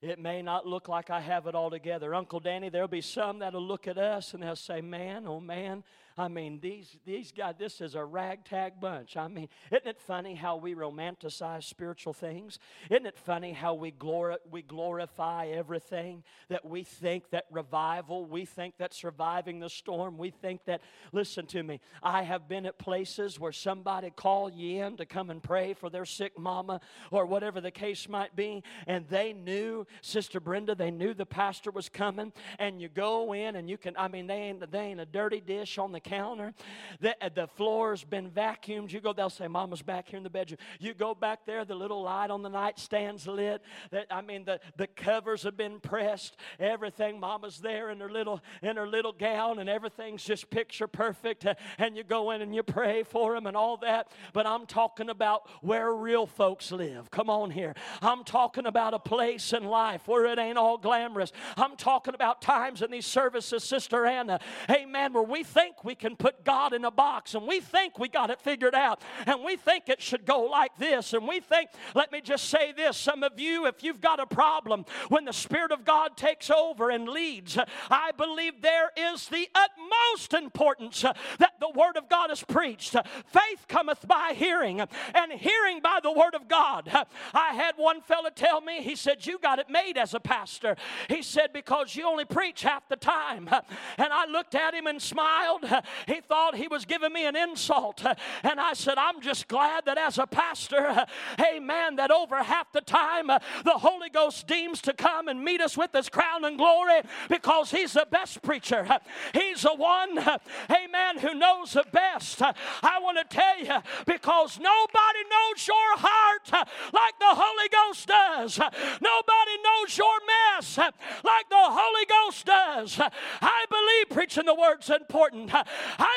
It 0.00 0.18
may 0.18 0.42
not 0.42 0.66
look 0.66 0.88
like 0.88 1.10
I 1.10 1.20
have 1.20 1.46
it 1.46 1.54
all 1.54 1.70
together. 1.70 2.12
Uncle 2.12 2.40
Danny, 2.40 2.70
there'll 2.70 2.88
be 2.88 3.00
some 3.00 3.38
that'll 3.38 3.62
look 3.62 3.86
at 3.86 3.98
us 3.98 4.34
and 4.34 4.42
they'll 4.42 4.56
say, 4.56 4.80
Man, 4.80 5.28
oh 5.28 5.38
man, 5.38 5.84
I 6.16 6.28
mean, 6.28 6.60
these, 6.60 6.96
these 7.04 7.32
guys, 7.32 7.54
this 7.58 7.80
is 7.80 7.94
a 7.94 8.04
ragtag 8.04 8.80
bunch. 8.80 9.16
I 9.16 9.28
mean, 9.28 9.48
isn't 9.70 9.86
it 9.86 10.00
funny 10.00 10.34
how 10.34 10.56
we 10.56 10.74
romanticize 10.74 11.64
spiritual 11.64 12.12
things? 12.12 12.58
Isn't 12.90 13.06
it 13.06 13.18
funny 13.18 13.52
how 13.52 13.74
we, 13.74 13.92
glori- 13.92 14.36
we 14.50 14.62
glorify 14.62 15.46
everything? 15.46 16.22
That 16.48 16.64
we 16.64 16.82
think 16.82 17.30
that 17.30 17.46
revival, 17.50 18.26
we 18.26 18.44
think 18.44 18.76
that 18.78 18.92
surviving 18.92 19.60
the 19.60 19.70
storm, 19.70 20.18
we 20.18 20.30
think 20.30 20.64
that, 20.66 20.82
listen 21.12 21.46
to 21.46 21.62
me, 21.62 21.80
I 22.02 22.22
have 22.22 22.48
been 22.48 22.66
at 22.66 22.78
places 22.78 23.40
where 23.40 23.52
somebody 23.52 24.10
called 24.10 24.54
you 24.54 24.84
in 24.84 24.96
to 24.98 25.06
come 25.06 25.30
and 25.30 25.42
pray 25.42 25.72
for 25.74 25.88
their 25.88 26.04
sick 26.04 26.38
mama 26.38 26.80
or 27.10 27.24
whatever 27.24 27.60
the 27.60 27.70
case 27.70 28.08
might 28.08 28.36
be, 28.36 28.62
and 28.86 29.08
they 29.08 29.32
knew, 29.32 29.86
Sister 30.02 30.40
Brenda, 30.40 30.74
they 30.74 30.90
knew 30.90 31.14
the 31.14 31.24
pastor 31.26 31.70
was 31.70 31.88
coming, 31.88 32.32
and 32.58 32.80
you 32.80 32.88
go 32.88 33.32
in 33.32 33.56
and 33.56 33.70
you 33.70 33.78
can, 33.78 33.94
I 33.96 34.08
mean, 34.08 34.26
they 34.26 34.34
ain't, 34.34 34.70
they 34.70 34.80
ain't 34.80 35.00
a 35.00 35.06
dirty 35.06 35.40
dish 35.40 35.78
on 35.78 35.92
the 35.92 36.01
counter. 36.02 36.52
The, 37.00 37.16
uh, 37.24 37.30
the 37.34 37.46
floor's 37.46 38.04
been 38.04 38.30
vacuumed. 38.30 38.92
You 38.92 39.00
go, 39.00 39.12
they'll 39.12 39.30
say, 39.30 39.48
Mama's 39.48 39.82
back 39.82 40.08
here 40.08 40.16
in 40.16 40.22
the 40.22 40.30
bedroom. 40.30 40.58
You 40.78 40.94
go 40.94 41.14
back 41.14 41.46
there, 41.46 41.64
the 41.64 41.74
little 41.74 42.02
light 42.02 42.30
on 42.30 42.42
the 42.42 42.48
nightstand's 42.48 43.26
lit. 43.26 43.62
That, 43.90 44.06
I 44.10 44.20
mean, 44.20 44.44
the, 44.44 44.60
the 44.76 44.86
covers 44.86 45.42
have 45.42 45.56
been 45.56 45.80
pressed. 45.80 46.36
Everything, 46.58 47.20
Mama's 47.20 47.58
there 47.58 47.90
in 47.90 48.00
her 48.00 48.10
little 48.10 48.40
in 48.62 48.76
her 48.76 48.86
little 48.86 49.12
gown, 49.12 49.58
and 49.58 49.68
everything's 49.68 50.22
just 50.22 50.50
picture 50.50 50.86
perfect. 50.86 51.46
Uh, 51.46 51.54
and 51.78 51.96
you 51.96 52.04
go 52.04 52.30
in 52.30 52.42
and 52.42 52.54
you 52.54 52.62
pray 52.62 53.02
for 53.02 53.34
them 53.34 53.46
and 53.46 53.56
all 53.56 53.76
that. 53.78 54.10
But 54.32 54.46
I'm 54.46 54.66
talking 54.66 55.08
about 55.08 55.48
where 55.62 55.92
real 55.92 56.26
folks 56.26 56.72
live. 56.72 57.10
Come 57.10 57.30
on 57.30 57.50
here. 57.50 57.74
I'm 58.00 58.24
talking 58.24 58.66
about 58.66 58.94
a 58.94 58.98
place 58.98 59.52
in 59.52 59.64
life 59.64 60.06
where 60.06 60.26
it 60.26 60.38
ain't 60.38 60.58
all 60.58 60.78
glamorous. 60.78 61.32
I'm 61.56 61.76
talking 61.76 62.14
about 62.14 62.42
times 62.42 62.82
in 62.82 62.90
these 62.90 63.06
services, 63.06 63.64
Sister 63.64 64.06
Anna, 64.06 64.40
amen, 64.70 65.12
where 65.12 65.22
we 65.22 65.44
think 65.44 65.84
we 65.84 65.91
we 65.92 65.96
can 65.96 66.16
put 66.16 66.42
God 66.42 66.72
in 66.72 66.86
a 66.86 66.90
box 66.90 67.34
and 67.34 67.46
we 67.46 67.60
think 67.60 67.98
we 67.98 68.08
got 68.08 68.30
it 68.30 68.40
figured 68.40 68.74
out 68.74 69.02
and 69.26 69.44
we 69.44 69.56
think 69.56 69.90
it 69.90 70.00
should 70.00 70.24
go 70.24 70.40
like 70.44 70.74
this 70.78 71.12
and 71.12 71.28
we 71.28 71.38
think, 71.38 71.68
let 71.94 72.10
me 72.10 72.22
just 72.22 72.46
say 72.46 72.72
this 72.72 72.96
some 72.96 73.22
of 73.22 73.38
you, 73.38 73.66
if 73.66 73.84
you've 73.84 74.00
got 74.00 74.18
a 74.18 74.24
problem, 74.24 74.86
when 75.10 75.26
the 75.26 75.34
Spirit 75.34 75.70
of 75.70 75.84
God 75.84 76.16
takes 76.16 76.48
over 76.48 76.88
and 76.88 77.06
leads, 77.06 77.58
I 77.90 78.12
believe 78.16 78.62
there 78.62 78.90
is 78.96 79.28
the 79.28 79.46
utmost 79.54 80.32
importance 80.32 81.02
that 81.02 81.52
the 81.60 81.68
Word 81.68 81.98
of 81.98 82.08
God 82.08 82.30
is 82.30 82.42
preached. 82.42 82.96
Faith 83.26 83.66
cometh 83.68 84.08
by 84.08 84.32
hearing, 84.34 84.80
and 84.80 85.32
hearing 85.32 85.80
by 85.82 85.98
the 86.02 86.10
Word 86.10 86.34
of 86.34 86.48
God. 86.48 86.88
I 87.34 87.52
had 87.52 87.74
one 87.76 88.00
fella 88.00 88.30
tell 88.30 88.62
me, 88.62 88.80
he 88.80 88.96
said, 88.96 89.26
You 89.26 89.38
got 89.38 89.58
it 89.58 89.68
made 89.68 89.98
as 89.98 90.14
a 90.14 90.20
pastor. 90.20 90.74
He 91.10 91.20
said, 91.20 91.52
Because 91.52 91.94
you 91.94 92.06
only 92.06 92.24
preach 92.24 92.62
half 92.62 92.88
the 92.88 92.96
time. 92.96 93.50
And 93.98 94.08
I 94.10 94.24
looked 94.24 94.54
at 94.54 94.72
him 94.72 94.86
and 94.86 95.02
smiled 95.02 95.64
he 96.06 96.20
thought 96.20 96.56
he 96.56 96.68
was 96.68 96.84
giving 96.84 97.12
me 97.12 97.26
an 97.26 97.36
insult. 97.36 98.04
And 98.42 98.60
I 98.60 98.74
said, 98.74 98.98
I'm 98.98 99.20
just 99.20 99.48
glad 99.48 99.84
that 99.86 99.98
as 99.98 100.18
a 100.18 100.26
pastor, 100.26 101.06
amen, 101.40 101.96
that 101.96 102.10
over 102.10 102.42
half 102.42 102.72
the 102.72 102.80
time 102.80 103.26
the 103.28 103.78
Holy 103.78 104.10
Ghost 104.10 104.46
deems 104.46 104.80
to 104.82 104.92
come 104.92 105.28
and 105.28 105.44
meet 105.44 105.60
us 105.60 105.76
with 105.76 105.92
his 105.92 106.08
crown 106.08 106.44
and 106.44 106.58
glory 106.58 107.00
because 107.28 107.70
he's 107.70 107.92
the 107.92 108.06
best 108.10 108.42
preacher. 108.42 108.86
He's 109.34 109.62
the 109.62 109.74
one, 109.74 110.18
amen, 110.18 111.18
who 111.20 111.34
knows 111.34 111.72
the 111.72 111.84
best. 111.92 112.42
I 112.42 112.98
want 113.00 113.18
to 113.18 113.36
tell 113.36 113.58
you, 113.58 113.82
because 114.06 114.58
nobody 114.58 115.22
knows 115.30 115.66
your 115.66 115.96
heart 115.98 116.68
like 116.92 117.18
the 117.18 117.34
Holy 117.34 117.68
Ghost 117.68 118.06
does. 118.06 118.58
Nobody 118.58 119.56
knows 119.64 119.96
your 119.96 120.18
mess 120.26 120.78
like 120.78 121.48
the 121.48 121.56
Holy 121.56 122.06
Ghost 122.06 122.46
does. 122.46 123.00
I 123.40 123.64
believe 123.68 124.16
preaching 124.16 124.46
the 124.46 124.54
word's 124.54 124.90
important. 124.90 125.50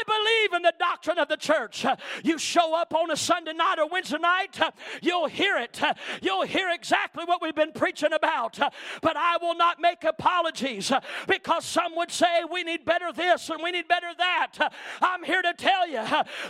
Believe 0.05 0.53
in 0.53 0.61
the 0.61 0.73
doctrine 0.79 1.19
of 1.19 1.27
the 1.27 1.37
church. 1.37 1.85
You 2.23 2.37
show 2.37 2.75
up 2.75 2.93
on 2.93 3.11
a 3.11 3.15
Sunday 3.15 3.53
night 3.53 3.79
or 3.79 3.87
Wednesday 3.87 4.17
night, 4.17 4.59
you'll 5.01 5.27
hear 5.27 5.57
it. 5.57 5.79
You'll 6.21 6.45
hear 6.45 6.69
exactly 6.69 7.25
what 7.25 7.41
we've 7.41 7.55
been 7.55 7.71
preaching 7.71 8.13
about. 8.13 8.57
But 9.01 9.17
I 9.17 9.37
will 9.41 9.55
not 9.55 9.79
make 9.79 10.03
apologies 10.03 10.91
because 11.27 11.65
some 11.65 11.95
would 11.95 12.11
say 12.11 12.43
we 12.51 12.63
need 12.63 12.85
better 12.85 13.11
this 13.11 13.49
and 13.49 13.61
we 13.63 13.71
need 13.71 13.87
better 13.87 14.11
that. 14.17 14.73
I'm 15.01 15.23
here 15.23 15.41
to 15.41 15.53
tell 15.53 15.87
you 15.87 16.03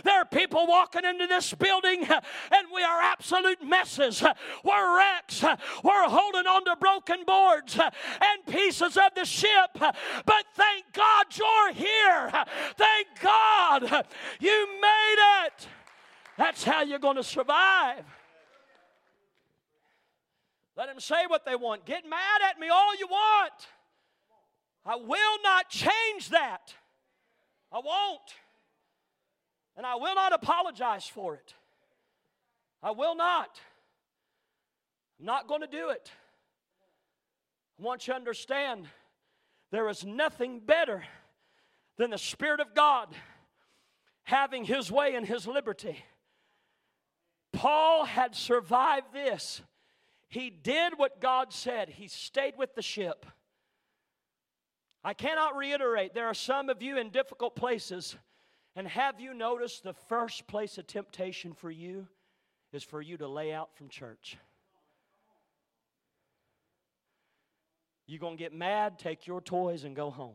there 0.04 0.20
are 0.20 0.24
people 0.24 0.66
walking 0.66 1.04
into 1.04 1.26
this 1.26 1.52
building 1.54 2.04
and 2.04 2.66
we 2.74 2.82
are 2.82 3.00
absolute 3.00 3.62
messes. 3.62 4.22
We're 4.64 4.96
wrecks. 4.96 5.42
We're 5.42 6.08
holding 6.08 6.46
on 6.46 6.64
to 6.64 6.76
broken 6.76 7.24
boards 7.26 7.78
and 7.78 8.46
pieces 8.46 8.96
of 8.96 9.14
the 9.14 9.24
ship. 9.24 9.70
But 9.78 10.44
thank 10.54 10.84
God 10.92 11.26
you're 11.34 11.72
here. 11.72 12.44
Thank 12.76 12.95
God 13.22 14.06
you 14.40 14.68
made 14.80 15.46
it. 15.46 15.68
That's 16.36 16.62
how 16.62 16.82
you're 16.82 16.98
going 16.98 17.16
to 17.16 17.24
survive. 17.24 18.04
Let 20.76 20.88
them 20.88 21.00
say 21.00 21.26
what 21.26 21.46
they 21.46 21.56
want. 21.56 21.86
Get 21.86 22.08
mad 22.08 22.40
at 22.48 22.60
me 22.60 22.68
all 22.68 22.94
you 22.96 23.06
want. 23.06 23.52
I 24.84 24.96
will 24.96 25.38
not 25.42 25.70
change 25.70 26.28
that. 26.30 26.74
I 27.72 27.80
won't. 27.82 28.34
And 29.76 29.86
I 29.86 29.96
will 29.96 30.14
not 30.14 30.32
apologize 30.32 31.06
for 31.06 31.34
it. 31.34 31.54
I 32.82 32.90
will 32.90 33.16
not. 33.16 33.60
I'm 35.18 35.26
not 35.26 35.48
going 35.48 35.62
to 35.62 35.66
do 35.66 35.88
it. 35.88 36.10
I 37.78 37.82
want 37.82 38.06
you 38.06 38.12
to 38.12 38.16
understand 38.16 38.86
there 39.70 39.88
is 39.88 40.04
nothing 40.04 40.60
better 40.60 41.04
than 41.96 42.10
the 42.10 42.18
Spirit 42.18 42.60
of 42.60 42.74
God 42.74 43.08
having 44.24 44.64
His 44.64 44.90
way 44.90 45.14
and 45.14 45.26
His 45.26 45.46
liberty. 45.46 45.98
Paul 47.52 48.04
had 48.04 48.34
survived 48.34 49.12
this. 49.12 49.62
He 50.28 50.50
did 50.50 50.94
what 50.96 51.20
God 51.20 51.52
said, 51.52 51.88
he 51.88 52.08
stayed 52.08 52.54
with 52.58 52.74
the 52.74 52.82
ship. 52.82 53.24
I 55.04 55.14
cannot 55.14 55.56
reiterate, 55.56 56.14
there 56.14 56.26
are 56.26 56.34
some 56.34 56.68
of 56.68 56.82
you 56.82 56.98
in 56.98 57.10
difficult 57.10 57.54
places. 57.54 58.16
And 58.74 58.86
have 58.88 59.20
you 59.20 59.32
noticed 59.32 59.84
the 59.84 59.94
first 59.94 60.46
place 60.46 60.76
of 60.76 60.86
temptation 60.86 61.54
for 61.54 61.70
you 61.70 62.08
is 62.72 62.82
for 62.82 63.00
you 63.00 63.16
to 63.16 63.28
lay 63.28 63.54
out 63.54 63.74
from 63.74 63.88
church? 63.88 64.36
You're 68.06 68.20
going 68.20 68.36
to 68.36 68.42
get 68.42 68.52
mad, 68.52 68.98
take 68.98 69.26
your 69.26 69.40
toys, 69.40 69.84
and 69.84 69.96
go 69.96 70.10
home. 70.10 70.34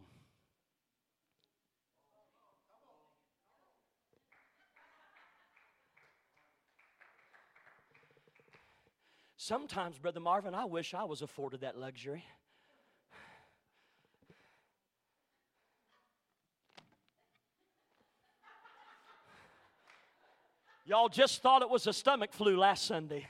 Sometimes, 9.52 10.00
Brother 10.00 10.22
Marvin, 10.22 10.56
I 10.56 10.64
wish 10.64 10.94
I 10.94 11.04
was 11.04 11.22
afforded 11.22 11.60
that 11.60 11.78
luxury. 11.78 12.24
Y'all 20.86 21.10
just 21.10 21.42
thought 21.42 21.62
it 21.64 21.70
was 21.70 21.86
a 21.86 21.92
stomach 21.92 22.32
flu 22.32 22.56
last 22.56 22.86
Sunday. 22.86 23.28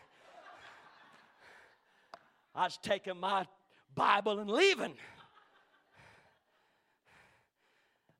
I 2.53 2.65
was 2.65 2.77
taking 2.83 3.19
my 3.19 3.47
Bible 3.95 4.37
and 4.37 4.47
leaving. 4.47 4.93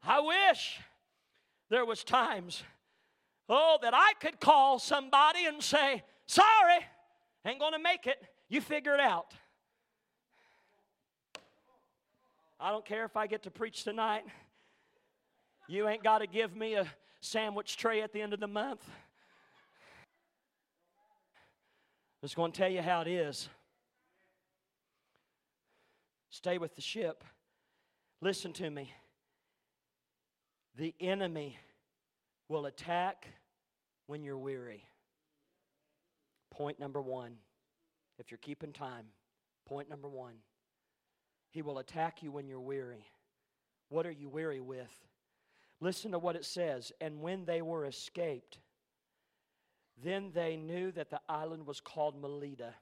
I 0.04 0.22
wish 0.22 0.80
there 1.70 1.86
was 1.86 2.04
times, 2.04 2.64
oh, 3.48 3.78
that 3.84 3.94
I 3.94 4.14
could 4.20 4.40
call 4.40 4.80
somebody 4.80 5.46
and 5.46 5.62
say, 5.62 6.02
sorry, 6.26 6.80
ain't 7.46 7.60
gonna 7.60 7.80
make 7.80 8.08
it. 8.08 8.22
You 8.50 8.62
figure 8.62 8.94
it 8.94 9.00
out. 9.00 9.34
I 12.60 12.70
don't 12.70 12.86
care 12.86 13.06
if 13.06 13.18
I 13.18 13.26
get 13.26 13.44
to 13.44 13.52
preach 13.52 13.84
tonight. 13.84 14.24
You 15.68 15.88
ain't 15.88 16.04
got 16.04 16.20
to 16.20 16.28
give 16.28 16.56
me 16.56 16.76
a 16.76 16.86
sandwich 17.22 17.78
tray 17.78 18.02
at 18.04 18.14
the 18.14 18.22
end 18.22 18.34
of 18.34 18.40
the 18.40 18.48
month. 18.48 18.86
I'm 22.22 22.28
just 22.28 22.36
going 22.36 22.52
to 22.52 22.58
tell 22.58 22.70
you 22.70 22.82
how 22.84 23.02
it 23.02 23.08
is. 23.08 23.50
Stay 26.30 26.60
with 26.60 26.76
the 26.76 26.82
ship. 26.82 27.24
Listen 28.22 28.54
to 28.54 28.70
me. 28.70 28.92
The 30.78 30.94
enemy 31.00 31.58
will 32.48 32.68
attack 32.68 33.28
when 34.06 34.24
you're 34.24 34.38
weary. 34.38 34.84
Point 36.52 36.80
number 36.80 37.02
one, 37.02 37.38
if 38.20 38.30
you're 38.30 38.38
keeping 38.38 38.74
time, 38.74 39.06
point 39.66 39.90
number 39.90 40.08
one. 40.08 40.36
He 41.50 41.62
will 41.62 41.80
attack 41.80 42.22
you 42.24 42.32
when 42.32 42.48
you're 42.48 42.60
weary. 42.60 43.06
What 43.90 44.06
are 44.06 44.12
you 44.12 44.30
weary 44.30 44.62
with? 44.62 44.92
Listen 45.80 46.12
to 46.12 46.20
what 46.20 46.36
it 46.36 46.46
says. 46.46 46.92
And 47.02 47.22
when 47.22 47.46
they 47.46 47.62
were 47.62 47.86
escaped, 47.86 48.60
then 50.02 50.32
they 50.34 50.56
knew 50.56 50.92
that 50.92 51.10
the 51.10 51.20
island 51.28 51.66
was 51.66 51.82
called 51.82 52.20
Melita 52.20 52.74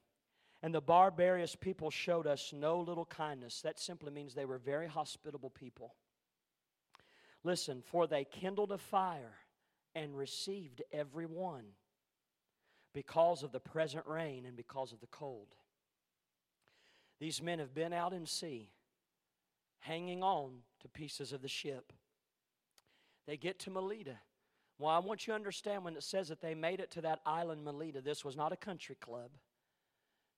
and 0.61 0.74
the 0.74 0.82
barbarous 0.82 1.55
people 1.55 1.89
showed 1.89 2.28
us 2.28 2.51
no 2.53 2.80
little 2.80 3.05
kindness. 3.05 3.61
That 3.61 3.80
simply 3.80 4.11
means 4.11 4.34
they 4.34 4.45
were 4.45 4.57
very 4.57 4.88
hospitable 4.88 5.49
people. 5.49 5.95
Listen, 7.43 7.82
for 7.82 8.07
they 8.07 8.26
kindled 8.26 8.74
a 8.74 8.78
fire 8.78 9.36
and 9.95 10.17
received 10.17 10.82
every 10.91 11.26
one 11.26 11.63
because 12.94 13.44
of 13.44 13.52
the 13.52 13.60
present 13.60 14.06
rain 14.08 14.46
and 14.46 14.56
because 14.56 14.92
of 14.92 15.00
the 15.00 15.08
cold. 15.08 15.56
These 17.20 17.42
men 17.42 17.60
have 17.60 17.74
been 17.74 17.94
out 17.94 18.14
in 18.14 18.26
sea, 18.26 18.72
hanging 19.80 20.24
on 20.24 20.52
to 20.82 20.88
pieces 20.88 21.34
of 21.34 21.42
the 21.42 21.48
ship. 21.48 21.92
They 23.28 23.38
get 23.38 23.60
to 23.60 23.70
Melita. 23.70 24.16
Well, 24.80 24.92
I 24.92 25.00
want 25.00 25.28
you 25.28 25.32
to 25.32 25.36
understand 25.36 25.84
when 25.84 25.96
it 25.96 26.04
says 26.04 26.30
that 26.30 26.42
they 26.42 26.56
made 26.56 26.80
it 26.80 26.92
to 26.92 27.02
that 27.02 27.20
island, 27.26 27.66
Melita, 27.66 28.02
this 28.02 28.24
was 28.24 28.38
not 28.38 28.54
a 28.54 28.58
country 28.58 28.96
club. 28.96 29.32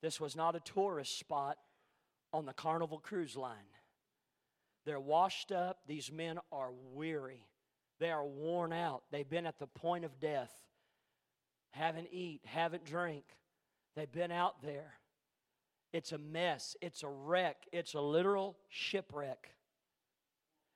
This 0.02 0.20
was 0.20 0.36
not 0.36 0.56
a 0.56 0.60
tourist 0.60 1.20
spot 1.20 1.58
on 2.34 2.45
the 2.45 2.54
Carnival 2.54 2.97
Cruise 2.97 3.38
Line. 3.38 3.56
They're 4.86 4.99
washed 4.99 5.52
up. 5.52 5.82
These 5.88 6.12
men 6.12 6.39
are 6.52 6.72
weary. 6.93 7.45
They 7.99 8.10
are 8.10 8.26
worn 8.26 8.74
out. 8.74 9.04
They've 9.12 9.30
been 9.30 9.45
at 9.45 9.60
the 9.60 9.68
point 9.68 10.06
of 10.06 10.20
death. 10.20 10.52
Haven't 11.72 12.07
eat, 12.11 12.41
haven't 12.45 12.86
drink. 12.86 13.24
They've 13.95 14.11
been 14.11 14.32
out 14.32 14.61
there. 14.61 14.93
It's 15.93 16.11
a 16.11 16.17
mess. 16.17 16.76
It's 16.82 17.03
a 17.03 17.09
wreck. 17.09 17.57
It's 17.72 17.93
a 17.93 18.01
literal 18.01 18.57
shipwreck. 18.69 19.53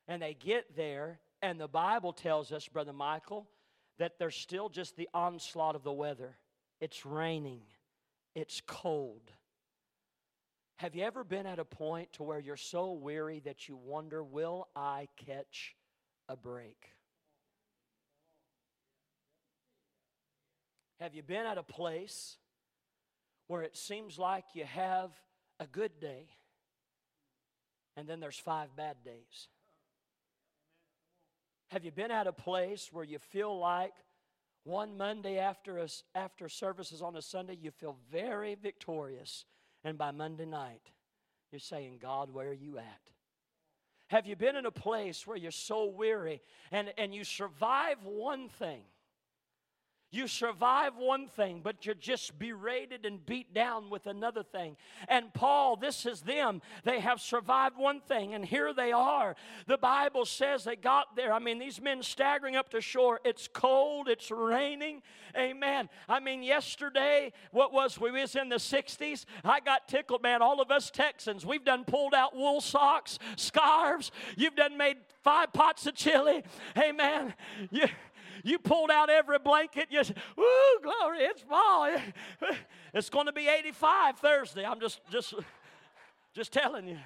And 0.08 0.22
they 0.22 0.34
get 0.34 0.76
there, 0.76 1.20
and 1.42 1.60
the 1.60 1.68
Bible 1.68 2.14
tells 2.14 2.52
us, 2.52 2.68
Brother 2.68 2.94
Michael, 2.94 3.48
that 3.98 4.20
there's 4.20 4.36
still 4.36 4.70
just 4.70 4.96
the 4.98 5.10
onslaught 5.14 5.76
of 5.76 5.84
the 5.84 5.92
weather. 5.92 6.38
It's 6.82 7.06
raining. 7.06 7.62
It's 8.36 8.62
cold. 8.68 9.32
Have 10.78 10.94
you 10.94 11.04
ever 11.04 11.24
been 11.24 11.46
at 11.46 11.60
a 11.60 11.66
point 11.66 12.12
to 12.14 12.24
where 12.24 12.40
you're 12.40 12.58
so 12.58 12.92
weary 12.92 13.40
that 13.46 13.70
you 13.70 13.78
wonder, 13.78 14.22
will 14.22 14.68
I 14.76 15.08
catch 15.16 15.76
a 16.28 16.36
break? 16.36 16.95
Have 21.00 21.14
you 21.14 21.24
been 21.24 21.46
at 21.46 21.58
a 21.58 21.64
place 21.64 22.38
where 23.48 23.62
it 23.62 23.76
seems 23.76 24.18
like 24.18 24.46
you 24.54 24.66
have 24.66 25.12
a 25.60 25.68
good 25.68 26.00
day 26.00 26.28
and 27.98 28.08
then 28.08 28.20
there's 28.20 28.40
five 28.40 28.76
bad 28.76 28.98
days? 29.04 29.48
Have 31.72 31.84
you 31.84 31.92
been 31.92 32.12
at 32.12 32.28
a 32.28 32.34
place 32.34 32.90
where 32.92 33.04
you 33.04 33.20
feel 33.20 33.58
like 33.58 33.94
one 34.66 34.98
Monday 34.98 35.38
after, 35.38 35.78
a, 35.78 35.88
after 36.16 36.50
services 36.50 37.02
on 37.02 37.16
a 37.16 37.22
Sunday, 37.22 37.56
you 37.62 37.72
feel 37.72 37.96
very 38.12 38.56
victorious. 38.56 39.46
And 39.84 39.98
by 39.98 40.10
Monday 40.10 40.46
night, 40.46 40.82
you're 41.52 41.60
saying, 41.60 42.00
God, 42.02 42.32
where 42.32 42.50
are 42.50 42.54
you 42.54 42.80
at? 42.80 43.02
Have 44.08 44.26
you 44.26 44.36
been 44.36 44.56
in 44.56 44.66
a 44.66 44.72
place 44.72 45.26
where 45.26 45.38
you're 45.38 45.52
so 45.52 45.86
weary 45.86 46.42
and, 46.72 46.92
and 46.98 47.14
you 47.14 47.24
survive 47.24 47.98
one 48.04 48.50
thing 48.50 48.82
You 50.12 50.28
survive 50.28 50.94
one 50.96 51.28
thing, 51.28 51.62
but 51.64 51.86
you're 51.86 51.94
just 51.94 52.40
berated 52.40 53.06
and 53.06 53.26
beat 53.26 53.54
down 53.54 53.90
with 53.90 54.06
another 54.06 54.44
thing. 54.44 54.78
And 55.10 55.34
Paul, 55.34 55.76
this 55.76 56.06
is 56.06 56.22
them. 56.22 56.62
They 56.84 57.02
have 57.02 57.20
survived 57.20 57.78
one 57.78 58.00
thing, 58.00 58.34
and 58.34 58.46
here 58.46 58.74
they 58.74 58.92
are. 58.92 59.36
The 59.68 59.78
Bible 59.78 60.24
says 60.26 60.64
they 60.64 60.78
got 60.78 61.16
there. 61.16 61.34
I 61.34 61.40
mean, 61.40 61.60
these 61.60 61.82
men 61.82 62.02
staggering 62.02 62.56
up 62.56 62.70
to 62.70 62.82
shore. 62.82 63.20
It's 63.26 63.50
cold, 63.50 64.08
it's 64.08 64.32
raining. 64.32 65.02
Amen. 65.36 65.90
I 66.08 66.22
mean, 66.22 66.44
yesterday, 66.44 67.34
what 67.52 67.74
was 67.74 68.00
we 68.00 68.12
was 68.12 68.36
in 68.36 68.48
the 68.48 68.56
60s? 68.56 69.26
I 69.44 69.60
got 69.60 69.88
tickled, 69.88 70.24
man. 70.24 70.42
All 70.42 70.62
of 70.62 70.72
us 70.72 70.92
Texans, 70.92 71.46
we've 71.46 71.66
done 71.66 71.84
pulled 71.84 72.14
out 72.14 72.36
wool 72.36 72.62
socks, 72.62 73.20
scarves. 73.36 74.12
You've 74.38 74.56
done 74.56 74.78
made 74.78 74.98
five 75.24 75.52
pots 75.52 75.86
of 75.88 75.96
chili. 75.96 76.44
Amen. 76.78 77.34
You, 77.70 77.88
you 78.46 78.60
pulled 78.60 78.92
out 78.92 79.10
every 79.10 79.40
blanket. 79.40 79.88
You, 79.90 80.04
woo, 80.38 80.46
glory, 80.82 81.20
it's 81.22 81.42
fall. 81.42 81.90
It's 82.94 83.10
going 83.10 83.26
to 83.26 83.34
be 83.34 83.50
85 83.50 84.20
Thursday. 84.20 84.64
I'm 84.64 84.80
just, 84.80 85.02
just, 85.12 85.34
just 86.34 86.54
telling 86.54 86.88
you. 86.88 86.98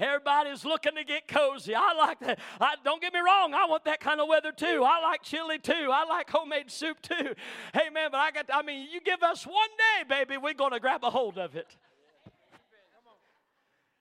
Everybody's 0.00 0.64
looking 0.64 0.96
to 0.96 1.04
get 1.04 1.28
cozy. 1.28 1.76
I 1.76 1.94
like 1.96 2.18
that. 2.18 2.40
I, 2.60 2.74
don't 2.84 3.00
get 3.00 3.14
me 3.14 3.20
wrong, 3.20 3.54
I 3.54 3.66
want 3.66 3.84
that 3.84 4.00
kind 4.00 4.20
of 4.20 4.28
weather 4.28 4.50
too. 4.50 4.82
I 4.84 5.00
like 5.00 5.22
chili 5.22 5.60
too. 5.60 5.90
I 5.92 6.04
like 6.06 6.28
homemade 6.28 6.72
soup 6.72 7.00
too. 7.00 7.34
Hey 7.72 7.88
man, 7.92 8.10
but 8.10 8.18
I 8.18 8.32
got 8.32 8.46
I 8.52 8.62
mean, 8.62 8.88
you 8.92 9.00
give 9.00 9.22
us 9.22 9.46
one 9.46 9.54
day, 9.78 10.04
baby, 10.08 10.38
we're 10.38 10.54
gonna 10.54 10.80
grab 10.80 11.04
a 11.04 11.10
hold 11.10 11.38
of 11.38 11.54
it. 11.54 11.76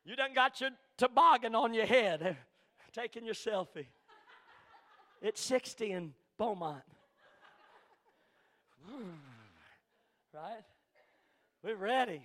You 0.05 0.15
done 0.15 0.33
got 0.33 0.59
your 0.59 0.71
toboggan 0.97 1.53
on 1.53 1.73
your 1.73 1.85
head, 1.85 2.35
taking 2.93 3.25
your 3.25 3.35
selfie. 3.35 3.85
It's 5.21 5.41
60 5.41 5.91
in 5.91 6.13
Beaumont. 6.37 6.83
right? 10.33 10.63
We're 11.63 11.75
ready. 11.75 12.21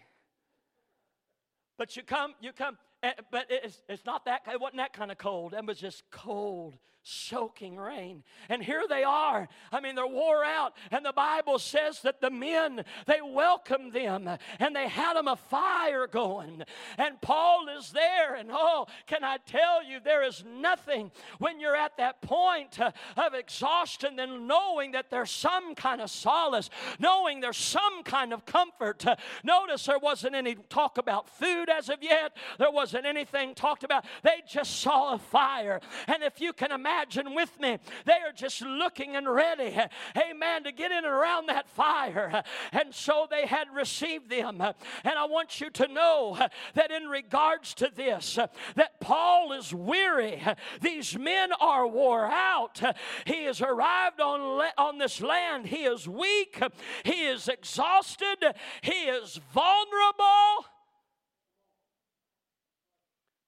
But 1.79 1.97
you 1.97 2.03
come, 2.03 2.35
you 2.41 2.53
come, 2.53 2.77
eh, 3.03 3.13
but 3.31 3.47
it's, 3.49 3.81
it's 3.89 4.05
not 4.05 4.27
that, 4.27 4.43
it 4.53 4.61
wasn't 4.61 4.79
that 4.79 4.93
kind 4.93 5.11
of 5.11 5.19
cold. 5.19 5.55
It 5.55 5.65
was 5.65 5.79
just 5.79 6.03
cold 6.11 6.77
soaking 7.11 7.77
rain. 7.77 8.23
And 8.49 8.63
here 8.63 8.85
they 8.89 9.03
are. 9.05 9.49
I 9.73 9.81
mean, 9.81 9.95
they're 9.95 10.07
wore 10.07 10.45
out. 10.45 10.75
And 10.91 11.05
the 11.05 11.13
Bible 11.13 11.59
says 11.59 12.01
that 12.03 12.21
the 12.21 12.31
men, 12.31 12.85
they 13.07 13.21
welcomed 13.21 13.93
them 13.93 14.29
and 14.59 14.77
they 14.77 14.89
had 14.89 15.15
them 15.15 15.29
a 15.29 15.37
fire 15.37 16.07
going. 16.07 16.63
And 16.99 17.21
Paul 17.21 17.67
is 17.79 17.91
there. 17.91 18.35
And 18.35 18.51
oh, 18.53 18.87
can 19.07 19.25
I 19.25 19.39
tell 19.45 19.85
you, 19.85 19.99
there 20.03 20.23
is 20.23 20.45
nothing 20.47 21.11
when 21.39 21.59
you're 21.59 21.77
at 21.77 21.97
that 21.97 22.23
point 22.23 22.81
uh, 22.81 22.93
of 23.17 23.35
exhaustion 23.35 24.17
than 24.17 24.47
knowing 24.47 24.93
that 24.93 25.11
there's 25.11 25.31
some 25.31 25.75
kind 25.75 26.01
of 26.01 26.11
solace, 26.11 26.71
knowing 26.99 27.41
there's 27.41 27.57
some 27.57 28.03
kind 28.05 28.33
of 28.33 28.47
comfort. 28.47 29.07
Uh, 29.07 29.17
notice 29.43 29.87
there 29.87 29.99
wasn't 29.99 30.35
any 30.35 30.55
talk 30.55 30.99
about 30.99 31.29
food 31.29 31.69
as 31.69 31.89
of 31.89 32.03
yet, 32.03 32.37
there 32.59 32.71
wasn't 32.71 33.05
anything 33.05 33.55
talked 33.55 33.85
about. 33.85 34.05
They 34.23 34.43
just 34.49 34.81
saw 34.81 35.15
a 35.15 35.19
fire. 35.19 35.81
And 36.07 36.23
if 36.23 36.41
you 36.41 36.53
can 36.53 36.71
imagine, 36.73 37.00
imagine 37.01 37.35
with 37.35 37.59
me, 37.61 37.79
they 38.05 38.13
are 38.13 38.33
just 38.35 38.63
looking 38.63 39.17
and 39.17 39.29
ready, 39.29 39.77
amen, 40.17 40.65
to 40.65 40.73
get 40.73 40.91
in 40.91 40.99
and 40.99 41.07
around 41.07 41.49
that 41.49 41.69
fire. 41.69 42.43
And 42.73 42.95
so 42.95 43.27
they 43.31 43.47
had 43.47 43.69
received 43.75 44.31
them. 44.31 44.61
And 44.61 45.15
I 45.19 45.25
want 45.27 45.61
you 45.61 45.71
to 45.71 45.89
know 45.89 46.39
that 46.75 46.91
in 46.91 47.05
regards 47.05 47.75
to 47.75 47.91
this, 47.95 48.39
that 48.75 49.01
Paul 49.01 49.53
is 49.53 49.75
weary. 49.75 50.43
These 50.81 51.19
men 51.19 51.51
are 51.61 51.87
wore 51.87 52.27
out. 52.27 52.81
He 53.27 53.45
has 53.45 53.61
arrived 53.61 54.21
on, 54.21 54.69
on 54.77 54.99
this 54.99 55.21
land. 55.21 55.67
He 55.67 55.85
is 55.85 56.07
weak. 56.07 56.61
He 57.05 57.25
is 57.27 57.49
exhausted. 57.49 58.37
He 58.83 58.93
is 58.93 59.41
vulnerable. 59.53 60.67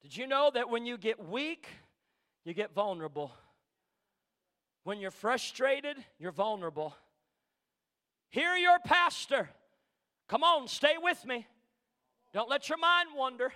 Did 0.02 0.16
you 0.16 0.26
know 0.26 0.50
that 0.52 0.68
when 0.68 0.84
you 0.84 0.98
get 0.98 1.24
weak, 1.24 1.66
you 2.44 2.54
get 2.54 2.74
vulnerable. 2.74 3.32
When 4.84 4.98
you're 4.98 5.10
frustrated, 5.10 5.96
you're 6.18 6.32
vulnerable. 6.32 6.94
Hear 8.30 8.56
your 8.56 8.78
pastor. 8.80 9.48
Come 10.28 10.42
on, 10.42 10.66
stay 10.66 10.94
with 11.00 11.24
me. 11.24 11.46
Don't 12.32 12.48
let 12.48 12.68
your 12.68 12.78
mind 12.78 13.10
wander. 13.14 13.52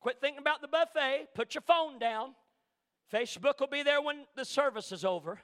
Quit 0.00 0.20
thinking 0.20 0.40
about 0.40 0.60
the 0.60 0.68
buffet. 0.68 1.28
Put 1.34 1.54
your 1.54 1.62
phone 1.62 1.98
down. 1.98 2.34
Facebook 3.12 3.60
will 3.60 3.68
be 3.68 3.82
there 3.82 4.00
when 4.02 4.24
the 4.36 4.44
service 4.44 4.92
is 4.92 5.04
over. 5.04 5.40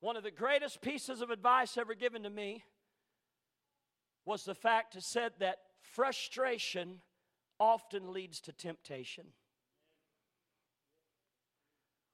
One 0.00 0.16
of 0.16 0.24
the 0.24 0.30
greatest 0.30 0.80
pieces 0.80 1.20
of 1.20 1.30
advice 1.30 1.78
ever 1.78 1.94
given 1.94 2.24
to 2.24 2.30
me 2.30 2.64
was 4.24 4.44
the 4.44 4.54
fact 4.54 4.96
it 4.96 5.04
said 5.04 5.32
that 5.38 5.58
frustration 5.80 7.00
often 7.60 8.12
leads 8.12 8.40
to 8.40 8.52
temptation. 8.52 9.26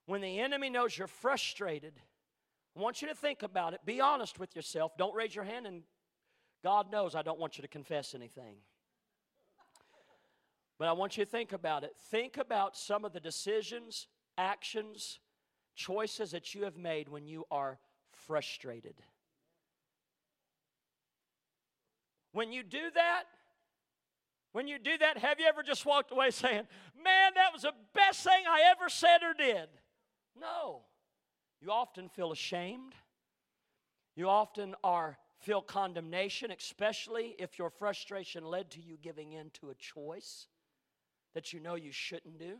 When 0.09 0.23
the 0.23 0.41
enemy 0.41 0.71
knows 0.71 0.97
you're 0.97 1.07
frustrated, 1.07 1.93
I 2.75 2.81
want 2.81 3.03
you 3.03 3.09
to 3.09 3.15
think 3.15 3.43
about 3.43 3.75
it. 3.75 3.81
Be 3.85 4.01
honest 4.01 4.41
with 4.41 4.57
yourself. 4.57 4.97
Don't 4.97 5.15
raise 5.15 5.35
your 5.35 5.45
hand, 5.45 5.67
and 5.67 5.83
God 6.65 6.91
knows 6.91 7.15
I 7.15 7.21
don't 7.21 7.39
want 7.39 7.59
you 7.59 7.63
to 7.63 7.69
confess 7.69 8.15
anything. 8.15 8.55
But 10.79 10.89
I 10.89 10.93
want 10.93 11.19
you 11.19 11.27
to 11.27 11.31
think 11.31 11.53
about 11.53 11.85
it. 11.85 11.93
Think 12.11 12.39
about 12.39 12.75
some 12.75 13.05
of 13.05 13.13
the 13.13 13.21
decisions, 13.21 14.07
actions, 14.39 15.21
choices 15.77 16.31
that 16.31 16.55
you 16.55 16.65
have 16.65 16.79
made 16.79 17.11
when 17.11 17.27
you 17.27 17.45
are 17.51 17.79
frustrated. 18.11 18.95
When 22.33 22.51
you 22.51 22.63
do 22.63 22.91
that, 22.95 23.25
when 24.53 24.69
you 24.69 24.79
do 24.79 24.97
that, 24.97 25.19
have 25.19 25.39
you 25.39 25.45
ever 25.45 25.63
just 25.63 25.85
walked 25.85 26.13
away 26.13 26.31
saying, 26.31 26.67
Man, 26.97 27.33
that 27.35 27.53
was 27.53 27.61
the 27.61 27.75
best 27.93 28.25
thing 28.25 28.45
I 28.49 28.73
ever 28.75 28.89
said 28.89 29.19
or 29.23 29.35
did? 29.35 29.69
No. 30.41 30.82
You 31.61 31.70
often 31.70 32.09
feel 32.09 32.32
ashamed. 32.32 32.95
You 34.14 34.28
often 34.28 34.74
are 34.82 35.18
feel 35.41 35.62
condemnation, 35.62 36.51
especially 36.51 37.36
if 37.39 37.59
your 37.59 37.70
frustration 37.70 38.45
led 38.45 38.70
to 38.72 38.80
you 38.80 38.97
giving 39.01 39.32
in 39.32 39.51
to 39.51 39.70
a 39.70 39.74
choice 39.74 40.49
that 41.34 41.53
you 41.53 41.61
know 41.61 41.76
you 41.76 41.93
shouldn't 41.93 42.39
do. 42.39 42.59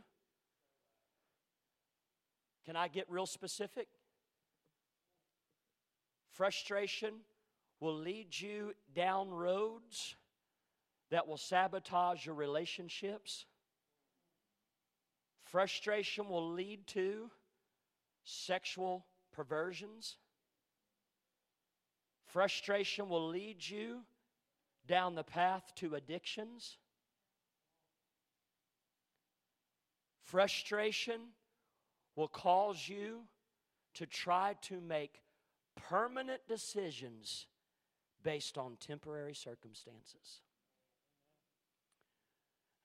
Can 2.65 2.75
I 2.75 2.87
get 2.87 3.09
real 3.09 3.25
specific? 3.25 3.87
Frustration 6.31 7.15
will 7.79 7.95
lead 7.95 8.39
you 8.39 8.73
down 8.93 9.29
roads 9.29 10.15
that 11.11 11.27
will 11.27 11.37
sabotage 11.37 12.25
your 12.25 12.35
relationships. 12.35 13.45
Frustration 15.43 16.29
will 16.29 16.51
lead 16.51 16.85
to 16.87 17.29
sexual 18.29 19.05
perversions. 19.31 20.17
Frustration 22.25 23.09
will 23.09 23.27
lead 23.27 23.67
you 23.67 24.01
down 24.87 25.15
the 25.15 25.23
path 25.23 25.63
to 25.75 25.95
addictions. 25.95 26.77
Frustration 30.23 31.21
will 32.15 32.27
cause 32.27 32.87
you 32.87 33.21
to 33.95 34.05
try 34.05 34.55
to 34.61 34.79
make 34.79 35.21
permanent 35.75 36.41
decisions 36.47 37.47
based 38.21 38.57
on 38.57 38.77
temporary 38.79 39.33
circumstances. 39.33 40.41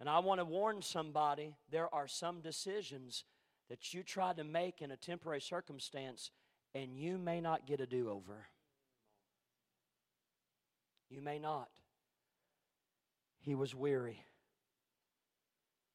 And 0.00 0.08
I 0.08 0.18
want 0.20 0.40
to 0.40 0.44
warn 0.44 0.82
somebody 0.82 1.54
there 1.70 1.92
are 1.94 2.08
some 2.08 2.40
decisions 2.40 3.24
that 3.68 3.94
you 3.94 4.02
try 4.02 4.32
to 4.32 4.44
make 4.44 4.82
in 4.82 4.90
a 4.90 4.96
temporary 4.96 5.40
circumstance 5.40 6.30
and 6.74 6.96
you 6.96 7.18
may 7.18 7.40
not 7.40 7.66
get 7.66 7.80
a 7.80 7.86
do 7.86 8.10
over. 8.10 8.46
You 11.08 11.20
may 11.20 11.38
not. 11.38 11.68
He 13.40 13.54
was 13.54 13.74
weary. 13.74 14.24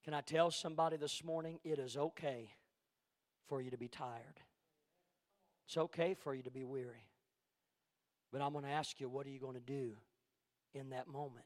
Can 0.04 0.14
I 0.14 0.22
tell 0.22 0.50
somebody 0.52 0.98
this 0.98 1.24
morning 1.24 1.60
it 1.64 1.78
is 1.78 1.98
okay 1.98 2.50
for 3.48 3.62
you 3.62 3.72
to 3.72 3.78
be 3.78 3.88
tired? 3.88 4.40
It's 5.68 5.78
okay 5.78 6.14
for 6.14 6.34
you 6.34 6.44
to 6.44 6.52
be 6.52 6.64
weary. 6.64 7.10
But 8.32 8.42
I'm 8.42 8.54
going 8.54 8.66
to 8.66 8.72
ask 8.72 9.00
you, 9.00 9.10
what 9.10 9.26
are 9.26 9.30
you 9.30 9.40
going 9.40 9.56
to 9.56 9.60
do 9.60 9.92
in 10.74 10.92
that 10.92 11.08
moment? 11.08 11.46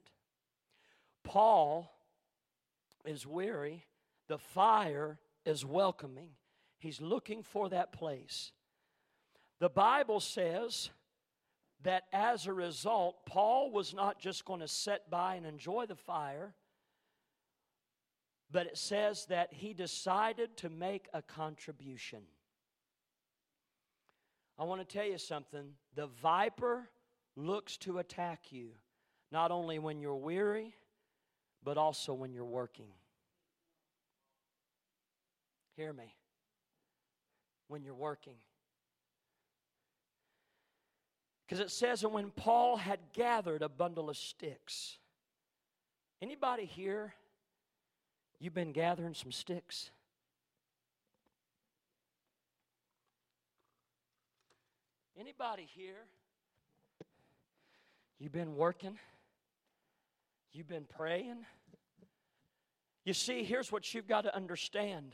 Paul 1.24 1.92
is 3.06 3.26
weary, 3.26 3.86
the 4.28 4.38
fire 4.38 5.20
is 5.46 5.66
welcoming. 5.66 6.30
He's 6.80 7.02
looking 7.02 7.44
for 7.44 7.70
that 7.70 7.94
place. 7.94 8.52
The 9.60 9.70
Bible 9.70 10.20
says 10.20 10.90
that 11.84 12.04
as 12.12 12.48
a 12.48 12.54
result, 12.54 13.26
Paul 13.26 13.72
was 13.72 13.94
not 13.94 14.20
just 14.20 14.46
going 14.46 14.60
to 14.62 14.68
sit 14.68 15.10
by 15.10 15.36
and 15.36 15.46
enjoy 15.46 15.86
the 15.86 15.96
fire, 15.96 16.54
but 18.52 18.68
it 18.68 18.78
says 18.78 19.26
that 19.28 19.54
he 19.54 19.74
decided 19.74 20.56
to 20.58 20.70
make 20.70 21.08
a 21.14 21.22
contribution. 21.22 22.22
I 24.58 24.66
want 24.66 24.88
to 24.88 24.98
tell 24.98 25.06
you 25.06 25.18
something. 25.18 25.72
The 25.96 26.08
viper 26.08 26.90
looks 27.36 27.78
to 27.78 27.98
attack 27.98 28.52
you, 28.52 28.70
not 29.32 29.52
only 29.52 29.80
when 29.80 30.00
you're 30.00 30.16
weary, 30.16 30.76
but 31.64 31.78
also 31.78 32.14
when 32.14 32.34
you're 32.34 32.46
working. 32.46 32.90
Hear 35.76 35.94
me. 35.94 36.14
When 37.68 37.84
you're 37.84 37.94
working. 37.94 38.36
Because 41.46 41.60
it 41.60 41.72
says, 41.72 42.02
that 42.02 42.10
when 42.10 42.32
Paul 42.32 42.78
had 42.78 43.00
gathered 43.14 43.62
a 43.62 43.70
bundle 43.70 44.10
of 44.10 44.18
sticks. 44.18 44.98
Anybody 46.22 46.66
here, 46.66 47.14
you've 48.40 48.54
been 48.54 48.72
gathering 48.72 49.14
some 49.14 49.32
sticks? 49.32 49.92
Anybody 55.20 55.68
here? 55.76 56.06
You've 58.20 58.32
been 58.32 58.56
working? 58.56 58.98
You've 60.54 60.68
been 60.68 60.86
praying? 60.86 61.46
You 63.06 63.14
see, 63.14 63.44
here's 63.44 63.72
what 63.72 63.94
you've 63.94 64.08
got 64.08 64.22
to 64.22 64.36
understand 64.36 65.12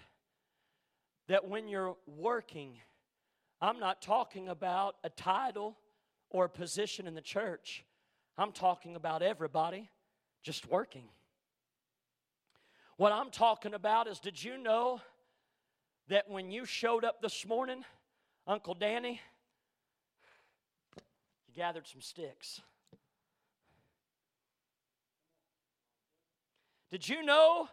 that 1.29 1.47
when 1.47 1.67
you're 1.67 1.95
working, 2.07 2.73
I'm 3.61 3.79
not 3.79 4.01
talking 4.01 4.49
about 4.49 4.95
a 5.03 5.09
title 5.09 5.77
or 6.31 6.45
a 6.45 6.49
position 6.49 7.05
in 7.07 7.13
the 7.13 7.21
church, 7.21 7.85
I'm 8.37 8.51
talking 8.51 8.95
about 8.95 9.21
everybody 9.21 9.89
just 10.41 10.69
working. 10.69 11.05
What 12.97 13.11
I'm 13.11 13.29
talking 13.29 13.75
about 13.75 14.07
is 14.07 14.19
did 14.19 14.43
you 14.43 14.57
know 14.57 15.01
that 16.07 16.29
when 16.29 16.49
you 16.49 16.65
showed 16.65 17.05
up 17.05 17.21
this 17.21 17.45
morning, 17.45 17.85
Uncle 18.47 18.73
Danny, 18.73 19.21
you 21.47 21.53
gathered 21.55 21.87
some 21.87 22.01
sticks. 22.01 22.59
Did 26.89 27.07
you 27.07 27.21
know, 27.21 27.69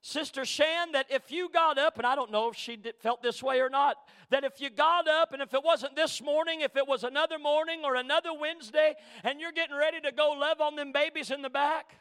Sister 0.00 0.44
Shan, 0.44 0.92
that 0.92 1.06
if 1.10 1.32
you 1.32 1.48
got 1.48 1.76
up, 1.76 1.98
and 1.98 2.06
I 2.06 2.14
don't 2.14 2.30
know 2.30 2.48
if 2.48 2.56
she 2.56 2.76
did, 2.76 2.94
felt 3.00 3.22
this 3.22 3.42
way 3.42 3.60
or 3.60 3.68
not, 3.68 3.96
that 4.30 4.44
if 4.44 4.60
you 4.60 4.70
got 4.70 5.08
up 5.08 5.32
and 5.32 5.42
if 5.42 5.52
it 5.52 5.64
wasn't 5.64 5.96
this 5.96 6.22
morning, 6.22 6.60
if 6.60 6.76
it 6.76 6.86
was 6.86 7.02
another 7.02 7.38
morning 7.38 7.80
or 7.84 7.96
another 7.96 8.30
Wednesday, 8.38 8.94
and 9.24 9.40
you're 9.40 9.52
getting 9.52 9.76
ready 9.76 10.00
to 10.00 10.12
go 10.12 10.30
love 10.30 10.60
on 10.60 10.76
them 10.76 10.92
babies 10.92 11.30
in 11.30 11.42
the 11.42 11.50
back, 11.50 11.96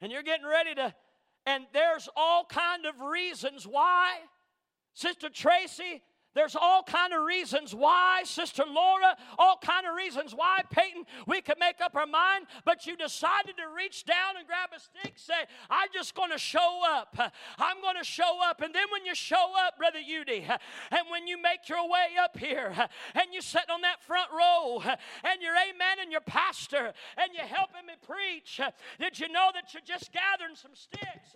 and 0.00 0.12
you're 0.12 0.22
getting 0.22 0.46
ready 0.46 0.74
to, 0.74 0.94
and 1.44 1.64
there's 1.72 2.08
all 2.16 2.44
kind 2.44 2.86
of 2.86 3.00
reasons 3.00 3.66
why, 3.66 4.14
Sister 4.94 5.28
Tracy, 5.28 6.02
there's 6.36 6.54
all 6.54 6.82
kind 6.82 7.12
of 7.12 7.24
reasons 7.24 7.74
why, 7.74 8.22
Sister 8.24 8.64
Laura, 8.68 9.16
all 9.38 9.56
kind 9.56 9.86
of 9.86 9.94
reasons 9.94 10.34
why, 10.34 10.60
Peyton, 10.70 11.04
we 11.26 11.40
could 11.40 11.58
make 11.58 11.80
up 11.80 11.96
our 11.96 12.06
mind, 12.06 12.46
but 12.64 12.86
you 12.86 12.96
decided 12.96 13.56
to 13.56 13.74
reach 13.74 14.04
down 14.04 14.36
and 14.38 14.46
grab 14.46 14.70
a 14.76 14.80
stick, 14.80 15.14
say, 15.16 15.46
I'm 15.70 15.88
just 15.92 16.14
going 16.14 16.30
to 16.30 16.38
show 16.38 16.82
up. 16.86 17.16
I'm 17.58 17.80
going 17.80 17.96
to 17.96 18.04
show 18.04 18.38
up. 18.44 18.60
And 18.60 18.74
then 18.74 18.84
when 18.92 19.04
you 19.06 19.14
show 19.14 19.52
up, 19.66 19.78
Brother 19.78 19.98
Udy, 19.98 20.46
and 20.90 21.00
when 21.10 21.26
you 21.26 21.40
make 21.40 21.68
your 21.68 21.88
way 21.88 22.16
up 22.22 22.36
here, 22.38 22.72
and 23.14 23.24
you 23.32 23.40
sit 23.40 23.68
on 23.70 23.80
that 23.82 24.02
front 24.02 24.30
row, 24.30 24.82
and 24.84 25.40
you're 25.40 25.56
amen 25.56 25.98
and 26.02 26.12
your 26.12 26.20
pastor, 26.20 26.92
and 27.16 27.28
you're 27.34 27.46
helping 27.46 27.86
me 27.86 27.94
preach, 28.06 28.60
did 29.00 29.18
you 29.18 29.28
know 29.28 29.50
that 29.54 29.72
you're 29.72 29.82
just 29.86 30.12
gathering 30.12 30.54
some 30.54 30.74
sticks? 30.74 31.32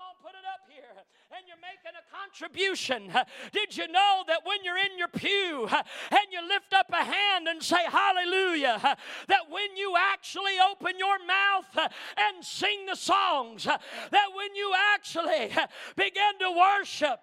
Come 0.00 0.16
on, 0.16 0.22
put 0.22 0.32
it 0.32 0.46
up 0.48 0.64
here. 0.66 1.04
And 1.36 1.44
you're 1.46 1.60
making 1.60 1.92
a 1.92 2.04
contribution. 2.08 3.12
Did 3.52 3.76
you 3.76 3.86
know 3.92 4.24
that 4.26 4.40
when 4.44 4.64
you're 4.64 4.78
in 4.78 4.96
your 4.96 5.08
pew 5.08 5.68
and 5.68 6.26
you 6.32 6.40
lift 6.48 6.72
up 6.72 6.88
a 6.90 7.04
hand 7.04 7.46
and 7.48 7.62
say 7.62 7.84
hallelujah, 7.86 8.80
that 9.28 9.44
when 9.50 9.76
you 9.76 9.94
actually 9.96 10.56
open 10.72 10.98
your 10.98 11.18
mouth 11.26 11.92
and 12.16 12.42
sing 12.42 12.86
the 12.86 12.96
songs, 12.96 13.64
that 13.64 14.28
when 14.34 14.54
you 14.56 14.72
actually 14.94 15.52
begin 15.96 16.32
to 16.40 16.50
worship, 16.50 17.20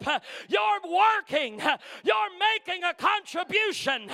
you're 0.47 0.85
working, 0.85 1.59
you're 2.05 2.33
making 2.53 2.83
a 2.83 2.93
contribution. 2.93 4.07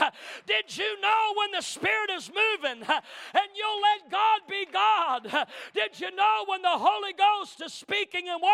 Did 0.47 0.76
you 0.76 1.01
know 1.01 1.34
when 1.36 1.51
the 1.51 1.61
Spirit 1.61 2.11
is 2.16 2.32
moving 2.32 2.82
and 2.88 3.49
you'll 3.55 3.82
let 3.91 4.09
God 4.09 4.39
be 4.49 4.66
God? 4.72 5.47
Did 5.76 5.99
you 5.99 6.16
know 6.16 6.45
when 6.47 6.61
the 6.61 6.80
Holy 6.80 7.14
Ghost 7.14 7.61
is 7.61 7.74
speaking 7.74 8.30
and 8.30 8.41
working 8.41 8.53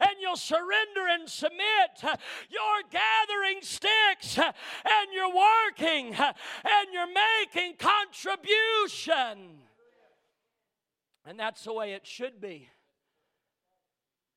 and 0.00 0.10
you'll 0.20 0.36
surrender 0.36 1.08
and 1.10 1.28
submit. 1.28 2.02
You're 2.02 2.82
gathering 2.90 3.62
sticks 3.62 4.38
and 4.38 5.12
you're 5.12 5.34
working 5.34 6.14
and 6.14 6.88
you're 6.92 7.06
making 7.06 7.76
contribution. 7.78 9.58
And 11.24 11.38
that's 11.38 11.64
the 11.64 11.72
way 11.72 11.92
it 11.92 12.06
should 12.06 12.40
be. 12.40 12.68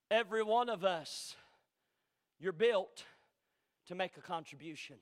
Every 0.09 0.41
one 0.41 0.69
of 0.69 0.83
us, 0.83 1.35
you're 2.39 2.51
built 2.51 3.05
to 3.87 3.95
make 3.95 4.17
a 4.17 4.21
contribution. 4.21 4.95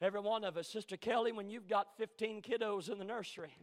Every 0.00 0.20
one 0.20 0.44
of 0.44 0.56
us, 0.56 0.68
Sister 0.68 0.96
Kelly, 0.96 1.32
when 1.32 1.48
you've 1.48 1.68
got 1.68 1.96
15 1.96 2.42
kiddos 2.42 2.90
in 2.90 2.98
the 2.98 3.04
nursery, 3.04 3.54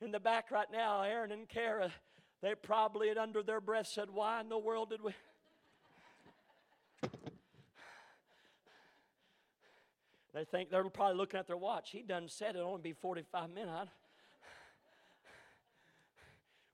in 0.00 0.10
the 0.10 0.20
back 0.20 0.50
right 0.50 0.70
now, 0.72 1.02
Aaron 1.02 1.32
and 1.32 1.48
Kara, 1.48 1.92
they 2.42 2.54
probably 2.54 3.10
under 3.10 3.42
their 3.42 3.60
breath 3.60 3.86
said, 3.86 4.10
Why 4.10 4.40
in 4.40 4.48
the 4.48 4.58
world 4.58 4.90
did 4.90 5.02
we? 5.02 5.12
They 10.32 10.44
think 10.44 10.70
they're 10.70 10.88
probably 10.88 11.16
looking 11.16 11.40
at 11.40 11.46
their 11.46 11.56
watch. 11.56 11.90
He 11.90 12.02
done 12.02 12.28
said 12.28 12.54
it'll 12.54 12.68
only 12.68 12.82
be 12.82 12.92
45 12.92 13.50
minutes. 13.50 13.90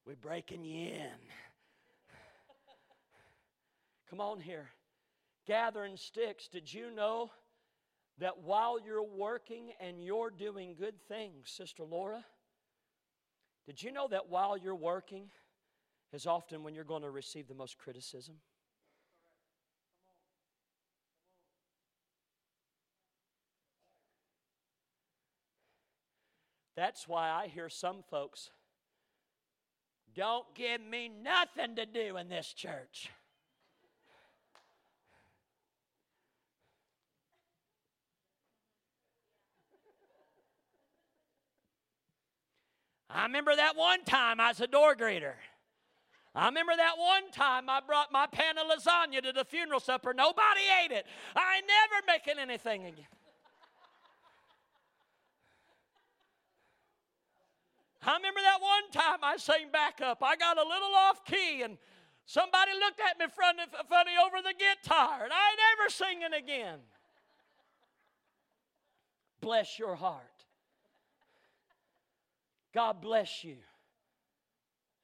We're 0.07 0.15
breaking 0.15 0.65
you 0.65 0.91
in. 0.91 1.11
Come 4.11 4.21
on 4.21 4.41
here. 4.41 4.69
Gathering 5.47 5.97
sticks. 5.97 6.49
Did 6.49 6.73
you 6.73 6.91
know 6.95 7.31
that 8.19 8.39
while 8.39 8.79
you're 8.79 9.03
working 9.03 9.73
and 9.81 10.05
you're 10.05 10.31
doing 10.31 10.77
good 10.79 11.01
things, 11.09 11.51
Sister 11.51 11.83
Laura? 11.83 12.25
Did 13.67 13.83
you 13.83 13.91
know 13.91 14.07
that 14.09 14.29
while 14.29 14.57
you're 14.57 14.75
working 14.75 15.31
is 16.13 16.27
often 16.27 16.63
when 16.63 16.75
you're 16.75 16.85
going 16.85 17.03
to 17.03 17.11
receive 17.11 17.49
the 17.49 17.55
most 17.55 17.77
criticism? 17.79 18.37
That's 26.77 27.09
why 27.09 27.31
I 27.31 27.49
hear 27.49 27.69
some 27.69 28.05
folks, 28.11 28.51
don't 30.15 30.47
give 30.55 30.81
me 30.81 31.09
nothing 31.09 31.75
to 31.77 31.87
do 31.87 32.19
in 32.19 32.29
this 32.29 32.53
church. 32.53 33.11
I 43.17 43.23
remember 43.23 43.57
that 43.57 43.77
one 43.77 44.05
time 44.05 44.41
I 44.41 44.49
was 44.49 44.61
a 44.61 44.67
door 44.67 44.95
greeter. 44.95 45.33
I 46.35 46.45
remember 46.45 46.73
that 46.77 46.99
one 46.99 47.31
time 47.33 47.71
I 47.71 47.81
brought 47.81 48.13
my 48.13 48.27
pan 48.27 48.59
of 48.59 48.67
lasagna 48.67 49.23
to 49.23 49.33
the 49.33 49.43
funeral 49.43 49.81
supper. 49.81 50.13
Nobody 50.13 50.61
ate 50.85 50.93
it. 50.93 51.07
I 51.35 51.57
ain't 51.57 51.65
never 51.67 52.05
making 52.07 52.39
anything 52.39 52.85
again. 52.85 53.07
I 58.07 58.17
remember 58.17 58.41
that 58.43 58.61
one 58.61 58.91
time 58.93 59.21
I 59.23 59.39
sang 59.39 59.71
backup. 59.73 60.23
I 60.23 60.37
got 60.37 60.59
a 60.59 60.69
little 60.69 60.95
off 60.95 61.25
key 61.25 61.63
and 61.63 61.79
somebody 62.27 62.73
looked 62.79 63.01
at 63.01 63.19
me 63.19 63.33
funny, 63.35 63.63
funny 63.89 64.13
over 64.27 64.43
the 64.43 64.53
guitar 64.53 65.25
and 65.25 65.33
I 65.33 65.51
ain't 65.53 65.61
ever 65.81 65.89
singing 65.89 66.35
again. 66.39 66.81
Bless 69.41 69.79
your 69.79 69.97
heart. 69.97 70.36
God 72.77 73.01
bless 73.01 73.43
you. 73.43 73.57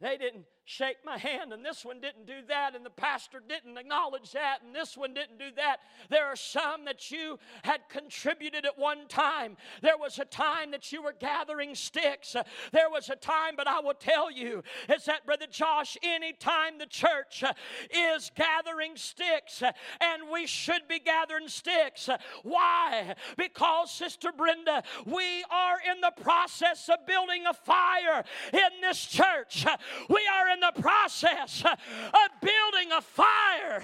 They 0.03 0.19
didn't, 0.19 0.45
shake 0.65 0.99
my 1.05 1.19
hand, 1.19 1.53
and 1.53 1.65
this 1.65 1.85
one 1.85 2.01
didn't 2.01 2.27
do 2.27 2.41
that, 2.49 2.75
and 2.75 2.87
the 2.87 2.91
pastor 2.91 3.43
didn't 3.47 3.77
acknowledge 3.77 4.33
that, 4.33 4.59
and 4.65 4.75
this 4.75 4.97
one 4.97 5.13
didn't 5.13 5.39
do 5.39 5.51
that. 5.57 5.79
There 6.09 6.27
are 6.27 6.37
some 6.37 6.85
that 6.85 7.11
you 7.11 7.39
had 7.65 7.81
contributed 7.89 8.65
at 8.65 8.79
one 8.79 9.09
time. 9.09 9.57
There 9.81 9.99
was 9.99 10.19
a 10.19 10.25
time 10.25 10.71
that 10.71 10.93
you 10.93 11.03
were 11.03 11.15
gathering 11.19 11.75
sticks. 11.75 12.37
There 12.71 12.91
was 12.91 13.09
a 13.09 13.17
time, 13.17 13.55
but 13.57 13.67
I 13.67 13.81
will 13.81 13.95
tell 13.95 14.31
you, 14.31 14.63
is 14.89 15.05
that, 15.07 15.27
Brother 15.27 15.47
Josh, 15.51 15.97
anytime 16.03 16.79
the 16.79 16.87
church 16.87 17.43
is 17.91 18.31
gathering 18.37 18.97
sticks, 18.97 19.63
and 19.63 20.23
we 20.33 20.47
should 20.47 20.87
be 20.89 21.01
gathering 21.01 21.49
sticks. 21.49 22.09
Why? 22.43 23.15
Because, 23.37 23.91
Sister 23.91 24.31
Brenda, 24.37 24.85
we 25.07 25.45
are 25.51 25.79
in 25.93 26.01
the 26.01 26.13
process 26.23 26.89
of 26.89 27.07
building 27.07 27.47
a 27.47 27.55
fire 27.55 28.25
in 28.53 28.81
this 28.81 29.05
church. 29.07 29.67
We 30.09 30.29
are 30.33 30.52
in 30.53 30.61
the 30.61 30.81
process 30.81 31.65
of 31.65 32.41
building 32.41 32.93
a 32.93 33.01
fire 33.01 33.83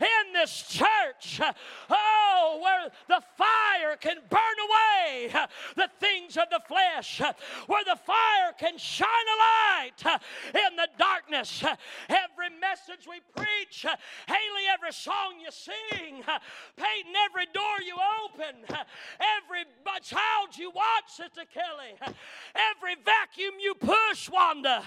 in 0.00 0.32
this 0.32 0.64
church. 0.68 1.40
Oh, 1.88 2.60
where 2.62 2.90
the 3.08 3.22
fire 3.36 3.96
can 3.96 4.16
burn 4.28 4.40
away 4.68 5.32
the 5.76 5.88
things 5.98 6.36
of 6.36 6.50
the 6.50 6.60
flesh, 6.66 7.20
where 7.66 7.84
the 7.84 7.98
fire 8.04 8.52
can 8.58 8.76
shine 8.78 9.08
a 9.08 9.36
light 9.78 10.20
in 10.54 10.76
the 10.76 10.88
darkness. 10.98 11.64
Message 12.60 13.06
we 13.08 13.20
preach, 13.36 13.84
Haley, 14.26 14.66
every 14.72 14.92
song 14.92 15.34
you 15.42 15.50
sing, 15.50 16.22
Peyton, 16.76 17.12
every 17.26 17.46
door 17.52 17.80
you 17.84 17.96
open, 18.24 18.56
every 18.68 19.64
child 20.02 20.56
you 20.56 20.70
watch, 20.70 21.08
Sister 21.08 21.42
Kelly, 21.52 21.94
every 22.54 22.96
vacuum 23.04 23.54
you 23.60 23.74
push, 23.74 24.30
Wanda, 24.30 24.82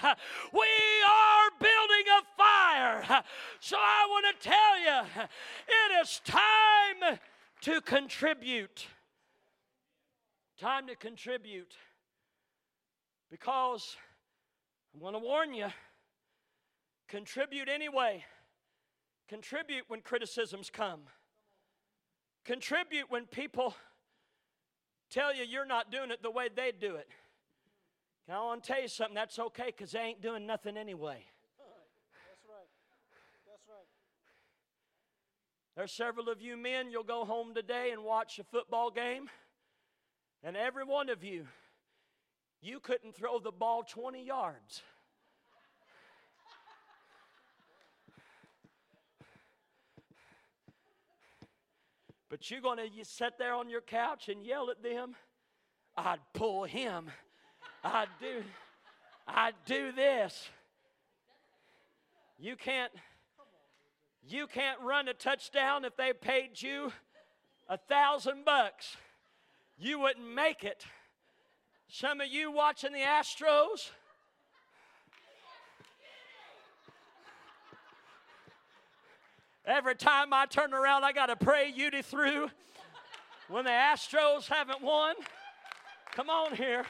we 0.52 0.60
are 0.60 1.50
building 1.58 2.06
a 2.18 2.22
fire. 2.36 3.24
So 3.60 3.76
I 3.78 4.06
want 4.08 4.40
to 4.40 4.48
tell 4.48 4.78
you, 4.80 5.26
it 5.68 6.02
is 6.02 6.20
time 6.24 7.18
to 7.62 7.80
contribute. 7.80 8.86
Time 10.58 10.86
to 10.86 10.96
contribute. 10.96 11.74
Because 13.30 13.96
I'm 14.94 15.00
going 15.00 15.14
to 15.14 15.18
warn 15.18 15.54
you 15.54 15.66
contribute 17.08 17.68
anyway. 17.68 18.24
Contribute 19.28 19.84
when 19.88 20.00
criticisms 20.00 20.70
come. 20.70 21.00
Contribute 22.44 23.10
when 23.10 23.26
people 23.26 23.74
tell 25.10 25.34
you 25.34 25.44
you're 25.44 25.64
not 25.64 25.90
doing 25.90 26.10
it 26.10 26.22
the 26.22 26.30
way 26.30 26.48
they 26.54 26.72
do 26.72 26.96
it. 26.96 27.08
I 28.28 28.38
want 28.42 28.62
to 28.62 28.72
tell 28.72 28.80
you 28.80 28.88
something, 28.88 29.14
that's 29.14 29.38
okay 29.38 29.66
because 29.66 29.92
they 29.92 30.00
ain't 30.00 30.22
doing 30.22 30.46
nothing 30.46 30.76
anyway. 30.76 31.24
That's 31.58 32.44
right. 32.48 32.68
That's 33.46 33.68
right. 33.68 33.86
There's 35.76 35.92
several 35.92 36.28
of 36.30 36.40
you 36.40 36.56
men, 36.56 36.90
you'll 36.90 37.02
go 37.02 37.24
home 37.24 37.54
today 37.54 37.90
and 37.92 38.02
watch 38.02 38.38
a 38.38 38.44
football 38.44 38.90
game, 38.90 39.28
and 40.42 40.56
every 40.56 40.84
one 40.84 41.10
of 41.10 41.22
you, 41.22 41.46
you 42.62 42.80
couldn't 42.80 43.14
throw 43.14 43.38
the 43.38 43.52
ball 43.52 43.82
20 43.82 44.24
yards. 44.24 44.82
But 52.34 52.50
you're 52.50 52.60
going 52.60 52.78
to 52.78 53.04
sit 53.04 53.38
there 53.38 53.54
on 53.54 53.70
your 53.70 53.80
couch 53.80 54.28
and 54.28 54.44
yell 54.44 54.68
at 54.68 54.82
them. 54.82 55.14
I'd 55.96 56.18
pull 56.32 56.64
him. 56.64 57.12
I'd 57.84 58.08
do, 58.18 58.42
I'd 59.28 59.54
do 59.66 59.92
this. 59.92 60.48
You 62.36 62.56
can't, 62.56 62.90
you 64.28 64.48
can't 64.48 64.80
run 64.80 65.06
a 65.06 65.14
touchdown 65.14 65.84
if 65.84 65.96
they 65.96 66.12
paid 66.12 66.60
you 66.60 66.90
a 67.68 67.78
thousand 67.78 68.44
bucks. 68.44 68.96
You 69.78 70.00
wouldn't 70.00 70.34
make 70.34 70.64
it. 70.64 70.84
Some 71.86 72.20
of 72.20 72.26
you 72.26 72.50
watching 72.50 72.92
the 72.92 72.98
Astros. 72.98 73.90
Every 79.66 79.94
time 79.94 80.32
I 80.32 80.44
turn 80.44 80.74
around, 80.74 81.04
I 81.04 81.12
got 81.12 81.26
to 81.26 81.36
pray 81.36 81.72
Udy 81.74 82.02
through 82.02 82.50
when 83.48 83.64
the 83.64 83.70
Astros 83.70 84.46
haven't 84.46 84.82
won. 84.82 85.14
Come 86.12 86.28
on 86.28 86.54
here. 86.54 86.84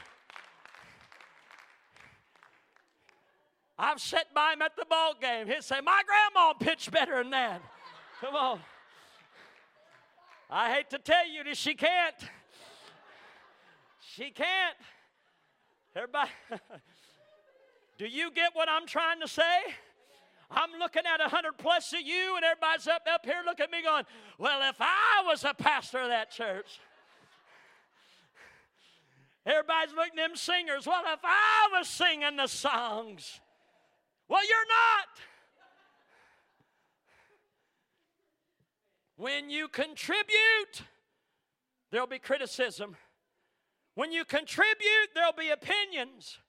I've 3.77 3.99
sat 3.99 4.33
by 4.33 4.53
him 4.53 4.61
at 4.61 4.75
the 4.75 4.85
ball 4.89 5.15
game. 5.19 5.47
He'd 5.47 5.63
say, 5.63 5.79
My 5.81 6.01
grandma 6.05 6.53
pitched 6.53 6.91
better 6.91 7.21
than 7.21 7.31
that. 7.31 7.61
Come 8.21 8.35
on. 8.35 8.59
I 10.49 10.73
hate 10.73 10.89
to 10.91 10.99
tell 10.99 11.27
you 11.27 11.43
that 11.45 11.57
she 11.57 11.75
can't. 11.75 12.15
She 13.99 14.31
can't. 14.31 14.75
Everybody, 15.95 16.29
do 17.97 18.05
you 18.05 18.31
get 18.31 18.51
what 18.53 18.69
I'm 18.69 18.85
trying 18.85 19.21
to 19.21 19.27
say? 19.27 19.43
I'm 20.51 20.69
looking 20.79 21.03
at 21.11 21.19
a 21.25 21.29
hundred 21.29 21.57
plus 21.57 21.91
of 21.93 22.01
you, 22.01 22.35
and 22.35 22.45
everybody's 22.45 22.87
up 22.87 23.07
up 23.11 23.25
here 23.25 23.41
looking 23.45 23.65
at 23.65 23.71
me 23.71 23.81
going, 23.83 24.05
Well, 24.37 24.69
if 24.69 24.77
I 24.79 25.23
was 25.25 25.43
a 25.43 25.53
pastor 25.53 25.99
of 25.99 26.09
that 26.09 26.31
church. 26.31 26.79
Everybody's 29.45 29.93
looking 29.93 30.19
at 30.19 30.29
them 30.29 30.35
singers. 30.35 30.87
Well, 30.87 31.03
if 31.05 31.19
I 31.23 31.69
was 31.77 31.87
singing 31.87 32.35
the 32.35 32.47
songs. 32.47 33.39
Well, 34.27 34.41
you're 34.41 34.57
not. 34.67 35.07
When 39.17 39.49
you 39.49 39.67
contribute, 39.67 40.81
there'll 41.91 42.07
be 42.07 42.19
criticism. 42.19 42.95
When 43.93 44.11
you 44.11 44.25
contribute, 44.25 45.09
there'll 45.13 45.31
be 45.31 45.49
opinions. 45.49 46.39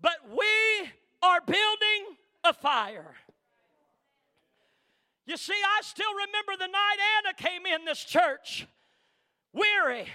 But 0.00 0.16
we 0.30 0.90
are 1.22 1.40
building 1.40 2.15
fire. 2.52 3.14
You 5.26 5.36
see, 5.36 5.52
I 5.52 5.82
still 5.82 6.12
remember 6.12 6.52
the 6.58 6.68
night 6.68 6.96
Anna 7.18 7.34
came 7.34 7.66
in 7.66 7.84
this 7.84 8.04
church, 8.04 8.66
weary. 9.52 10.06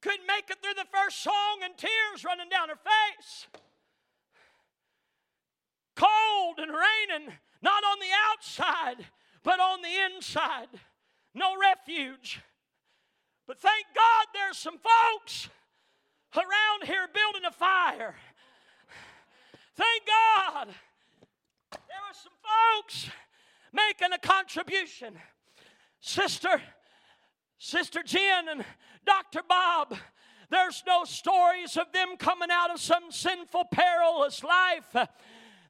Couldn't 0.00 0.26
make 0.26 0.48
it 0.50 0.58
through 0.62 0.74
the 0.74 0.86
first 0.92 1.22
song 1.22 1.60
and 1.64 1.76
tears 1.76 2.24
running 2.24 2.48
down 2.48 2.68
her 2.68 2.76
face. 2.76 3.46
Cold 5.96 6.58
and 6.58 6.70
raining, 6.70 7.32
not 7.62 7.82
on 7.82 7.98
the 7.98 8.12
outside, 8.30 9.06
but 9.42 9.58
on 9.58 9.80
the 9.82 10.14
inside. 10.14 10.68
No 11.34 11.56
refuge. 11.60 12.40
But 13.46 13.58
thank 13.58 13.86
God 13.94 14.26
there's 14.34 14.58
some 14.58 14.78
folks 14.78 15.48
around 16.36 16.84
here 16.84 17.08
building 17.12 17.46
a 17.46 17.52
fire. 17.52 18.14
Thank 19.76 20.06
God 20.06 20.68
there 21.70 21.80
were 21.80 22.14
some 22.14 22.32
folks 22.42 23.10
making 23.72 24.12
a 24.12 24.18
contribution. 24.18 25.14
Sister, 26.00 26.60
Sister 27.58 28.02
Jen 28.02 28.48
and 28.48 28.64
Dr. 29.04 29.40
Bob, 29.48 29.96
there's 30.50 30.82
no 30.86 31.04
stories 31.04 31.76
of 31.76 31.92
them 31.92 32.16
coming 32.18 32.48
out 32.50 32.70
of 32.70 32.80
some 32.80 33.10
sinful, 33.10 33.66
perilous 33.70 34.42
life. 34.42 35.08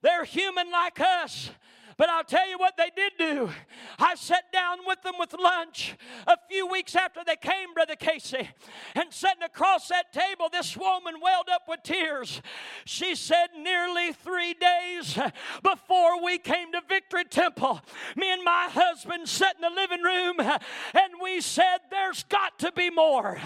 They're 0.03 0.25
human 0.25 0.71
like 0.71 1.01
us. 1.01 1.51
But 1.99 2.09
I'll 2.11 2.23
tell 2.23 2.49
you 2.49 2.57
what 2.59 2.77
they 2.77 2.91
did 2.95 3.13
do. 3.19 3.51
I 3.99 4.15
sat 4.15 4.53
down 4.53 4.79
with 4.87 5.03
them 5.03 5.15
with 5.19 5.33
lunch 5.33 5.97
a 6.29 6.37
few 6.49 6.65
weeks 6.69 6.95
after 6.95 7.23
they 7.27 7.35
came, 7.35 7.75
Brother 7.75 7.97
Casey. 7.97 8.49
And 8.95 9.13
sitting 9.13 9.43
across 9.43 9.89
that 9.89 10.13
table, 10.13 10.49
this 10.51 10.77
woman 10.77 11.15
welled 11.21 11.49
up 11.53 11.63
with 11.69 11.83
tears. 11.83 12.41
She 12.85 13.17
said, 13.17 13.49
Nearly 13.59 14.13
three 14.13 14.55
days 14.55 15.19
before 15.65 16.23
we 16.25 16.39
came 16.39 16.71
to 16.71 16.83
Victory 16.89 17.25
Temple, 17.25 17.81
me 18.15 18.33
and 18.33 18.45
my 18.45 18.69
husband 18.71 19.29
sat 19.29 19.57
in 19.57 19.63
the 19.63 19.71
living 19.71 20.03
room 20.03 20.39
and 20.39 21.13
we 21.21 21.41
said, 21.41 21.79
There's 21.91 22.23
got 22.23 22.61
to 22.61 22.71
be 22.71 22.91
more. 22.91 23.41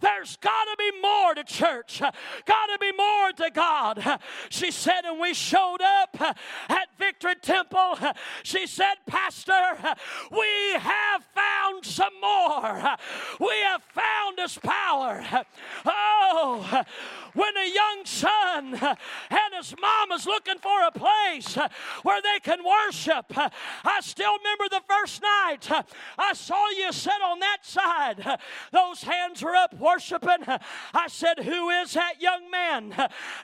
There's 0.00 0.36
got 0.36 0.64
to 0.64 0.76
be 0.78 1.00
more 1.02 1.34
to 1.34 1.42
church. 1.42 1.98
Got 1.98 2.66
to 2.66 2.78
be 2.80 2.92
more 2.92 3.32
to 3.32 3.50
God. 3.52 4.20
She 4.48 4.70
said, 4.70 5.04
and 5.04 5.18
we 5.18 5.34
showed 5.34 5.80
up 5.82 6.16
at 6.20 6.88
Victory 6.98 7.34
Temple 7.42 7.95
She 8.42 8.66
said, 8.66 8.94
Pastor, 9.06 9.78
we 10.30 10.72
have 10.78 11.24
found 11.34 11.84
some 11.84 12.12
more. 12.20 12.96
We 13.40 13.54
have 13.64 13.82
found 13.82 14.38
His 14.38 14.58
power. 14.58 15.24
Oh, 15.84 16.82
when 17.36 17.56
a 17.56 17.68
young 17.72 18.04
son 18.04 18.96
and 19.30 19.54
his 19.56 19.74
mom 19.80 20.12
is 20.12 20.26
looking 20.26 20.58
for 20.58 20.86
a 20.86 20.90
place 20.90 21.56
where 22.02 22.22
they 22.22 22.40
can 22.42 22.64
worship, 22.64 23.26
I 23.36 24.00
still 24.00 24.36
remember 24.38 24.64
the 24.70 24.82
first 24.88 25.22
night 25.22 25.68
I 26.18 26.32
saw 26.32 26.68
you 26.70 26.92
sit 26.92 27.20
on 27.24 27.40
that 27.40 27.58
side. 27.62 28.40
Those 28.72 29.02
hands 29.02 29.42
were 29.42 29.54
up 29.54 29.74
worshiping. 29.74 30.44
I 30.94 31.08
said, 31.08 31.40
Who 31.40 31.68
is 31.70 31.92
that 31.92 32.20
young 32.20 32.50
man? 32.50 32.92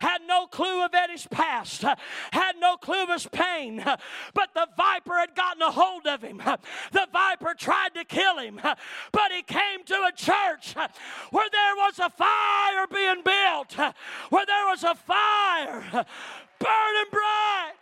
Had 0.01 0.23
no 0.27 0.47
clue 0.47 0.85
of 0.85 0.95
Eddie's 0.95 1.27
past, 1.27 1.83
had 1.83 2.53
no 2.59 2.77
clue 2.77 3.03
of 3.03 3.11
his 3.11 3.27
pain, 3.27 3.85
but 4.35 4.55
the 4.55 4.69
viper 4.77 5.19
had 5.19 5.35
gotten 5.35 5.63
a 5.63 5.71
hold 5.71 6.07
of 6.07 6.23
him. 6.23 6.43
The 6.93 7.07
viper 7.13 7.55
tried 7.57 7.95
to 7.95 8.05
kill 8.05 8.39
him, 8.39 8.61
but 9.13 9.33
he 9.33 9.43
came 9.43 9.85
to 9.87 9.95
a 10.09 10.13
church 10.13 10.75
where 11.31 11.49
there 11.51 11.77
was 11.77 11.99
a 11.99 12.11
fire 12.11 12.87
being 12.93 13.23
built, 13.23 13.77
where 14.31 14.47
there 14.47 14.67
was 14.67 14.85
a 14.85 14.95
fire 14.95 15.83
burning 16.59 17.11
bright. 17.11 17.73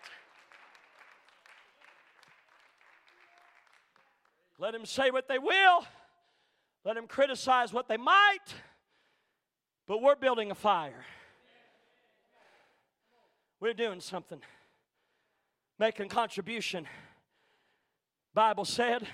Let 4.59 4.73
them 4.73 4.85
say 4.85 5.11
what 5.11 5.29
they 5.29 5.39
will. 5.39 5.85
Let 6.85 6.97
them 6.97 7.07
criticize 7.07 7.73
what 7.73 7.89
they 7.89 7.97
might. 7.97 8.39
But 9.87 10.03
we're 10.03 10.17
building 10.17 10.51
a 10.51 10.55
fire. 10.55 11.05
We're 13.59 13.75
doing 13.75 14.01
something. 14.01 14.41
Making 15.79 16.09
contribution. 16.09 16.87
Bible 18.35 18.65
said, 18.65 19.07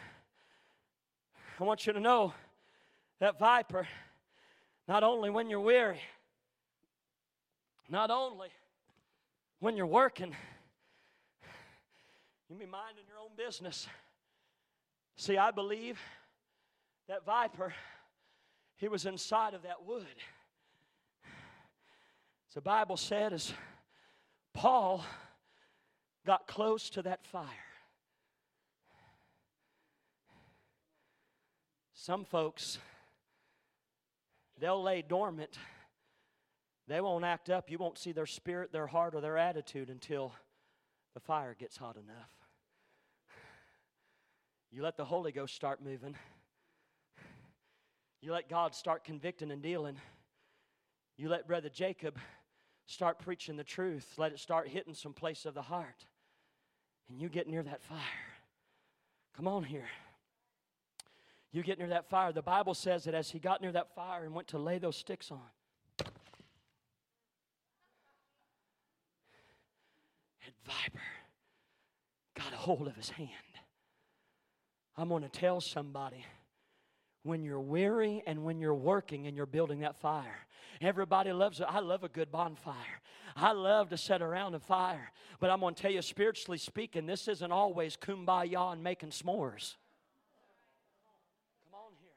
I 1.59 1.65
want 1.65 1.87
you 1.87 1.93
to 1.93 2.01
know 2.01 2.35
that 3.21 3.39
viper, 3.39 3.89
not 4.87 5.03
only 5.03 5.31
when 5.31 5.49
you're 5.49 5.61
weary, 5.61 6.01
not 7.89 8.11
only 8.11 8.49
when 9.61 9.77
you're 9.77 9.87
working, 9.87 10.35
you 12.49 12.57
be 12.57 12.67
minding 12.67 13.05
your 13.09 13.19
own 13.19 13.31
business. 13.37 13.87
See, 15.17 15.39
I 15.39 15.51
believe 15.51 15.99
that 17.09 17.25
viper, 17.25 17.75
he 18.77 18.89
was 18.89 19.07
inside 19.07 19.55
of 19.55 19.63
that 19.63 19.85
wood. 19.87 20.05
The 22.55 22.63
Bible 22.63 22.97
said 22.97 23.35
as 23.35 23.53
Paul 24.55 25.05
got 26.25 26.47
close 26.47 26.89
to 26.89 27.03
that 27.03 27.27
fire, 27.27 27.45
some 31.93 32.25
folks, 32.25 32.79
they'll 34.59 34.83
lay 34.83 35.03
dormant. 35.03 35.59
They 36.89 37.01
won't 37.01 37.25
act 37.25 37.51
up. 37.51 37.71
You 37.71 37.79
won't 37.79 37.99
see 37.99 38.13
their 38.13 38.27
spirit, 38.27 38.73
their 38.73 38.87
heart, 38.87 39.15
or 39.15 39.21
their 39.21 39.37
attitude 39.37 39.91
until 39.91 40.33
the 41.15 41.21
fire 41.21 41.57
gets 41.59 41.77
hot 41.77 41.97
enough. 41.97 42.31
You 44.71 44.83
let 44.83 44.97
the 44.97 45.05
Holy 45.05 45.33
Ghost 45.33 45.55
start 45.55 45.83
moving. 45.83 46.15
You 48.21 48.33
let 48.33 48.49
God 48.49 48.75
start 48.75 49.05
convicting 49.05 49.51
and 49.51 49.63
dealing. 49.63 49.97
You 51.17 51.29
let 51.29 51.47
Brother 51.47 51.69
Jacob 51.69 52.19
start 52.87 53.19
preaching 53.19 53.57
the 53.57 53.65
truth. 53.65 54.07
Let 54.17 54.33
it 54.33 54.39
start 54.39 54.69
hitting 54.69 54.95
some 54.95 55.13
place 55.13 55.47
of 55.47 55.55
the 55.55 55.63
heart. 55.63 56.07
And 57.09 57.21
you 57.21 57.29
get 57.29 57.49
near 57.49 57.63
that 57.63 57.83
fire. 57.83 57.99
Come 59.37 59.49
on 59.49 59.65
here. 59.65 59.89
You 61.53 61.63
get 61.63 61.79
near 61.79 61.89
that 61.89 62.09
fire. 62.09 62.33
The 62.33 62.43
Bible 62.43 62.75
says 62.75 63.05
that 63.05 63.15
as 63.15 63.31
he 63.31 63.39
got 63.39 63.63
near 63.63 63.73
that 63.73 63.95
fire 63.95 64.25
and 64.25 64.35
went 64.35 64.49
to 64.49 64.59
lay 64.59 64.79
those 64.79 64.97
sticks 64.97 65.31
on, 65.31 65.41
viper 70.67 71.01
got 72.37 72.53
a 72.53 72.57
hold 72.57 72.87
of 72.87 72.95
his 72.95 73.09
hand. 73.09 73.31
I'm 74.97 75.09
going 75.09 75.23
to 75.23 75.29
tell 75.29 75.61
somebody 75.61 76.25
when 77.23 77.43
you're 77.43 77.61
weary 77.61 78.23
and 78.27 78.45
when 78.45 78.61
you're 78.61 78.75
working 78.75 79.27
and 79.27 79.37
you're 79.37 79.47
building 79.47 79.81
that 79.81 79.97
fire. 79.97 80.47
Everybody 80.81 81.33
loves 81.33 81.61
it. 81.61 81.67
I 81.69 81.81
love 81.81 82.05
a 82.05 82.09
good 82.09 82.31
bonfire. 82.31 83.01
I 83.35 83.53
love 83.53 83.91
to 83.91 83.97
sit 83.97 84.23
around 84.23 84.55
a 84.55 84.59
fire. 84.59 85.11
But 85.41 85.51
I'm 85.51 85.61
going 85.61 85.75
to 85.75 85.83
tell 85.83 85.91
you, 85.91 86.03
spiritually 86.03 86.59
speaking, 86.59 87.07
this 87.07 87.29
isn't 87.29 87.53
always 87.53 87.97
kumbaya 87.97 88.73
and 88.73 88.83
making 88.83 89.11
s'mores. 89.11 89.77
Come 91.65 91.75
on 91.75 91.93
here. 92.01 92.11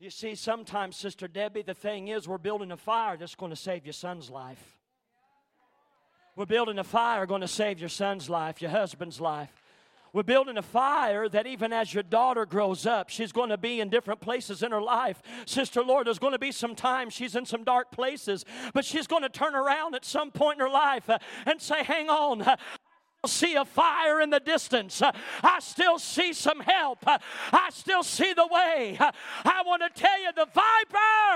You 0.00 0.10
see, 0.10 0.34
sometimes, 0.34 0.96
Sister 0.96 1.28
Debbie, 1.28 1.62
the 1.62 1.74
thing 1.74 2.08
is, 2.08 2.26
we're 2.26 2.38
building 2.38 2.72
a 2.72 2.76
fire 2.76 3.16
that's 3.16 3.34
going 3.34 3.50
to 3.50 3.56
save 3.56 3.84
your 3.84 3.92
son's 3.92 4.30
life. 4.30 4.77
We're 6.38 6.46
building 6.46 6.78
a 6.78 6.84
fire 6.84 7.26
going 7.26 7.40
to 7.40 7.48
save 7.48 7.80
your 7.80 7.88
son's 7.88 8.30
life, 8.30 8.62
your 8.62 8.70
husband's 8.70 9.20
life. 9.20 9.50
We're 10.12 10.22
building 10.22 10.56
a 10.56 10.62
fire 10.62 11.28
that 11.28 11.48
even 11.48 11.72
as 11.72 11.92
your 11.92 12.04
daughter 12.04 12.46
grows 12.46 12.86
up, 12.86 13.08
she's 13.08 13.32
going 13.32 13.48
to 13.48 13.58
be 13.58 13.80
in 13.80 13.88
different 13.88 14.20
places 14.20 14.62
in 14.62 14.70
her 14.70 14.80
life. 14.80 15.20
Sister 15.46 15.82
Lord, 15.82 16.06
there's 16.06 16.20
going 16.20 16.34
to 16.34 16.38
be 16.38 16.52
some 16.52 16.76
time 16.76 17.10
she's 17.10 17.34
in 17.34 17.44
some 17.44 17.64
dark 17.64 17.90
places, 17.90 18.44
but 18.72 18.84
she's 18.84 19.08
going 19.08 19.22
to 19.22 19.28
turn 19.28 19.56
around 19.56 19.96
at 19.96 20.04
some 20.04 20.30
point 20.30 20.60
in 20.60 20.66
her 20.66 20.72
life 20.72 21.10
uh, 21.10 21.18
and 21.44 21.60
say, 21.60 21.82
Hang 21.82 22.08
on, 22.08 22.42
uh, 22.42 22.54
I 23.24 23.28
see 23.28 23.56
a 23.56 23.64
fire 23.64 24.20
in 24.20 24.30
the 24.30 24.38
distance. 24.38 25.02
Uh, 25.02 25.10
I 25.42 25.58
still 25.58 25.98
see 25.98 26.32
some 26.32 26.60
help. 26.60 27.04
Uh, 27.04 27.18
I 27.52 27.70
still 27.72 28.04
see 28.04 28.32
the 28.32 28.46
way. 28.46 28.96
I 29.00 29.62
want 29.66 29.82
to 29.82 30.00
tell 30.00 30.22
you 30.22 30.30
the 30.36 30.46
viper, 30.46 31.27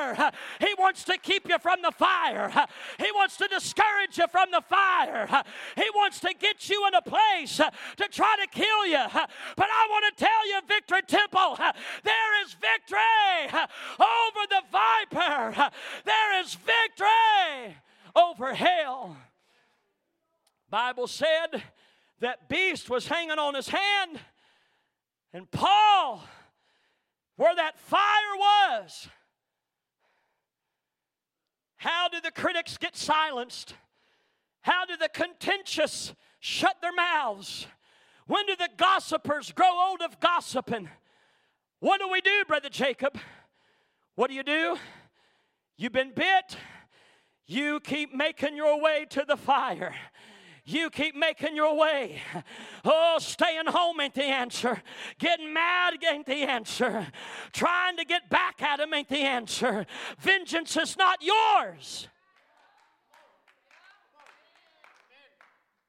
wants 0.92 1.04
to 1.04 1.16
keep 1.16 1.48
you 1.48 1.58
from 1.58 1.80
the 1.80 1.90
fire. 1.90 2.50
He 2.98 3.10
wants 3.14 3.38
to 3.38 3.48
discourage 3.48 4.18
you 4.18 4.26
from 4.28 4.50
the 4.50 4.60
fire. 4.60 5.26
He 5.74 5.88
wants 5.94 6.20
to 6.20 6.34
get 6.38 6.68
you 6.68 6.86
in 6.86 6.94
a 6.94 7.00
place 7.00 7.56
to 7.56 8.08
try 8.10 8.36
to 8.42 8.46
kill 8.50 8.86
you. 8.86 9.02
But 9.56 9.68
I 9.72 9.86
want 9.88 10.14
to 10.14 10.22
tell 10.22 10.48
you, 10.48 10.60
Victory 10.68 11.00
Temple, 11.08 11.56
there 12.04 12.44
is 12.44 12.52
victory 12.52 13.58
over 13.98 14.46
the 14.50 14.62
viper. 14.70 15.70
There 16.04 16.40
is 16.40 16.54
victory 16.56 17.78
over 18.14 18.52
hell. 18.52 19.16
Bible 20.68 21.06
said 21.06 21.62
that 22.20 22.50
beast 22.50 22.90
was 22.90 23.06
hanging 23.06 23.38
on 23.38 23.54
his 23.54 23.68
hand, 23.68 24.20
and 25.32 25.50
Paul, 25.50 26.22
where 27.36 27.56
that 27.56 27.78
fire 27.78 28.36
was, 28.36 29.08
how 31.82 32.06
do 32.08 32.20
the 32.20 32.30
critics 32.30 32.78
get 32.78 32.96
silenced? 32.96 33.74
How 34.60 34.84
do 34.86 34.96
the 34.96 35.08
contentious 35.08 36.14
shut 36.38 36.76
their 36.80 36.92
mouths? 36.92 37.66
When 38.28 38.46
do 38.46 38.54
the 38.54 38.68
gossipers 38.76 39.50
grow 39.50 39.88
old 39.88 40.00
of 40.00 40.20
gossiping? 40.20 40.88
What 41.80 42.00
do 42.00 42.08
we 42.08 42.20
do, 42.20 42.44
Brother 42.46 42.68
Jacob? 42.68 43.18
What 44.14 44.30
do 44.30 44.34
you 44.34 44.44
do? 44.44 44.76
You've 45.76 45.92
been 45.92 46.12
bit, 46.14 46.56
you 47.46 47.80
keep 47.80 48.14
making 48.14 48.54
your 48.54 48.80
way 48.80 49.04
to 49.10 49.24
the 49.26 49.36
fire. 49.36 49.92
You 50.64 50.90
keep 50.90 51.16
making 51.16 51.56
your 51.56 51.76
way. 51.76 52.20
Oh, 52.84 53.16
staying 53.18 53.66
home 53.66 54.00
ain't 54.00 54.14
the 54.14 54.24
answer. 54.24 54.80
Getting 55.18 55.52
mad 55.52 55.94
ain't 56.08 56.26
the 56.26 56.42
answer. 56.42 57.06
Trying 57.52 57.96
to 57.96 58.04
get 58.04 58.30
back 58.30 58.62
at 58.62 58.78
him 58.78 58.94
ain't 58.94 59.08
the 59.08 59.18
answer. 59.18 59.86
Vengeance 60.20 60.76
is 60.76 60.96
not 60.96 61.18
yours. 61.20 62.08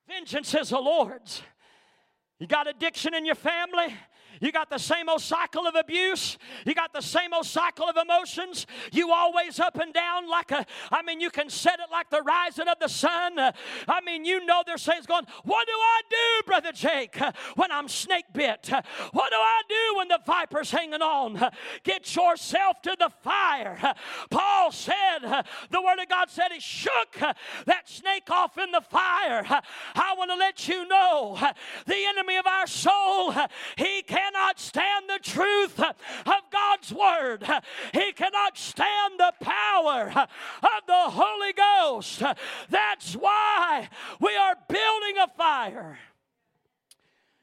Vengeance 0.08 0.54
is 0.56 0.70
the 0.70 0.80
Lord's. 0.80 1.44
You 2.40 2.48
got 2.48 2.68
addiction 2.68 3.14
in 3.14 3.26
your 3.26 3.36
family? 3.36 3.96
You 4.44 4.52
got 4.52 4.70
the 4.70 4.78
same 4.78 5.08
old 5.08 5.22
cycle 5.22 5.66
of 5.66 5.76
abuse. 5.76 6.38
You 6.66 6.76
got 6.76 6.92
the 6.92 7.02
same 7.02 7.34
old 7.34 7.46
cycle 7.46 7.88
of 7.88 7.96
emotions. 7.96 8.68
You 8.92 9.14
always 9.14 9.58
up 9.58 9.78
and 9.78 9.94
down 9.94 10.30
like 10.30 10.52
a, 10.52 10.66
I 10.92 11.02
mean, 11.02 11.22
you 11.22 11.30
can 11.30 11.50
set 11.50 11.80
it 11.80 11.86
like 11.90 12.10
the 12.10 12.22
rising 12.22 12.68
of 12.68 12.78
the 12.82 12.90
sun. 12.90 13.40
I 13.40 14.02
mean, 14.06 14.26
you 14.26 14.46
know 14.46 14.62
their 14.66 14.78
sayings 14.78 15.06
going, 15.06 15.26
What 15.46 15.66
do 15.66 15.74
I 15.74 16.02
do, 16.10 16.46
Brother 16.46 16.74
Jake, 16.74 17.18
when 17.56 17.72
I'm 17.72 17.88
snake 17.88 18.26
bit? 18.34 18.70
What 19.14 19.30
do 19.32 19.38
I 19.38 19.62
do 19.70 19.98
when 19.98 20.10
the 20.10 20.20
viper's 20.26 20.72
hanging 20.72 21.02
on? 21.02 21.42
Get 21.84 22.14
yourself 22.14 22.82
to 22.82 22.98
the 23.00 23.12
fire. 23.22 23.94
Paul 24.30 24.74
said, 24.74 25.20
the 25.70 25.82
Word 25.82 26.00
of 26.02 26.10
God 26.10 26.30
said 26.30 26.52
he 26.52 26.60
shook 26.60 27.14
that 27.66 27.88
snake 27.88 28.30
off 28.30 28.58
in 28.58 28.72
the 28.72 28.82
fire. 28.82 29.46
I 29.48 30.16
want 30.18 30.32
to 30.32 30.36
let 30.36 30.68
you 30.68 30.86
know 30.86 31.40
the 31.86 32.06
enemy 32.10 32.36
of 32.36 32.46
our 32.46 32.68
soul, 32.68 33.34
he 33.78 34.02
can 34.02 34.33
cannot 34.34 34.60
stand 34.60 35.06
the 35.08 35.20
truth 35.22 35.80
of 35.80 36.42
God's 36.52 36.92
word. 36.92 37.44
He 37.94 38.12
cannot 38.14 38.58
stand 38.58 39.14
the 39.18 39.34
power 39.42 40.10
of 40.10 40.86
the 40.88 41.10
Holy 41.10 41.54
Ghost. 41.54 42.22
That's 42.70 43.14
why 43.14 43.90
we 44.20 44.36
are 44.36 44.56
building 44.68 45.16
a 45.24 45.28
fire. 45.38 45.98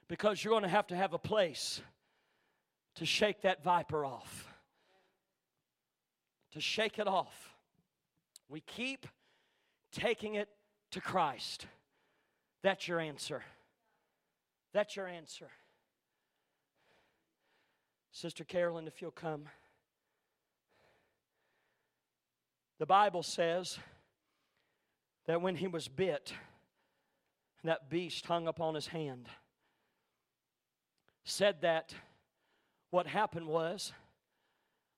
Because 0.08 0.42
you're 0.42 0.52
going 0.52 0.64
to 0.64 0.68
have 0.68 0.88
to 0.88 0.96
have 0.96 1.12
a 1.12 1.18
place 1.18 1.80
to 2.96 3.06
shake 3.06 3.42
that 3.42 3.62
viper 3.62 4.04
off, 4.04 4.52
to 6.52 6.60
shake 6.60 6.98
it 6.98 7.06
off. 7.06 7.54
We 8.48 8.60
keep 8.60 9.06
taking 9.92 10.34
it 10.34 10.48
to 10.90 11.00
Christ. 11.00 11.66
That's 12.62 12.88
your 12.88 12.98
answer. 12.98 13.44
That's 14.72 14.96
your 14.96 15.06
answer. 15.06 15.48
Sister 18.12 18.44
Carolyn, 18.44 18.86
if 18.86 19.00
you'll 19.00 19.10
come. 19.10 19.44
The 22.78 22.86
Bible 22.86 23.22
says 23.22 23.78
that 25.26 25.42
when 25.42 25.56
he 25.56 25.68
was 25.68 25.86
bit, 25.86 26.32
that 27.62 27.90
beast 27.90 28.26
hung 28.26 28.48
upon 28.48 28.74
his 28.74 28.88
hand, 28.88 29.28
said 31.24 31.60
that 31.60 31.94
what 32.90 33.06
happened 33.06 33.46
was, 33.46 33.92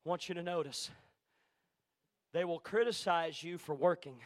I 0.05 0.09
want 0.09 0.29
you 0.29 0.35
to 0.37 0.43
notice, 0.43 0.91
they 2.33 2.45
will 2.45 2.61
criticize 2.61 3.43
you 3.43 3.59
for 3.59 3.75
working. 3.75 4.17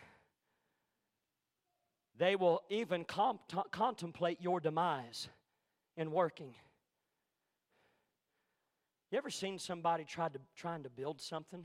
They 2.18 2.36
will 2.36 2.62
even 2.70 3.04
comp- 3.04 3.70
contemplate 3.72 4.40
your 4.40 4.60
demise 4.60 5.28
in 5.96 6.12
working. 6.12 6.54
You 9.10 9.18
ever 9.18 9.30
seen 9.30 9.58
somebody 9.58 10.04
try 10.04 10.28
to 10.28 10.38
trying 10.56 10.82
to 10.82 10.90
build 10.90 11.20
something? 11.20 11.64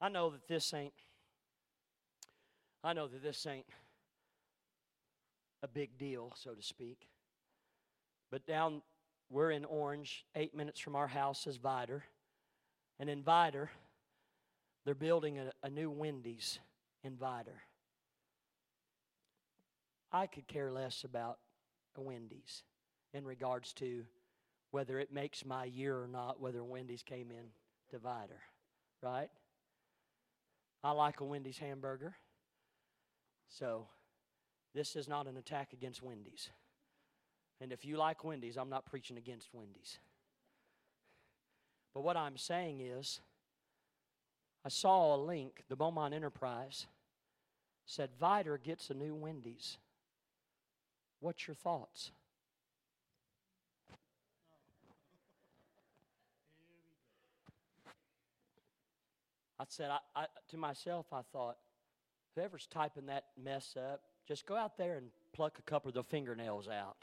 I 0.00 0.08
know 0.08 0.30
that 0.30 0.48
this 0.48 0.72
ain't 0.72 0.94
I 2.82 2.94
know 2.94 3.06
that 3.06 3.22
this 3.22 3.46
ain't 3.46 3.66
a 5.62 5.68
big 5.68 5.98
deal, 5.98 6.32
so 6.34 6.52
to 6.54 6.62
speak. 6.62 7.06
But 8.30 8.46
down 8.46 8.82
we're 9.30 9.50
in 9.50 9.64
Orange, 9.64 10.24
eight 10.34 10.54
minutes 10.54 10.80
from 10.80 10.96
our 10.96 11.06
house 11.06 11.46
is 11.46 11.58
Vidor. 11.58 12.02
And 12.98 13.08
in 13.08 13.22
Vidor, 13.22 13.68
they're 14.84 14.94
building 14.94 15.38
a, 15.38 15.52
a 15.62 15.70
new 15.70 15.90
Wendy's 15.90 16.58
in 17.04 17.16
Vidor. 17.16 17.60
I 20.10 20.26
could 20.26 20.46
care 20.48 20.72
less 20.72 21.04
about 21.04 21.38
a 21.96 22.00
Wendy's 22.00 22.62
in 23.14 23.24
regards 23.24 23.72
to 23.74 24.04
whether 24.72 24.98
it 24.98 25.12
makes 25.12 25.44
my 25.44 25.64
year 25.64 25.96
or 25.96 26.08
not, 26.08 26.40
whether 26.40 26.64
Wendy's 26.64 27.02
came 27.02 27.30
in 27.30 27.44
Vidor, 27.98 28.40
right? 29.02 29.28
I 30.82 30.92
like 30.92 31.20
a 31.20 31.24
Wendy's 31.24 31.58
hamburger. 31.58 32.14
So, 33.48 33.86
this 34.74 34.96
is 34.96 35.08
not 35.08 35.26
an 35.26 35.36
attack 35.36 35.74
against 35.74 36.02
Wendy's. 36.02 36.48
And 37.60 37.70
if 37.70 37.84
you 37.84 37.98
like 37.98 38.24
Wendy's, 38.24 38.56
I'm 38.56 38.70
not 38.70 38.86
preaching 38.86 39.18
against 39.18 39.50
Wendy's. 39.52 39.98
But 41.94 42.00
what 42.00 42.16
I'm 42.16 42.38
saying 42.38 42.80
is, 42.80 43.20
I 44.64 44.70
saw 44.70 45.14
a 45.14 45.18
link, 45.18 45.64
the 45.68 45.76
Beaumont 45.76 46.14
Enterprise 46.14 46.86
said 47.84 48.08
Vidor 48.20 48.60
gets 48.60 48.88
a 48.88 48.94
new 48.94 49.14
Wendy's. 49.14 49.76
What's 51.20 51.46
your 51.46 51.54
thoughts? 51.54 52.10
I 59.62 59.64
said 59.68 59.90
I, 59.90 60.22
I, 60.22 60.26
to 60.50 60.56
myself, 60.56 61.06
I 61.12 61.20
thought, 61.32 61.56
whoever's 62.34 62.66
typing 62.66 63.06
that 63.06 63.26
mess 63.40 63.76
up, 63.76 64.00
just 64.26 64.44
go 64.44 64.56
out 64.56 64.76
there 64.76 64.96
and 64.96 65.06
pluck 65.32 65.60
a 65.60 65.62
couple 65.62 65.88
of 65.88 65.94
the 65.94 66.02
fingernails 66.02 66.66
out. 66.66 66.96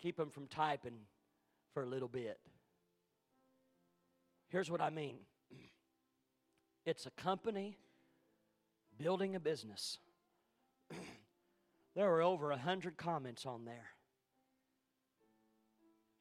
Keep 0.00 0.18
them 0.18 0.30
from 0.30 0.46
typing 0.46 0.98
for 1.72 1.82
a 1.82 1.86
little 1.86 2.06
bit. 2.06 2.38
Here's 4.50 4.70
what 4.70 4.80
I 4.80 4.90
mean 4.90 5.16
it's 6.86 7.06
a 7.06 7.10
company 7.10 7.76
building 8.96 9.34
a 9.34 9.40
business. 9.40 9.98
there 11.96 12.08
were 12.08 12.22
over 12.22 12.52
a 12.52 12.56
hundred 12.56 12.96
comments 12.98 13.46
on 13.46 13.64
there. 13.64 13.90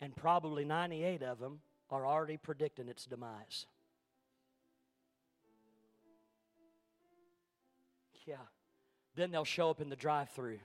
And 0.01 0.15
probably 0.15 0.65
98 0.65 1.21
of 1.21 1.37
them 1.37 1.59
are 1.93 2.07
already 2.07 2.37
predicting 2.37 2.89
its 2.89 3.05
demise. 3.05 3.67
Yeah. 8.25 8.37
Then 9.15 9.29
they'll 9.29 9.45
show 9.45 9.69
up 9.69 9.79
in 9.79 9.89
the 9.89 9.95
drive 9.95 10.29
through. 10.31 10.57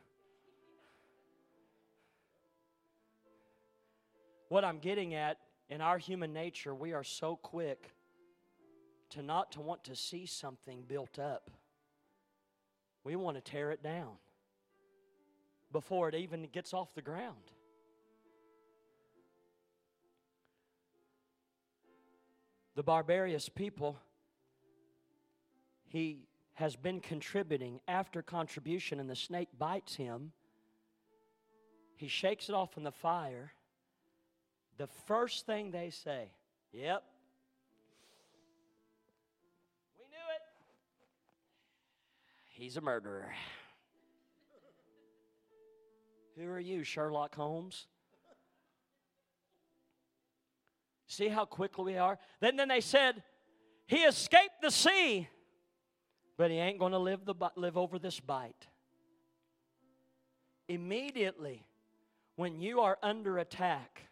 What 4.49 4.65
I'm 4.65 4.79
getting 4.79 5.13
at 5.13 5.37
in 5.69 5.83
our 5.83 5.99
human 5.99 6.33
nature, 6.33 6.75
we 6.75 6.95
are 6.95 7.05
so 7.05 7.37
quick 7.37 7.91
to 9.11 9.23
not 9.23 9.53
to 9.53 9.61
want 9.61 9.85
to 9.85 9.95
see 9.95 10.25
something 10.25 10.85
built 10.89 11.19
up. 11.19 11.51
We 13.05 13.17
want 13.17 13.37
to 13.37 13.43
tear 13.43 13.71
it 13.71 13.83
down 13.83 14.13
before 15.71 16.09
it 16.09 16.15
even 16.15 16.49
gets 16.53 16.73
off 16.73 16.95
the 16.95 17.03
ground. 17.03 17.53
The 22.79 22.85
barbarous 22.85 23.49
people, 23.49 23.99
he 25.89 26.29
has 26.55 26.77
been 26.77 27.01
contributing 27.01 27.81
after 27.89 28.23
contribution, 28.23 29.01
and 29.01 29.11
the 29.11 29.17
snake 29.17 29.49
bites 29.59 29.97
him. 29.97 30.31
He 31.97 32.07
shakes 32.07 32.49
it 32.49 32.55
off 32.55 32.77
in 32.77 32.85
the 32.85 32.93
fire 32.93 33.53
the 34.77 34.87
first 35.09 35.45
thing 35.45 35.73
they 35.73 35.91
say, 35.91 36.31
Yep. 36.73 37.03
We 39.99 40.05
knew 40.05 40.17
it. 40.37 40.43
He's 42.53 42.77
a 42.77 42.81
murderer. 42.81 43.35
Who 46.37 46.49
are 46.49 46.61
you, 46.61 46.85
Sherlock 46.85 47.35
Holmes? 47.35 47.89
See 51.19 51.27
how 51.27 51.47
quickly 51.47 51.95
we 51.95 51.99
are? 51.99 52.17
Then, 52.39 52.55
then 52.55 52.69
they 52.69 52.81
said, 52.81 53.25
He 53.89 54.05
escaped 54.05 54.63
the 54.63 54.71
sea, 54.71 55.27
but 56.37 56.53
he 56.53 56.59
ain't 56.59 56.79
going 56.79 56.93
to 56.93 56.99
live, 56.99 57.25
the, 57.25 57.35
live 57.57 57.77
over 57.77 57.99
this 57.99 58.21
bite. 58.21 58.69
Immediately, 60.69 61.65
when 62.37 62.61
you 62.61 62.83
are 62.83 62.99
under 63.03 63.39
attack, 63.39 64.03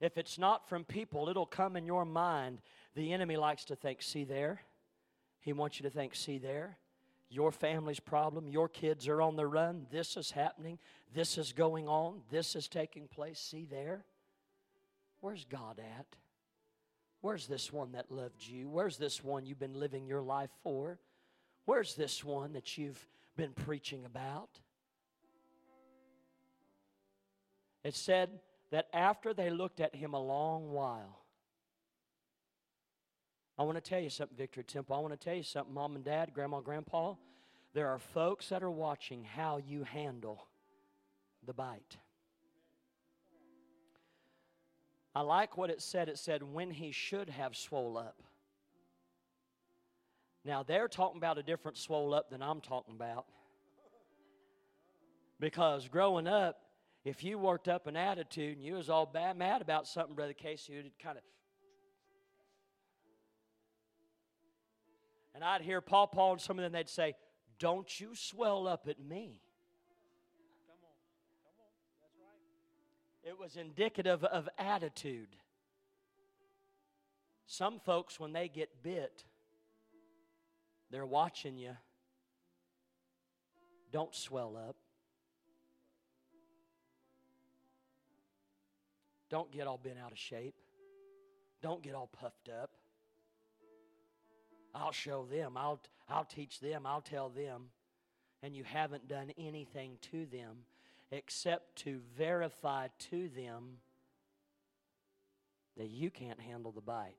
if 0.00 0.16
it's 0.16 0.38
not 0.38 0.66
from 0.70 0.84
people, 0.84 1.28
it'll 1.28 1.44
come 1.44 1.76
in 1.76 1.84
your 1.84 2.06
mind. 2.06 2.62
The 2.94 3.12
enemy 3.12 3.36
likes 3.36 3.66
to 3.66 3.76
think, 3.76 4.00
see 4.00 4.24
there. 4.24 4.62
He 5.40 5.52
wants 5.52 5.78
you 5.78 5.82
to 5.82 5.90
think, 5.90 6.14
see 6.14 6.38
there. 6.38 6.78
Your 7.28 7.52
family's 7.52 8.00
problem, 8.00 8.48
your 8.48 8.70
kids 8.70 9.06
are 9.06 9.20
on 9.20 9.36
the 9.36 9.46
run, 9.46 9.86
this 9.92 10.16
is 10.16 10.30
happening, 10.30 10.78
this 11.12 11.36
is 11.36 11.52
going 11.52 11.86
on, 11.88 12.22
this 12.30 12.56
is 12.56 12.68
taking 12.68 13.06
place, 13.06 13.38
see 13.38 13.66
there. 13.70 14.06
Where's 15.20 15.44
God 15.44 15.78
at? 15.78 16.06
Where's 17.20 17.46
this 17.46 17.72
one 17.72 17.92
that 17.92 18.10
loved 18.10 18.46
you? 18.46 18.68
Where's 18.68 18.98
this 18.98 19.24
one 19.24 19.46
you've 19.46 19.58
been 19.58 19.78
living 19.78 20.06
your 20.06 20.22
life 20.22 20.50
for? 20.62 20.98
Where's 21.64 21.94
this 21.94 22.22
one 22.24 22.52
that 22.52 22.78
you've 22.78 23.04
been 23.36 23.52
preaching 23.52 24.04
about? 24.04 24.50
It 27.82 27.94
said, 27.94 28.40
that 28.70 28.88
after 28.92 29.32
they 29.32 29.50
looked 29.50 29.80
at 29.80 29.94
him 29.94 30.14
a 30.14 30.20
long 30.20 30.70
while, 30.72 31.20
I 33.58 33.62
want 33.62 33.76
to 33.76 33.80
tell 33.80 34.00
you 34.00 34.10
something, 34.10 34.36
Victory 34.36 34.64
Temple. 34.64 34.96
I 34.96 34.98
want 34.98 35.18
to 35.18 35.24
tell 35.24 35.34
you 35.34 35.42
something, 35.42 35.72
mom 35.72 35.96
and 35.96 36.04
dad, 36.04 36.34
grandma, 36.34 36.60
grandpa. 36.60 37.14
There 37.72 37.88
are 37.88 37.98
folks 37.98 38.48
that 38.50 38.62
are 38.62 38.70
watching 38.70 39.24
how 39.24 39.58
you 39.58 39.84
handle 39.84 40.46
the 41.46 41.54
bite. 41.54 41.96
I 45.16 45.22
like 45.22 45.56
what 45.56 45.70
it 45.70 45.80
said. 45.80 46.10
It 46.10 46.18
said, 46.18 46.42
when 46.42 46.70
he 46.70 46.92
should 46.92 47.30
have 47.30 47.56
swole 47.56 47.96
up. 47.96 48.22
Now, 50.44 50.62
they're 50.62 50.88
talking 50.88 51.16
about 51.16 51.38
a 51.38 51.42
different 51.42 51.78
swole 51.78 52.12
up 52.12 52.28
than 52.28 52.42
I'm 52.42 52.60
talking 52.60 52.94
about. 52.94 53.24
Because 55.40 55.88
growing 55.88 56.26
up, 56.26 56.58
if 57.02 57.24
you 57.24 57.38
worked 57.38 57.66
up 57.66 57.86
an 57.86 57.96
attitude 57.96 58.58
and 58.58 58.66
you 58.66 58.74
was 58.74 58.90
all 58.90 59.06
bad 59.06 59.38
mad 59.38 59.62
about 59.62 59.86
something, 59.86 60.14
Brother 60.14 60.34
Casey, 60.34 60.74
you'd 60.74 60.92
kind 61.02 61.16
of. 61.16 61.24
And 65.34 65.42
I'd 65.42 65.62
hear 65.62 65.80
Paul 65.80 66.08
Paul 66.08 66.32
and 66.32 66.40
some 66.42 66.58
of 66.58 66.62
them, 66.62 66.72
they'd 66.72 66.90
say, 66.90 67.14
Don't 67.58 67.88
you 67.98 68.14
swell 68.14 68.68
up 68.68 68.86
at 68.86 69.00
me. 69.00 69.40
It 73.26 73.36
was 73.40 73.56
indicative 73.56 74.22
of 74.22 74.48
attitude. 74.56 75.34
Some 77.48 77.80
folks, 77.80 78.20
when 78.20 78.32
they 78.32 78.46
get 78.46 78.84
bit, 78.84 79.24
they're 80.92 81.04
watching 81.04 81.58
you. 81.58 81.76
Don't 83.90 84.14
swell 84.14 84.56
up. 84.56 84.76
Don't 89.28 89.50
get 89.50 89.66
all 89.66 89.80
bent 89.82 89.96
out 89.98 90.12
of 90.12 90.18
shape. 90.18 90.54
Don't 91.60 91.82
get 91.82 91.96
all 91.96 92.06
puffed 92.06 92.48
up. 92.48 92.70
I'll 94.72 94.92
show 94.92 95.24
them. 95.24 95.56
I'll, 95.56 95.80
I'll 96.08 96.24
teach 96.24 96.60
them. 96.60 96.86
I'll 96.86 97.00
tell 97.00 97.30
them. 97.30 97.70
And 98.44 98.54
you 98.54 98.62
haven't 98.62 99.08
done 99.08 99.32
anything 99.36 99.98
to 100.12 100.26
them 100.26 100.58
except 101.10 101.76
to 101.76 102.00
verify 102.16 102.88
to 103.10 103.28
them 103.28 103.78
that 105.76 105.88
you 105.88 106.10
can't 106.10 106.40
handle 106.40 106.72
the 106.72 106.80
bite. 106.80 107.14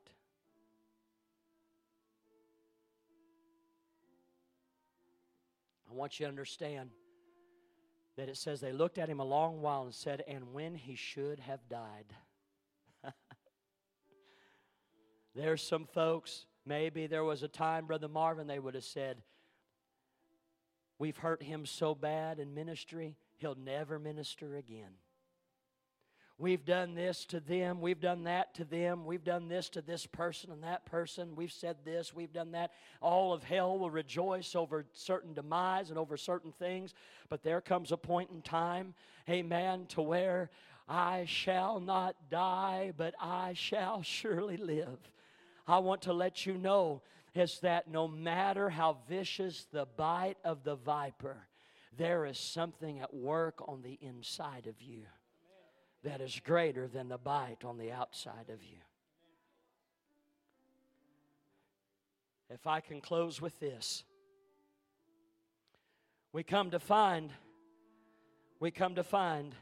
I 5.89 5.93
want 5.93 6.19
you 6.19 6.25
to 6.25 6.29
understand 6.29 6.89
that 8.17 8.29
it 8.29 8.37
says 8.37 8.59
they 8.59 8.73
looked 8.73 8.97
at 8.97 9.07
him 9.09 9.19
a 9.19 9.25
long 9.25 9.61
while 9.61 9.83
and 9.83 9.93
said, 9.93 10.23
And 10.27 10.53
when 10.53 10.75
he 10.75 10.95
should 10.95 11.39
have 11.39 11.59
died. 11.69 12.13
There's 15.35 15.61
some 15.61 15.85
folks, 15.85 16.45
maybe 16.65 17.05
there 17.07 17.23
was 17.23 17.43
a 17.43 17.47
time, 17.47 17.85
Brother 17.85 18.07
Marvin, 18.07 18.47
they 18.47 18.59
would 18.59 18.73
have 18.73 18.83
said, 18.83 19.21
We've 20.99 21.17
hurt 21.17 21.43
him 21.43 21.67
so 21.67 21.93
bad 21.93 22.39
in 22.39 22.55
ministry, 22.55 23.15
he'll 23.37 23.55
never 23.55 23.99
minister 23.99 24.55
again. 24.55 24.91
We've 26.39 26.63
done 26.63 26.93
this 26.93 27.25
to 27.27 27.39
them. 27.39 27.81
We've 27.81 27.99
done 27.99 28.25
that 28.25 28.53
to 28.55 28.63
them. 28.63 29.05
We've 29.05 29.23
done 29.23 29.47
this 29.47 29.69
to 29.69 29.81
this 29.81 30.05
person 30.05 30.51
and 30.51 30.63
that 30.63 30.85
person. 30.85 31.35
We've 31.35 31.51
said 31.51 31.77
this. 31.83 32.13
We've 32.13 32.31
done 32.31 32.51
that. 32.51 32.73
All 33.01 33.33
of 33.33 33.43
hell 33.43 33.79
will 33.79 33.89
rejoice 33.89 34.55
over 34.55 34.85
certain 34.93 35.33
demise 35.33 35.89
and 35.89 35.97
over 35.97 36.15
certain 36.15 36.51
things. 36.51 36.93
But 37.27 37.41
there 37.41 37.59
comes 37.59 37.91
a 37.91 37.97
point 37.97 38.29
in 38.29 38.43
time, 38.43 38.93
amen, 39.27 39.87
to 39.89 40.01
where 40.03 40.51
I 40.87 41.25
shall 41.25 41.79
not 41.79 42.15
die, 42.29 42.93
but 42.95 43.15
I 43.19 43.53
shall 43.53 44.01
surely 44.03 44.57
live. 44.57 44.99
I 45.67 45.79
want 45.79 46.03
to 46.03 46.13
let 46.13 46.45
you 46.45 46.53
know 46.53 47.01
is 47.33 47.59
that 47.59 47.89
no 47.89 48.07
matter 48.07 48.69
how 48.69 48.97
vicious 49.09 49.67
the 49.71 49.87
bite 49.97 50.37
of 50.43 50.63
the 50.63 50.75
viper, 50.75 51.47
there 51.95 52.25
is 52.25 52.37
something 52.37 52.99
at 52.99 53.13
work 53.13 53.67
on 53.67 53.81
the 53.81 53.97
inside 54.01 54.67
of 54.67 54.81
you 54.81 55.03
that 56.03 56.21
is 56.21 56.39
greater 56.43 56.87
than 56.87 57.09
the 57.09 57.17
bite 57.17 57.63
on 57.63 57.77
the 57.77 57.91
outside 57.91 58.49
of 58.49 58.63
you. 58.63 58.77
If 62.49 62.65
I 62.65 62.79
can 62.79 63.01
close 63.01 63.41
with 63.41 63.59
this, 63.59 64.03
we 66.31 66.43
come 66.43 66.71
to 66.71 66.79
find, 66.79 67.31
we 68.59 68.71
come 68.71 68.95
to 68.95 69.03
find 69.03 69.55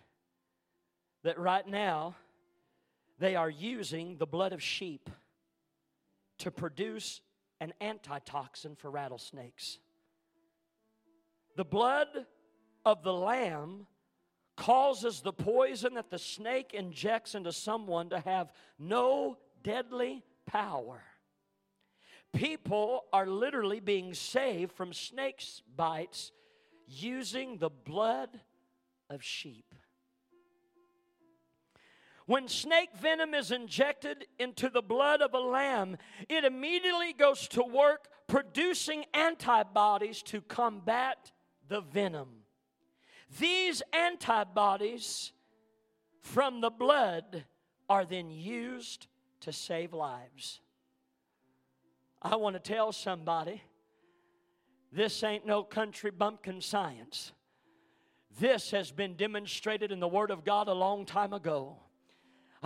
that 1.23 1.39
right 1.39 1.67
now 1.67 2.15
they 3.17 3.35
are 3.35 3.49
using 3.49 4.17
the 4.17 4.27
blood 4.27 4.53
of 4.53 4.61
sheep 4.61 5.09
to 6.39 6.51
produce 6.51 7.21
an 7.59 7.73
antitoxin 7.81 8.75
for 8.75 8.91
rattlesnakes. 8.91 9.79
The 11.55 11.65
blood 11.65 12.25
of 12.85 13.03
the 13.03 13.13
lamb 13.13 13.87
causes 14.57 15.21
the 15.21 15.33
poison 15.33 15.95
that 15.95 16.09
the 16.09 16.19
snake 16.19 16.73
injects 16.73 17.35
into 17.35 17.51
someone 17.51 18.09
to 18.09 18.19
have 18.19 18.51
no 18.77 19.37
deadly 19.63 20.23
power. 20.45 21.01
People 22.33 23.05
are 23.13 23.27
literally 23.27 23.79
being 23.79 24.13
saved 24.13 24.73
from 24.73 24.93
snakes' 24.93 25.61
bites 25.75 26.31
using 26.87 27.57
the 27.57 27.69
blood 27.69 28.29
of 29.09 29.23
sheep. 29.23 29.73
When 32.25 32.47
snake 32.47 32.89
venom 32.97 33.33
is 33.33 33.51
injected 33.51 34.25
into 34.39 34.69
the 34.69 34.81
blood 34.81 35.21
of 35.21 35.33
a 35.33 35.39
lamb, 35.39 35.97
it 36.27 36.43
immediately 36.43 37.13
goes 37.13 37.47
to 37.49 37.63
work 37.63 38.07
producing 38.27 39.05
antibodies 39.13 40.23
to 40.23 40.41
combat 40.41 41.31
the 41.67 41.81
venom. 41.81 42.29
These 43.39 43.81
antibodies 43.93 45.31
from 46.21 46.61
the 46.61 46.69
blood 46.69 47.45
are 47.89 48.05
then 48.05 48.29
used 48.29 49.07
to 49.41 49.51
save 49.51 49.93
lives. 49.93 50.61
I 52.21 52.35
want 52.35 52.55
to 52.55 52.59
tell 52.59 52.91
somebody 52.91 53.61
this 54.91 55.23
ain't 55.23 55.45
no 55.45 55.63
country 55.63 56.11
bumpkin 56.11 56.61
science. 56.61 57.31
This 58.39 58.71
has 58.71 58.91
been 58.91 59.15
demonstrated 59.15 59.91
in 59.91 59.99
the 59.99 60.07
Word 60.07 60.31
of 60.31 60.43
God 60.43 60.67
a 60.67 60.73
long 60.73 61.05
time 61.05 61.33
ago. 61.33 61.77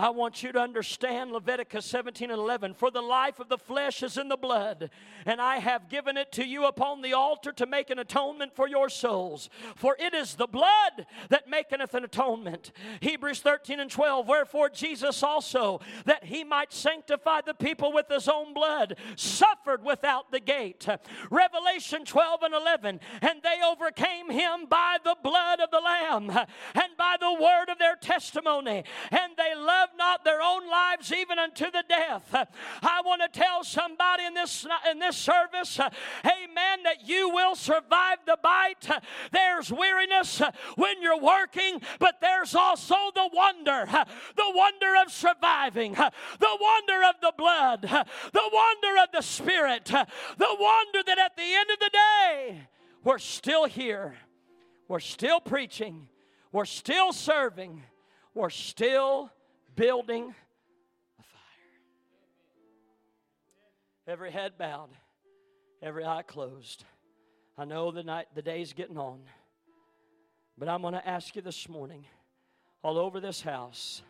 I 0.00 0.08
want 0.08 0.42
you 0.42 0.50
to 0.52 0.58
understand 0.58 1.30
Leviticus 1.30 1.84
17 1.84 2.30
and 2.30 2.40
11. 2.40 2.72
For 2.72 2.90
the 2.90 3.02
life 3.02 3.38
of 3.38 3.50
the 3.50 3.58
flesh 3.58 4.02
is 4.02 4.16
in 4.16 4.28
the 4.28 4.36
blood, 4.36 4.88
and 5.26 5.42
I 5.42 5.58
have 5.58 5.90
given 5.90 6.16
it 6.16 6.32
to 6.32 6.44
you 6.46 6.64
upon 6.64 7.02
the 7.02 7.12
altar 7.12 7.52
to 7.52 7.66
make 7.66 7.90
an 7.90 7.98
atonement 7.98 8.56
for 8.56 8.66
your 8.66 8.88
souls. 8.88 9.50
For 9.76 9.94
it 10.00 10.14
is 10.14 10.36
the 10.36 10.46
blood 10.46 11.04
that 11.28 11.50
maketh 11.50 11.92
an 11.92 12.04
atonement. 12.04 12.72
Hebrews 13.02 13.40
13 13.40 13.78
and 13.78 13.90
12. 13.90 14.26
Wherefore 14.26 14.70
Jesus 14.70 15.22
also, 15.22 15.80
that 16.06 16.24
he 16.24 16.44
might 16.44 16.72
sanctify 16.72 17.42
the 17.42 17.52
people 17.52 17.92
with 17.92 18.08
his 18.08 18.26
own 18.26 18.54
blood, 18.54 18.96
suffered 19.16 19.84
without 19.84 20.30
the 20.32 20.40
gate. 20.40 20.88
Revelation 21.30 22.06
12 22.06 22.42
and 22.44 22.54
11. 22.54 23.00
And 23.20 23.42
they 23.42 23.58
overcame 23.70 24.30
him 24.30 24.64
by 24.66 24.96
the 25.04 25.16
blood 25.22 25.60
of 25.60 25.70
the 25.70 25.80
Lamb 25.80 26.30
and 26.30 26.96
by 26.96 27.16
the 27.20 27.34
word 27.34 27.68
of 27.68 27.78
their 27.78 27.96
testimony, 27.96 28.84
and 29.10 29.32
they 29.36 29.54
loved 29.54 29.89
not 29.96 30.24
their 30.24 30.40
own 30.42 30.68
lives 30.68 31.12
even 31.12 31.38
unto 31.38 31.70
the 31.70 31.84
death. 31.88 32.34
I 32.82 33.02
want 33.04 33.22
to 33.22 33.40
tell 33.40 33.64
somebody 33.64 34.24
in 34.24 34.34
this 34.34 34.66
in 34.90 34.98
this 34.98 35.16
service, 35.16 35.78
amen, 35.78 36.82
that 36.84 37.06
you 37.06 37.30
will 37.30 37.54
survive 37.54 38.18
the 38.26 38.38
bite. 38.42 38.88
There's 39.32 39.72
weariness 39.72 40.42
when 40.76 41.02
you're 41.02 41.20
working, 41.20 41.80
but 41.98 42.20
there's 42.20 42.54
also 42.54 42.94
the 43.14 43.28
wonder, 43.32 43.86
the 44.36 44.52
wonder 44.54 44.94
of 45.04 45.12
surviving, 45.12 45.92
the 45.92 46.58
wonder 46.60 47.04
of 47.08 47.14
the 47.20 47.32
blood, 47.36 47.82
the 47.82 48.50
wonder 48.52 49.02
of 49.02 49.12
the 49.12 49.22
spirit, 49.22 49.84
the 49.86 50.06
wonder 50.58 51.02
that 51.06 51.18
at 51.18 51.36
the 51.36 51.54
end 51.54 51.70
of 51.70 51.78
the 51.78 51.90
day, 51.92 52.68
we're 53.04 53.18
still 53.18 53.64
here. 53.64 54.14
We're 54.88 55.00
still 55.00 55.40
preaching. 55.40 56.08
We're 56.52 56.64
still 56.64 57.12
serving. 57.12 57.84
We're 58.34 58.50
still 58.50 59.30
building 59.76 60.34
a 61.18 61.22
fire. 61.22 61.32
Every 64.06 64.30
head 64.30 64.52
bowed, 64.58 64.90
every 65.82 66.04
eye 66.04 66.22
closed. 66.22 66.84
I 67.56 67.64
know 67.64 67.90
the 67.90 68.02
night 68.02 68.26
the 68.34 68.42
day's 68.42 68.72
getting 68.72 68.98
on. 68.98 69.20
But 70.56 70.68
I'm 70.68 70.82
going 70.82 70.94
to 70.94 71.08
ask 71.08 71.36
you 71.36 71.42
this 71.42 71.68
morning, 71.68 72.04
all 72.82 72.98
over 72.98 73.18
this 73.18 73.40
house, 73.40 74.02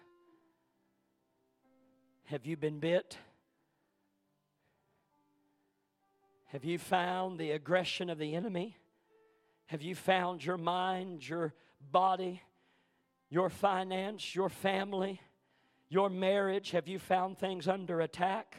have 2.24 2.45
you 2.45 2.57
been 2.57 2.81
bit? 2.81 3.16
Have 6.47 6.65
you 6.65 6.78
found 6.78 7.39
the 7.39 7.53
aggression 7.53 8.11
of 8.11 8.19
the 8.19 8.35
enemy? 8.35 8.77
Have 9.66 9.82
you 9.82 9.95
found 9.95 10.45
your 10.45 10.59
mind, 10.59 11.28
your 11.28 11.55
body, 11.93 12.43
your 13.28 13.49
finance, 13.49 14.35
your 14.35 14.49
family? 14.49 15.20
Your 15.90 16.08
marriage, 16.08 16.70
have 16.70 16.86
you 16.86 17.00
found 17.00 17.36
things 17.36 17.66
under 17.66 18.00
attack? 18.00 18.56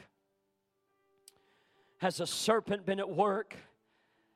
Has 1.96 2.20
a 2.20 2.26
serpent 2.26 2.84
been 2.84 3.00
at 3.00 3.08
work? 3.08 3.56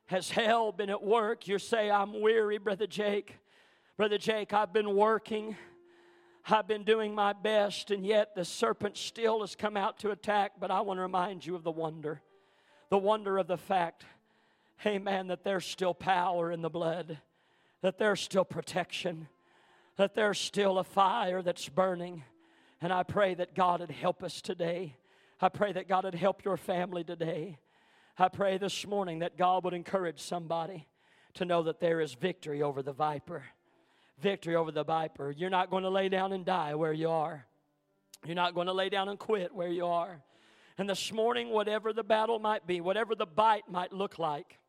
Has 0.07 0.31
hell 0.31 0.71
been 0.71 0.89
at 0.89 1.03
work? 1.03 1.47
You 1.47 1.59
say, 1.59 1.91
I'm 1.91 2.21
weary, 2.21 2.57
Brother 2.57 2.87
Jake. 2.87 3.35
Brother 3.97 4.17
Jake, 4.17 4.51
I've 4.51 4.73
been 4.73 4.95
working. 4.95 5.55
I've 6.49 6.67
been 6.67 6.83
doing 6.83 7.13
my 7.13 7.33
best, 7.33 7.91
and 7.91 8.03
yet 8.03 8.33
the 8.33 8.43
serpent 8.43 8.97
still 8.97 9.41
has 9.41 9.55
come 9.55 9.77
out 9.77 9.99
to 9.99 10.09
attack. 10.09 10.53
But 10.59 10.71
I 10.71 10.81
want 10.81 10.97
to 10.97 11.01
remind 11.03 11.45
you 11.45 11.55
of 11.55 11.63
the 11.63 11.71
wonder 11.71 12.21
the 12.89 12.97
wonder 12.97 13.37
of 13.37 13.47
the 13.47 13.57
fact, 13.57 14.05
man, 14.85 15.27
that 15.27 15.43
there's 15.43 15.65
still 15.65 15.93
power 15.93 16.51
in 16.51 16.61
the 16.61 16.69
blood, 16.69 17.19
that 17.81 17.97
there's 17.97 18.21
still 18.21 18.45
protection, 18.45 19.27
that 19.97 20.15
there's 20.15 20.39
still 20.39 20.79
a 20.79 20.83
fire 20.83 21.41
that's 21.41 21.67
burning. 21.67 22.23
And 22.81 22.93
I 22.93 23.03
pray 23.03 23.33
that 23.33 23.55
God 23.55 23.79
would 23.79 23.91
help 23.91 24.23
us 24.23 24.41
today. 24.41 24.95
I 25.41 25.49
pray 25.49 25.71
that 25.73 25.87
God 25.87 26.03
would 26.03 26.15
help 26.15 26.45
your 26.45 26.57
family 26.57 27.03
today. 27.03 27.57
I 28.17 28.27
pray 28.29 28.57
this 28.57 28.85
morning 28.85 29.19
that 29.19 29.37
God 29.37 29.63
would 29.63 29.73
encourage 29.73 30.19
somebody 30.19 30.87
to 31.35 31.45
know 31.45 31.63
that 31.63 31.79
there 31.79 31.99
is 31.99 32.13
victory 32.13 32.61
over 32.61 32.81
the 32.81 32.93
viper. 32.93 33.43
Victory 34.19 34.55
over 34.55 34.71
the 34.71 34.83
viper. 34.83 35.31
You're 35.31 35.49
not 35.49 35.69
going 35.69 35.83
to 35.83 35.89
lay 35.89 36.09
down 36.09 36.33
and 36.33 36.45
die 36.45 36.75
where 36.75 36.93
you 36.93 37.09
are. 37.09 37.45
You're 38.25 38.35
not 38.35 38.55
going 38.55 38.67
to 38.67 38.73
lay 38.73 38.89
down 38.89 39.09
and 39.09 39.19
quit 39.19 39.53
where 39.53 39.69
you 39.69 39.85
are. 39.85 40.19
And 40.77 40.89
this 40.89 41.11
morning, 41.11 41.49
whatever 41.49 41.93
the 41.93 42.03
battle 42.03 42.39
might 42.39 42.67
be, 42.67 42.81
whatever 42.81 43.15
the 43.15 43.25
bite 43.25 43.69
might 43.69 43.93
look 43.93 44.19
like, 44.19 44.59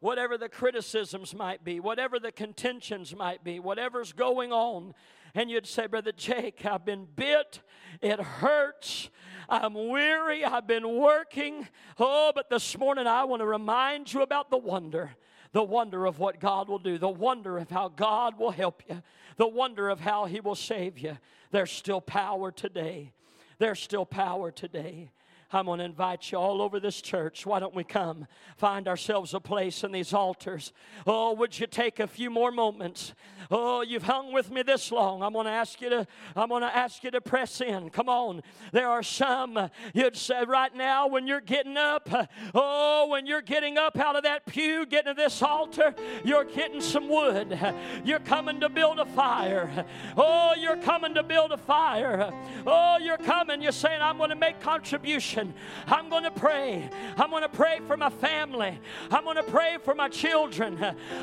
whatever 0.00 0.36
the 0.36 0.48
criticisms 0.48 1.34
might 1.34 1.64
be, 1.64 1.80
whatever 1.80 2.18
the 2.18 2.30
contentions 2.30 3.14
might 3.16 3.42
be, 3.42 3.58
whatever's 3.58 4.12
going 4.12 4.52
on, 4.52 4.94
and 5.34 5.50
you'd 5.50 5.66
say, 5.66 5.86
Brother 5.86 6.12
Jake, 6.12 6.64
I've 6.64 6.84
been 6.84 7.06
bit, 7.16 7.60
it 8.00 8.20
hurts. 8.20 9.10
I'm 9.48 9.74
weary. 9.74 10.44
I've 10.44 10.66
been 10.66 10.96
working. 10.98 11.68
Oh, 11.98 12.32
but 12.34 12.48
this 12.48 12.78
morning 12.78 13.06
I 13.06 13.24
want 13.24 13.40
to 13.40 13.46
remind 13.46 14.12
you 14.12 14.22
about 14.22 14.50
the 14.50 14.58
wonder 14.58 15.10
the 15.52 15.62
wonder 15.62 16.04
of 16.04 16.18
what 16.18 16.40
God 16.40 16.68
will 16.68 16.80
do, 16.80 16.98
the 16.98 17.08
wonder 17.08 17.58
of 17.58 17.70
how 17.70 17.88
God 17.88 18.36
will 18.40 18.50
help 18.50 18.82
you, 18.88 19.00
the 19.36 19.46
wonder 19.46 19.88
of 19.88 20.00
how 20.00 20.24
He 20.24 20.40
will 20.40 20.56
save 20.56 20.98
you. 20.98 21.16
There's 21.52 21.70
still 21.70 22.00
power 22.00 22.50
today. 22.50 23.12
There's 23.58 23.78
still 23.78 24.04
power 24.04 24.50
today. 24.50 25.12
I'm 25.52 25.66
going 25.66 25.78
to 25.78 25.84
invite 25.84 26.32
you 26.32 26.38
all 26.38 26.62
over 26.62 26.80
this 26.80 27.00
church. 27.00 27.46
Why 27.46 27.60
don't 27.60 27.74
we 27.74 27.84
come 27.84 28.26
find 28.56 28.88
ourselves 28.88 29.34
a 29.34 29.40
place 29.40 29.84
in 29.84 29.92
these 29.92 30.12
altars? 30.12 30.72
Oh, 31.06 31.34
would 31.34 31.58
you 31.58 31.66
take 31.66 32.00
a 32.00 32.06
few 32.06 32.30
more 32.30 32.50
moments? 32.50 33.14
Oh, 33.50 33.82
you've 33.82 34.04
hung 34.04 34.32
with 34.32 34.50
me 34.50 34.62
this 34.62 34.90
long. 34.90 35.22
I'm 35.22 35.32
going 35.32 35.46
to 35.46 35.52
ask 35.52 35.80
you 35.80 35.90
to 35.90 36.06
I'm 36.34 36.48
going 36.48 36.62
to 36.62 36.74
ask 36.74 37.04
you 37.04 37.10
to 37.10 37.20
press 37.20 37.60
in. 37.60 37.90
Come 37.90 38.08
on. 38.08 38.42
There 38.72 38.88
are 38.88 39.02
some 39.02 39.70
you'd 39.92 40.16
say 40.16 40.44
right 40.44 40.74
now 40.74 41.06
when 41.06 41.26
you're 41.26 41.40
getting 41.40 41.76
up, 41.76 42.08
oh, 42.54 43.08
when 43.08 43.26
you're 43.26 43.42
getting 43.42 43.76
up 43.76 43.98
out 43.98 44.16
of 44.16 44.22
that 44.22 44.46
pew, 44.46 44.86
getting 44.86 45.14
to 45.14 45.20
this 45.20 45.42
altar, 45.42 45.94
you're 46.24 46.44
getting 46.44 46.80
some 46.80 47.08
wood. 47.08 47.58
You're 48.04 48.20
coming 48.20 48.60
to 48.60 48.68
build 48.68 48.98
a 48.98 49.06
fire. 49.06 49.84
Oh, 50.16 50.54
you're 50.58 50.76
coming 50.78 51.14
to 51.14 51.22
build 51.22 51.52
a 51.52 51.58
fire. 51.58 52.32
Oh, 52.66 52.98
you're 53.00 53.18
coming. 53.18 53.60
You're 53.60 53.72
saying 53.72 54.00
I'm 54.00 54.16
going 54.16 54.30
to 54.30 54.36
make 54.36 54.60
contribution. 54.60 55.43
I'm 55.86 56.08
going 56.08 56.24
to 56.24 56.30
pray. 56.30 56.88
I'm 57.16 57.30
going 57.30 57.42
to 57.42 57.48
pray 57.48 57.80
for 57.86 57.96
my 57.96 58.10
family. 58.10 58.78
I'm 59.10 59.24
going 59.24 59.36
to 59.36 59.42
pray 59.42 59.78
for 59.82 59.94
my 59.94 60.08
children. 60.08 60.78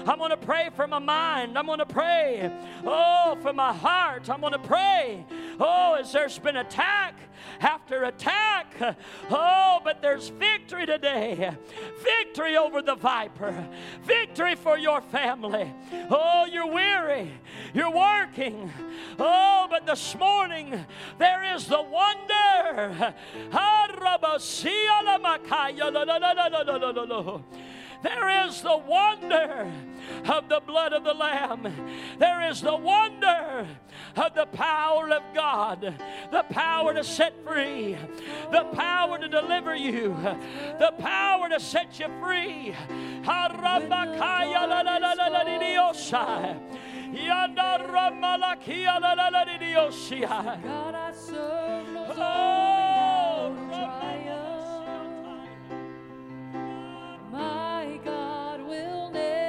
I'm 0.06 0.18
going 0.18 0.32
to 0.32 0.38
pray 0.38 0.70
for 0.76 0.88
my 0.88 1.00
mind. 1.00 1.58
I'm 1.58 1.66
going 1.66 1.80
to 1.80 1.86
pray, 1.86 2.52
oh, 2.86 3.38
for 3.42 3.54
my 3.54 3.74
heart. 3.74 4.30
I'm 4.30 4.42
going 4.42 4.54
to 4.54 4.60
pray, 4.60 5.26
oh, 5.60 5.98
as 6.00 6.12
there's 6.12 6.40
been 6.40 6.58
attack 6.58 7.16
after 7.60 8.04
attack. 8.04 8.74
Oh, 9.30 9.80
but 9.84 10.02
there's 10.02 10.30
victory 10.30 10.86
today. 10.86 11.52
Victory 12.04 12.58
over 12.58 12.82
the 12.82 12.96
viper. 12.96 13.68
Victory 14.04 14.56
for 14.56 14.78
your 14.78 15.02
family. 15.02 15.72
Oh, 16.10 16.48
you're 16.52 16.72
weary. 16.72 17.32
You're 17.74 17.92
working. 17.92 18.72
Oh, 19.20 19.68
but 19.70 19.86
this 19.86 20.16
morning 20.16 20.86
there 21.18 21.56
is 21.56 21.68
the 21.68 21.82
wonder. 21.82 23.14
There 28.04 28.48
is 28.48 28.62
the 28.62 28.78
wonder 28.78 29.72
of 30.26 30.50
the 30.50 30.60
blood 30.66 30.92
of 30.92 31.04
the 31.04 31.14
Lamb. 31.14 31.72
There 32.18 32.50
is 32.50 32.62
the 32.62 32.76
wonder 32.76 33.68
of 34.16 34.34
the 34.34 34.48
power 34.48 35.10
of 35.12 35.22
God, 35.36 35.94
the 36.32 36.44
power 36.50 36.96
to 36.96 37.04
set 37.04 37.34
free, 37.46 37.96
the 38.52 38.64
power 38.74 39.20
to 39.20 39.28
deliver 39.28 39.76
you, 39.76 40.16
the 40.80 40.94
power 40.98 41.50
to 41.50 41.60
set 41.60 42.00
you 42.00 42.08
free. 42.20 42.76
God, 50.64 50.96
I 50.96 51.12
serve 51.12 52.81
triumph. 53.72 55.50
My 57.32 58.00
God 58.06 58.62
will 58.62 59.12
never. 59.12 59.41